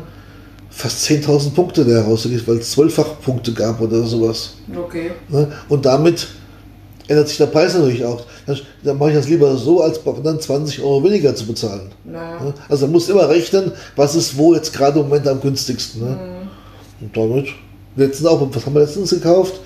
fast 0.69 1.09
10.000 1.09 1.55
Punkte 1.55 1.85
da 1.85 1.93
herausgegeben, 1.93 2.45
weil 2.49 2.57
es 2.57 2.73
zwölffach 2.73 3.21
Punkte 3.21 3.53
gab 3.53 3.81
oder 3.81 4.03
sowas. 4.03 4.55
Okay. 4.75 5.13
Ne? 5.29 5.53
Und 5.69 5.87
damit 5.87 6.27
ändert 7.09 7.29
sich 7.29 7.39
der 7.39 7.47
Preis 7.47 7.75
natürlich 7.75 8.05
auch. 8.05 8.25
Dann, 8.47 8.59
dann 8.83 8.99
mache 8.99 9.11
ich 9.11 9.17
das 9.17 9.29
lieber 9.29 9.57
so, 9.57 9.83
als 9.83 10.01
dann 10.23 10.41
20 10.41 10.83
Euro 10.83 11.05
weniger 11.05 11.35
zu 11.35 11.47
bezahlen. 11.47 11.91
Ne? 12.05 12.55
Also 12.69 12.87
man 12.87 12.93
muss 12.93 13.09
immer 13.09 13.29
rechnen, 13.29 13.73
was 13.97 14.15
ist 14.15 14.37
wo 14.37 14.55
jetzt 14.55 14.73
gerade 14.73 15.01
im 15.01 15.09
Moment 15.09 15.27
am 15.29 15.41
günstigsten. 15.41 16.03
Ne? 16.03 16.19
Und 17.01 17.17
damit, 17.17 17.49
letztens 17.97 18.29
auch, 18.29 18.47
was 18.53 18.67
haben 18.67 18.75
wir 18.75 18.83
letztens 18.83 19.11
gekauft? 19.11 19.61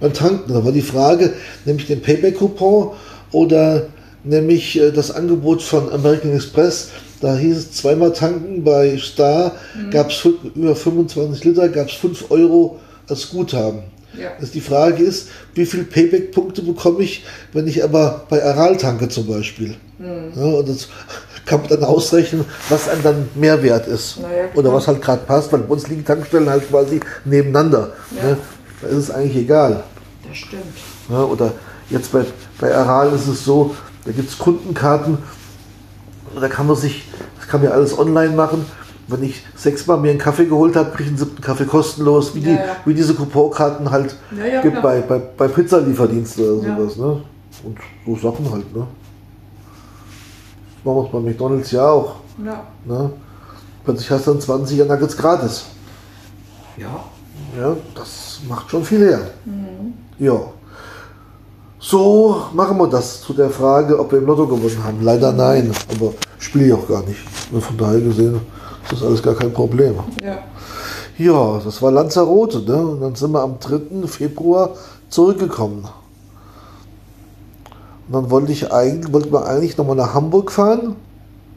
Beim 0.00 0.12
Tanken, 0.12 0.52
da 0.52 0.64
war 0.64 0.72
die 0.72 0.82
Frage, 0.82 1.32
nämlich 1.64 1.86
den 1.86 2.00
Payback-Coupon 2.00 2.92
oder 3.32 3.88
nämlich 4.22 4.78
äh, 4.78 4.92
das 4.92 5.10
Angebot 5.10 5.62
von 5.62 5.90
American 5.92 6.32
Express. 6.32 6.90
Da 7.20 7.36
hieß 7.36 7.56
es 7.56 7.72
zweimal 7.72 8.12
tanken 8.12 8.62
bei 8.62 8.96
Star, 8.96 9.56
gab 9.90 10.10
es 10.10 10.24
über 10.54 10.76
25 10.76 11.44
Liter, 11.44 11.68
gab 11.68 11.88
es 11.88 11.94
5 11.94 12.30
Euro 12.30 12.78
als 13.08 13.30
Guthaben. 13.30 13.82
Ja. 14.18 14.30
Also 14.38 14.52
die 14.52 14.60
Frage 14.60 15.02
ist, 15.02 15.28
wie 15.54 15.66
viel 15.66 15.84
Payback-Punkte 15.84 16.62
bekomme 16.62 17.02
ich, 17.02 17.24
wenn 17.52 17.66
ich 17.66 17.82
aber 17.82 18.26
bei 18.28 18.42
Aral 18.42 18.76
tanke 18.76 19.08
zum 19.08 19.26
Beispiel? 19.26 19.76
Ja, 19.98 20.44
und 20.44 20.68
das 20.68 20.88
kann 21.44 21.60
man 21.60 21.68
dann 21.70 21.84
ausrechnen, 21.84 22.44
was 22.68 22.88
einem 22.88 23.02
dann 23.02 23.28
Mehrwert 23.34 23.86
ist. 23.86 24.18
Na 24.20 24.28
ja. 24.28 24.44
Oder 24.54 24.72
was 24.72 24.86
halt 24.86 25.00
gerade 25.02 25.24
passt, 25.24 25.52
weil 25.52 25.60
bei 25.60 25.72
uns 25.72 25.88
liegen 25.88 26.04
Tankstellen 26.04 26.48
halt 26.48 26.68
quasi 26.68 27.00
nebeneinander. 27.24 27.92
Ne? 28.10 28.36
Da 28.80 28.88
ist 28.88 28.96
es 28.96 29.10
eigentlich 29.10 29.36
egal. 29.36 29.82
Das 30.28 30.36
stimmt. 30.36 30.62
Oder 31.08 31.52
jetzt 31.90 32.12
bei, 32.12 32.24
bei 32.60 32.74
Aral 32.74 33.12
ist 33.14 33.26
es 33.26 33.44
so, 33.44 33.74
da 34.04 34.12
gibt 34.12 34.28
es 34.28 34.38
Kundenkarten, 34.38 35.18
da 36.38 36.48
kann 36.48 36.66
man 36.66 36.76
sich, 36.76 37.04
das 37.38 37.48
kann 37.48 37.60
man 37.60 37.70
ja 37.70 37.74
alles 37.74 37.98
online 37.98 38.34
machen. 38.34 38.66
Wenn 39.08 39.22
ich 39.24 39.42
sechsmal 39.56 39.96
mir 39.96 40.10
einen 40.10 40.18
Kaffee 40.18 40.44
geholt 40.44 40.76
habe, 40.76 40.90
kriege 40.90 41.04
ich 41.04 41.08
einen 41.08 41.18
siebten 41.18 41.40
Kaffee 41.40 41.64
kostenlos, 41.64 42.34
wie, 42.34 42.40
die, 42.40 42.50
Ja, 42.50 42.56
ja. 42.56 42.76
wie 42.84 42.92
diese 42.94 43.14
Couponkarten 43.14 43.90
halt 43.90 44.14
Ja, 44.36 44.44
ja, 44.44 44.60
gibt 44.60 44.82
bei, 44.82 45.00
bei, 45.00 45.18
bei 45.18 45.48
Pizzalieferdiensten 45.48 46.44
oder 46.44 46.68
Ja. 46.68 46.76
sowas. 46.76 46.96
Ne? 46.96 47.22
Und 47.64 47.78
so 48.06 48.30
Sachen 48.30 48.50
halt. 48.52 48.76
Ne? 48.76 48.86
Das 50.76 50.84
machen 50.84 50.96
wir 50.96 51.04
es 51.06 51.12
bei 51.12 51.20
McDonalds 51.20 51.70
ja 51.70 51.88
auch. 51.90 52.16
Ja. 52.44 52.62
Ne? 52.84 53.10
Plötzlich 53.84 54.10
hast 54.10 54.26
du 54.26 54.34
dann 54.34 54.40
20er 54.42 54.84
Nuggets 54.84 55.16
gratis. 55.16 55.64
Ja. 56.76 57.04
Ja, 57.58 57.74
das 57.94 58.40
macht 58.46 58.70
schon 58.70 58.84
viel 58.84 59.00
her. 59.00 59.20
Ja. 60.18 60.38
So 61.80 62.42
machen 62.52 62.76
wir 62.76 62.88
das 62.88 63.22
zu 63.22 63.32
der 63.32 63.48
Frage, 63.48 63.98
ob 63.98 64.12
wir 64.12 64.18
im 64.18 64.26
Lotto 64.26 64.46
gewonnen 64.46 64.84
haben. 64.84 65.02
Leider 65.02 65.32
nein, 65.32 65.70
aber 65.96 66.12
spiele 66.38 66.66
ich 66.66 66.72
auch 66.74 66.86
gar 66.86 67.02
nicht. 67.04 67.20
Von 67.60 67.76
daher 67.78 68.00
gesehen 68.00 68.40
ist 68.90 69.02
das 69.02 69.06
alles 69.06 69.22
gar 69.22 69.34
kein 69.34 69.52
Problem. 69.52 69.96
Ja. 70.22 70.38
Ja, 71.18 71.60
das 71.64 71.82
war 71.82 71.90
Lanzarote, 71.90 72.60
ne? 72.60 72.76
Und 72.76 73.00
dann 73.00 73.14
sind 73.16 73.32
wir 73.32 73.42
am 73.42 73.58
3. 73.58 74.06
Februar 74.06 74.70
zurückgekommen. 75.10 75.84
Und 78.06 78.12
dann 78.12 78.30
wollte 78.30 78.52
ich 78.52 78.72
eigentlich, 78.72 79.12
wollten 79.12 79.32
wir 79.32 79.46
eigentlich 79.46 79.76
nochmal 79.76 79.96
nach 79.96 80.14
Hamburg 80.14 80.52
fahren, 80.52 80.96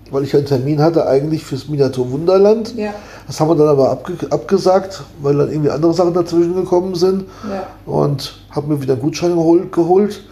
weil 0.09 0.23
ich 0.23 0.35
einen 0.35 0.47
Termin 0.47 0.81
hatte 0.81 1.07
eigentlich 1.07 1.45
fürs 1.45 1.69
Minato 1.69 2.11
Wunderland. 2.11 2.75
Ja. 2.75 2.93
Das 3.27 3.39
haben 3.39 3.49
wir 3.49 3.55
dann 3.55 3.69
aber 3.69 3.91
abge 3.91 4.13
abgesagt, 4.29 5.03
weil 5.21 5.37
dann 5.37 5.49
irgendwie 5.49 5.69
andere 5.69 5.93
Sachen 5.93 6.13
dazwischen 6.13 6.55
gekommen 6.55 6.95
sind. 6.95 7.25
Ja. 7.49 7.67
Und 7.85 8.41
habe 8.49 8.67
mir 8.67 8.81
wieder 8.81 8.93
einen 8.93 9.01
Gutschein 9.03 9.35
geholt, 9.35 9.71
geholt 9.71 10.23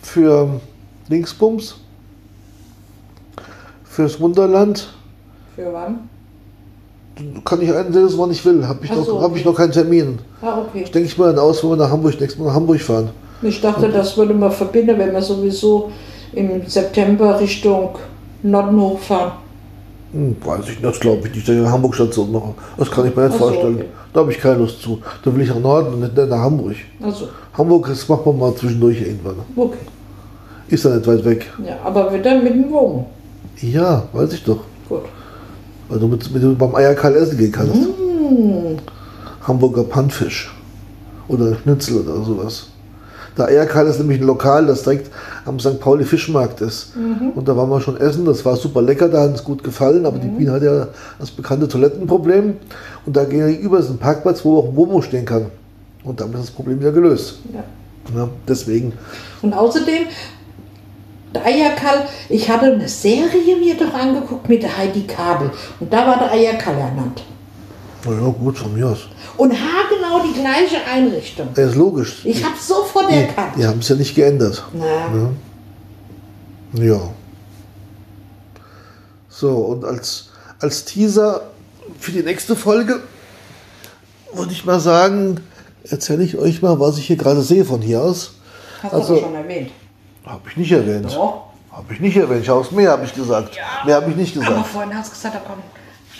für 0.00 0.48
Linksbums, 1.08 1.74
fürs 3.84 4.18
Wunderland. 4.20 4.94
Für 5.56 5.72
wann? 5.72 6.08
Kann 7.44 7.60
ich 7.62 7.72
einsehen, 7.72 8.08
wann 8.16 8.30
ich 8.30 8.44
will. 8.44 8.66
Habe 8.66 8.84
ich, 8.84 8.92
so, 8.92 9.20
hab 9.20 9.34
ich 9.34 9.40
okay. 9.40 9.48
noch 9.48 9.56
keinen 9.56 9.72
Termin. 9.72 10.18
Ah, 10.42 10.58
okay. 10.60 10.82
Das 10.82 10.92
denke 10.92 11.08
ich 11.08 11.16
dann 11.16 11.38
aus, 11.38 11.62
wenn 11.62 11.70
wir 11.70 11.76
nach 11.76 11.90
Hamburg, 11.90 12.20
nächstes 12.20 12.38
Mal 12.38 12.46
nach 12.46 12.54
Hamburg 12.54 12.80
fahren. 12.80 13.10
Ich 13.42 13.60
dachte, 13.60 13.88
das 13.88 14.16
würde 14.16 14.34
man 14.34 14.50
verbinden, 14.50 14.98
wenn 14.98 15.12
wir 15.12 15.22
sowieso 15.22 15.90
im 16.32 16.66
September 16.66 17.38
Richtung 17.40 17.90
Norden 18.42 18.80
hochfahren. 18.80 19.32
Hm, 20.12 20.36
weiß 20.42 20.60
ich 20.62 20.68
nicht, 20.68 20.84
das 20.84 20.98
glaube 21.00 21.28
ich 21.28 21.34
nicht, 21.34 21.48
dass 21.48 21.54
ich 21.54 21.60
eine 21.60 21.70
Hamburg-Station 21.70 22.32
mache. 22.32 22.54
Das 22.76 22.90
kann 22.90 23.06
ich 23.06 23.14
mir 23.14 23.26
nicht 23.26 23.32
so, 23.32 23.38
vorstellen. 23.38 23.74
okay. 23.76 23.84
Da 24.12 24.20
habe 24.20 24.32
ich 24.32 24.40
keine 24.40 24.56
Lust 24.56 24.80
zu. 24.80 25.00
Da 25.22 25.34
will 25.34 25.42
ich 25.42 25.48
nach 25.48 25.60
Norden 25.60 25.94
und 25.94 26.00
nicht 26.00 26.16
nach 26.16 26.38
Hamburg. 26.38 26.76
Also, 27.02 27.28
Hamburg, 27.52 27.88
das 27.88 28.08
machen 28.08 28.22
wir 28.24 28.32
mal 28.32 28.54
zwischendurch 28.54 29.00
irgendwann. 29.00 29.36
okay. 29.54 29.78
Ist 30.68 30.84
ja 30.84 30.90
nicht 30.94 31.06
weit 31.06 31.24
weg. 31.24 31.46
Ja, 31.64 31.78
aber 31.84 32.12
wieder 32.12 32.40
mit 32.40 32.54
dem 32.54 32.70
Wogen. 32.70 33.06
Ja, 33.60 34.04
weiß 34.12 34.32
ich 34.34 34.44
doch. 34.44 34.60
Gut. 34.88 35.02
Weil 35.88 35.98
du 35.98 36.08
mit, 36.08 36.30
mit 36.32 36.42
du 36.42 36.54
beim 36.54 36.74
Eierkal 36.74 37.14
essen 37.16 37.38
gehen 37.38 37.52
kannst. 37.52 37.74
Hm. 37.74 38.76
Hamburger 39.42 39.84
Pannfisch. 39.84 40.54
Oder 41.28 41.54
Schnitzel 41.56 42.00
oder 42.00 42.22
sowas. 42.24 42.68
Der 43.36 43.46
Eierkal 43.46 43.86
ist 43.86 43.98
nämlich 43.98 44.20
ein 44.20 44.26
Lokal, 44.26 44.66
das 44.66 44.82
direkt 44.82 45.10
am 45.44 45.60
St. 45.60 45.78
Pauli 45.78 46.04
Fischmarkt 46.04 46.60
ist. 46.60 46.92
Und 47.36 47.46
da 47.46 47.56
waren 47.56 47.70
wir 47.70 47.80
schon 47.80 47.96
essen, 47.96 48.24
das 48.24 48.44
war 48.44 48.56
super 48.56 48.82
lecker, 48.82 49.08
da 49.08 49.22
hat 49.22 49.30
uns 49.30 49.44
gut 49.44 49.62
gefallen, 49.62 50.06
aber 50.06 50.18
die 50.18 50.26
Biene 50.26 50.50
hat 50.50 50.62
ja 50.62 50.88
das 51.20 51.30
bekannte 51.30 51.68
Toilettenproblem. 51.68 52.56
Und 53.06 53.16
da 53.16 53.24
gegenüber 53.24 53.78
ist 53.78 53.90
ein 53.90 53.98
Parkplatz, 53.98 54.44
wo 54.44 54.58
auch 54.58 54.68
ein 54.68 54.74
Momo 54.74 55.00
stehen 55.02 55.24
kann. 55.24 55.46
Und 56.02 56.20
damit 56.20 56.34
ist 56.34 56.48
das 56.48 56.50
Problem 56.50 56.80
wieder 56.80 56.90
gelöst. 56.90 57.38
Ja. 57.54 57.62
Ja, 58.16 58.28
deswegen, 58.48 58.94
Und 59.42 59.52
außerdem, 59.52 60.06
Eierkall, 61.34 62.06
ich 62.28 62.48
hatte 62.48 62.72
eine 62.72 62.88
Serie 62.88 63.56
mir 63.56 63.76
doch 63.76 63.92
angeguckt 63.92 64.48
mit 64.48 64.62
der 64.62 64.76
Heidi 64.76 65.02
Kabel. 65.06 65.50
Und 65.80 65.92
da 65.92 66.06
war 66.06 66.18
der 66.18 66.32
Eierkall 66.32 66.76
ernannt. 66.78 67.22
naja, 68.04 68.32
gut, 68.38 68.56
von 68.58 68.72
mir 68.74 68.88
aus. 68.88 69.08
Und 69.36 69.52
haargenau 69.52 70.26
die 70.26 70.40
gleiche 70.40 70.78
Einrichtung. 70.90 71.48
Ja, 71.56 71.64
ist 71.66 71.74
logisch. 71.76 72.22
Ich 72.24 72.42
habe 72.44 72.54
sofort 72.58 73.10
erkannt. 73.10 73.52
Die 73.56 73.66
haben 73.66 73.78
es 73.80 73.88
ja 73.88 73.96
nicht 73.96 74.14
geändert. 74.14 74.64
Na, 74.72 75.30
Ja. 76.82 77.00
So, 79.28 79.50
und 79.56 79.84
als, 79.84 80.30
als 80.60 80.84
Teaser 80.84 81.42
für 82.00 82.10
die 82.12 82.22
nächste 82.22 82.56
Folge 82.56 83.00
würde 84.34 84.52
ich 84.52 84.64
mal 84.64 84.80
sagen, 84.80 85.40
erzähle 85.84 86.24
ich 86.24 86.36
euch 86.36 86.60
mal, 86.62 86.78
was 86.80 86.98
ich 86.98 87.06
hier 87.06 87.16
gerade 87.16 87.42
sehe 87.42 87.64
von 87.64 87.80
hier 87.80 88.02
aus. 88.02 88.32
hast 88.82 88.92
Also- 88.94 89.14
du 89.14 89.20
schon 89.20 89.34
erwähnt. 89.34 89.70
Habe 90.28 90.42
ich 90.50 90.56
nicht 90.58 90.72
erwähnt. 90.72 91.06
Doch. 91.06 91.46
Habe 91.72 91.94
ich 91.94 92.00
nicht 92.00 92.16
erwähnt. 92.16 92.44
Chaos 92.44 92.70
mehr 92.70 92.90
habe 92.90 93.04
ich 93.04 93.14
gesagt. 93.14 93.56
Mehr 93.86 93.96
habe 93.96 94.10
ich 94.10 94.16
nicht 94.16 94.36
Aber 94.36 94.46
gesagt. 94.46 94.66
vorhin 94.66 94.94
hast 94.94 95.08
du 95.08 95.14
gesagt, 95.14 95.34
da 95.36 95.40
kommt 95.40 95.62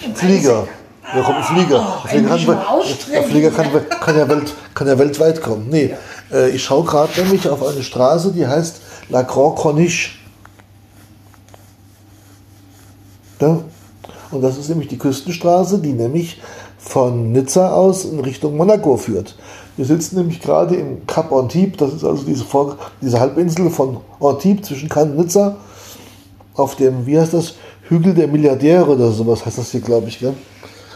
ein 0.02 0.16
Flieger. 0.16 0.68
Da 1.14 1.22
kommt 1.22 1.38
ein 1.38 1.44
Flieger. 1.44 2.02
Oh, 2.02 2.08
der 2.08 3.22
Flieger, 3.22 3.50
kann, 3.50 3.70
der. 3.70 3.80
Flieger 3.80 3.88
kann, 3.90 4.00
kann, 4.00 4.16
ja 4.16 4.28
Welt, 4.28 4.54
kann 4.74 4.86
ja 4.86 4.98
weltweit 4.98 5.42
kommen. 5.42 5.68
Nee, 5.68 5.94
äh, 6.32 6.50
ich 6.50 6.64
schaue 6.64 6.84
gerade 6.84 7.20
nämlich 7.20 7.48
auf 7.48 7.66
eine 7.66 7.82
Straße, 7.82 8.32
die 8.32 8.46
heißt 8.46 8.80
La 9.10 9.22
Grand 9.22 9.56
Corniche. 9.56 10.10
Ja? 13.40 13.60
Und 14.30 14.42
das 14.42 14.58
ist 14.58 14.68
nämlich 14.68 14.88
die 14.88 14.98
Küstenstraße, 14.98 15.78
die 15.78 15.92
nämlich 15.92 16.40
von 16.78 17.32
Nizza 17.32 17.72
aus 17.72 18.04
in 18.04 18.20
Richtung 18.20 18.56
Monaco 18.56 18.96
führt. 18.96 19.36
Wir 19.76 19.84
sitzen 19.84 20.16
nämlich 20.16 20.40
gerade 20.40 20.74
im 20.76 21.06
Cap 21.06 21.32
Antibes, 21.32 21.76
das 21.78 21.92
ist 21.94 22.04
also 22.04 22.22
diese, 22.24 22.44
Vor 22.44 22.76
diese 23.00 23.20
Halbinsel 23.20 23.70
von 23.70 23.98
Antibes 24.20 24.68
zwischen 24.68 24.88
Cannes 24.88 25.12
und 25.12 25.18
Nizza, 25.18 25.56
auf 26.54 26.76
dem, 26.76 27.06
wie 27.06 27.18
heißt 27.18 27.34
das, 27.34 27.54
Hügel 27.88 28.14
der 28.14 28.28
Milliardäre 28.28 28.86
oder 28.86 29.10
sowas 29.10 29.44
heißt 29.44 29.58
das 29.58 29.70
hier, 29.70 29.80
glaube 29.80 30.08
ich, 30.08 30.18
gell? 30.18 30.34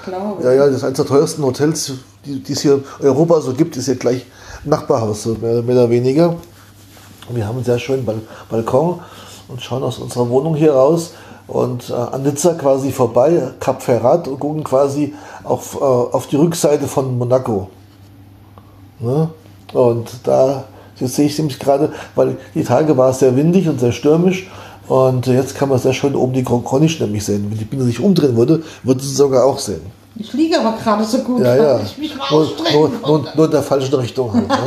Glaube. 0.05 0.43
Ja, 0.43 0.53
ja, 0.53 0.67
das 0.67 0.77
ist 0.77 0.85
eines 0.85 0.97
der 0.97 1.07
teuersten 1.07 1.45
Hotels, 1.45 1.93
die, 2.25 2.43
die 2.43 2.53
es 2.53 2.61
hier 2.61 2.83
in 3.01 3.07
Europa 3.07 3.41
so 3.41 3.53
gibt, 3.53 3.77
ist 3.77 3.87
hier 3.87 3.95
gleich 3.95 4.27
Nachbarhaus, 4.65 5.23
so 5.23 5.37
mehr, 5.41 5.63
mehr 5.63 5.77
oder 5.77 5.91
weniger. 5.91 6.31
Und 7.29 7.37
wir 7.37 7.47
haben 7.47 7.57
einen 7.57 7.65
sehr 7.65 7.79
schönen 7.79 8.05
Bal 8.05 8.21
Balkon 8.51 9.01
und 9.49 9.63
schauen 9.63 9.83
aus 9.83 9.99
unserer 9.99 10.29
Wohnung 10.29 10.57
hier 10.57 10.73
raus 10.73 11.13
und 11.47 11.91
äh, 11.91 11.95
an 11.95 12.23
Nizza 12.23 12.55
quasi 12.55 12.91
vorbei, 12.91 13.53
Cap 13.61 13.83
Ferrat 13.83 14.29
und 14.29 14.41
gucken 14.41 14.65
quasi 14.65 15.15
auf, 15.45 15.77
äh, 15.81 15.85
auf 15.85 16.27
die 16.27 16.37
Rückseite 16.37 16.87
von 16.89 17.17
Monaco. 17.19 17.69
Ne? 19.01 19.31
Und 19.73 20.11
da 20.25 20.65
jetzt 20.99 21.17
sehe 21.17 21.27
ich 21.27 21.39
nämlich 21.39 21.59
gerade, 21.59 21.93
weil 22.15 22.37
die 22.55 22.63
Tage 22.65 22.97
war 22.97 23.11
es 23.11 23.19
sehr 23.19 23.35
windig 23.37 23.69
und 23.69 23.81
sehr 23.81 23.93
stürmisch. 23.93 24.49
Und 24.89 25.27
jetzt 25.27 25.55
kann 25.57 25.69
man 25.69 25.79
sehr 25.79 25.93
schön 25.93 26.15
oben 26.15 26.33
die 26.33 26.45
Grand 26.45 26.65
Corniche 26.65 27.03
nämlich 27.05 27.25
sehen. 27.25 27.47
Wenn 27.51 27.59
die 27.59 27.65
Biene 27.65 27.85
sich 27.85 28.01
umdrehen 28.01 28.37
würde, 28.37 28.63
würde 28.83 29.01
sie 29.03 29.15
sogar 29.15 29.45
auch 29.45 29.59
sehen. 29.59 29.81
Ich 30.17 30.33
liege 30.35 30.61
aber 30.61 30.77
gerade 30.77 31.05
so 31.05 31.19
gut, 31.19 31.41
Ja, 31.43 31.57
ja. 31.57 31.81
ich 31.81 31.97
mich 31.97 32.15
mal 32.17 32.27
Nur, 32.31 32.47
nur, 32.73 32.91
nur, 33.07 33.25
nur 33.35 33.45
in 33.47 33.51
der 33.51 33.63
falschen 33.63 33.95
Richtung 33.95 34.33
halt. 34.33 34.49
Ne? 34.49 34.57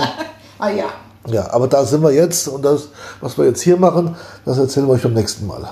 Ah 0.57 0.69
ja, 0.69 0.85
Ja, 1.27 1.51
aber 1.51 1.67
da 1.67 1.83
sind 1.83 2.01
wir 2.01 2.11
jetzt 2.13 2.47
und 2.47 2.63
das, 2.63 2.87
was 3.19 3.37
wir 3.37 3.43
jetzt 3.45 3.61
hier 3.61 3.75
machen, 3.75 4.15
das 4.45 4.57
erzählen 4.57 4.87
wir 4.87 4.93
euch 4.93 5.03
beim 5.03 5.13
nächsten 5.13 5.45
Mal. 5.45 5.67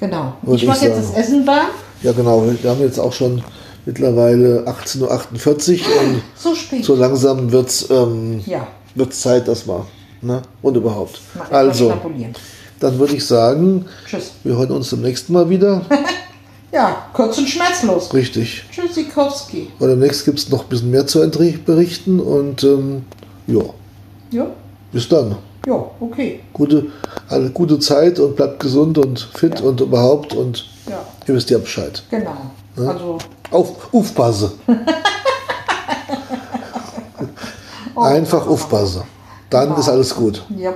genau. 0.00 0.32
Würde 0.40 0.62
ich 0.62 0.66
mache 0.66 0.86
jetzt 0.86 0.98
das. 1.12 1.24
Essen 1.26 1.46
warm. 1.46 1.66
Ja, 2.02 2.12
genau. 2.12 2.42
Wir 2.62 2.70
haben 2.70 2.80
jetzt 2.80 2.98
auch 2.98 3.12
schon 3.12 3.44
mittlerweile 3.86 4.64
18.48 4.66 5.80
Uhr 5.80 6.00
und 6.00 6.22
So 6.36 6.54
spät. 6.54 6.84
so 6.84 6.94
langsam 6.94 7.50
wird 7.52 7.68
es 7.68 7.90
ähm, 7.90 8.40
Ja. 8.46 8.66
wird's 8.94 9.20
Zeit, 9.20 9.48
dass 9.48 9.66
wir. 9.66 9.86
Ne? 10.22 10.42
Und 10.62 10.76
überhaupt. 10.76 11.20
Mal 11.34 11.46
Also, 11.50 11.92
dann 12.80 12.98
würde 12.98 13.14
ich 13.16 13.24
sagen, 13.26 13.86
Tschüss. 14.06 14.32
wir 14.44 14.56
hören 14.56 14.70
uns 14.72 14.88
zum 14.90 15.00
nächsten 15.02 15.32
Mal 15.32 15.48
wieder. 15.48 15.82
Ja, 16.72 17.06
kurz 17.14 17.36
und 17.36 17.48
schmerzlos. 17.48 18.14
Richtig. 18.14 18.62
Tschüssikowski. 18.70 19.70
Und 19.80 19.88
demnächst 19.88 20.24
gibt 20.24 20.38
es 20.38 20.48
noch 20.50 20.62
ein 20.62 20.68
bisschen 20.68 20.92
mehr 20.92 21.04
zu 21.04 21.18
berichten 21.66 22.20
und 22.20 22.62
ähm, 22.62 23.02
ja, 23.48 23.62
Ja, 24.30 24.46
bis 24.92 25.08
dann. 25.08 25.34
ja, 25.66 25.84
okay. 25.98 26.38
Gute, 26.52 26.86
alle, 27.28 27.50
gute 27.50 27.80
Zeit 27.80 28.20
und 28.20 28.36
bleibt 28.36 28.60
gesund 28.60 28.98
und 28.98 29.18
fit 29.34 29.58
Ja. 29.58 29.64
und 29.66 29.80
überhaupt 29.80 30.32
und 30.32 30.64
Ja, 30.88 31.02
ihr 31.26 31.34
wisst 31.34 31.50
ja 31.50 31.58
Bescheid. 31.58 32.04
genau. 32.08 32.36
Also, 32.76 33.18
Auf, 33.50 33.92
aufpasse. 33.92 34.52
Einfach 37.96 38.46
aufpasse. 38.46 39.04
Dann 39.50 39.76
ist 39.76 39.88
alles 39.88 40.14
gut. 40.14 40.42
ja. 40.56 40.72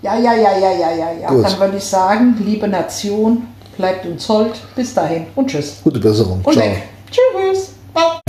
Ja, 0.00 0.16
ja, 0.16 0.32
ja, 0.32 0.56
ja, 0.56 0.70
ja, 0.70 0.92
ja, 0.92 1.12
ja. 1.22 1.28
Gut. 1.28 1.44
Dann 1.44 1.58
würde 1.58 1.76
ich 1.76 1.84
sagen, 1.84 2.36
liebe 2.44 2.68
Nation, 2.68 3.48
bleibt 3.76 4.06
uns 4.06 4.28
hold. 4.28 4.52
Bis 4.76 4.94
dahin 4.94 5.26
und 5.34 5.48
tschüss. 5.48 5.78
Gute 5.82 5.98
Besserung. 5.98 6.40
Und 6.44 6.52
Ciao. 6.52 6.64
weg. 6.64 6.84
Tschüss. 7.10 7.70
Bye. 7.92 8.20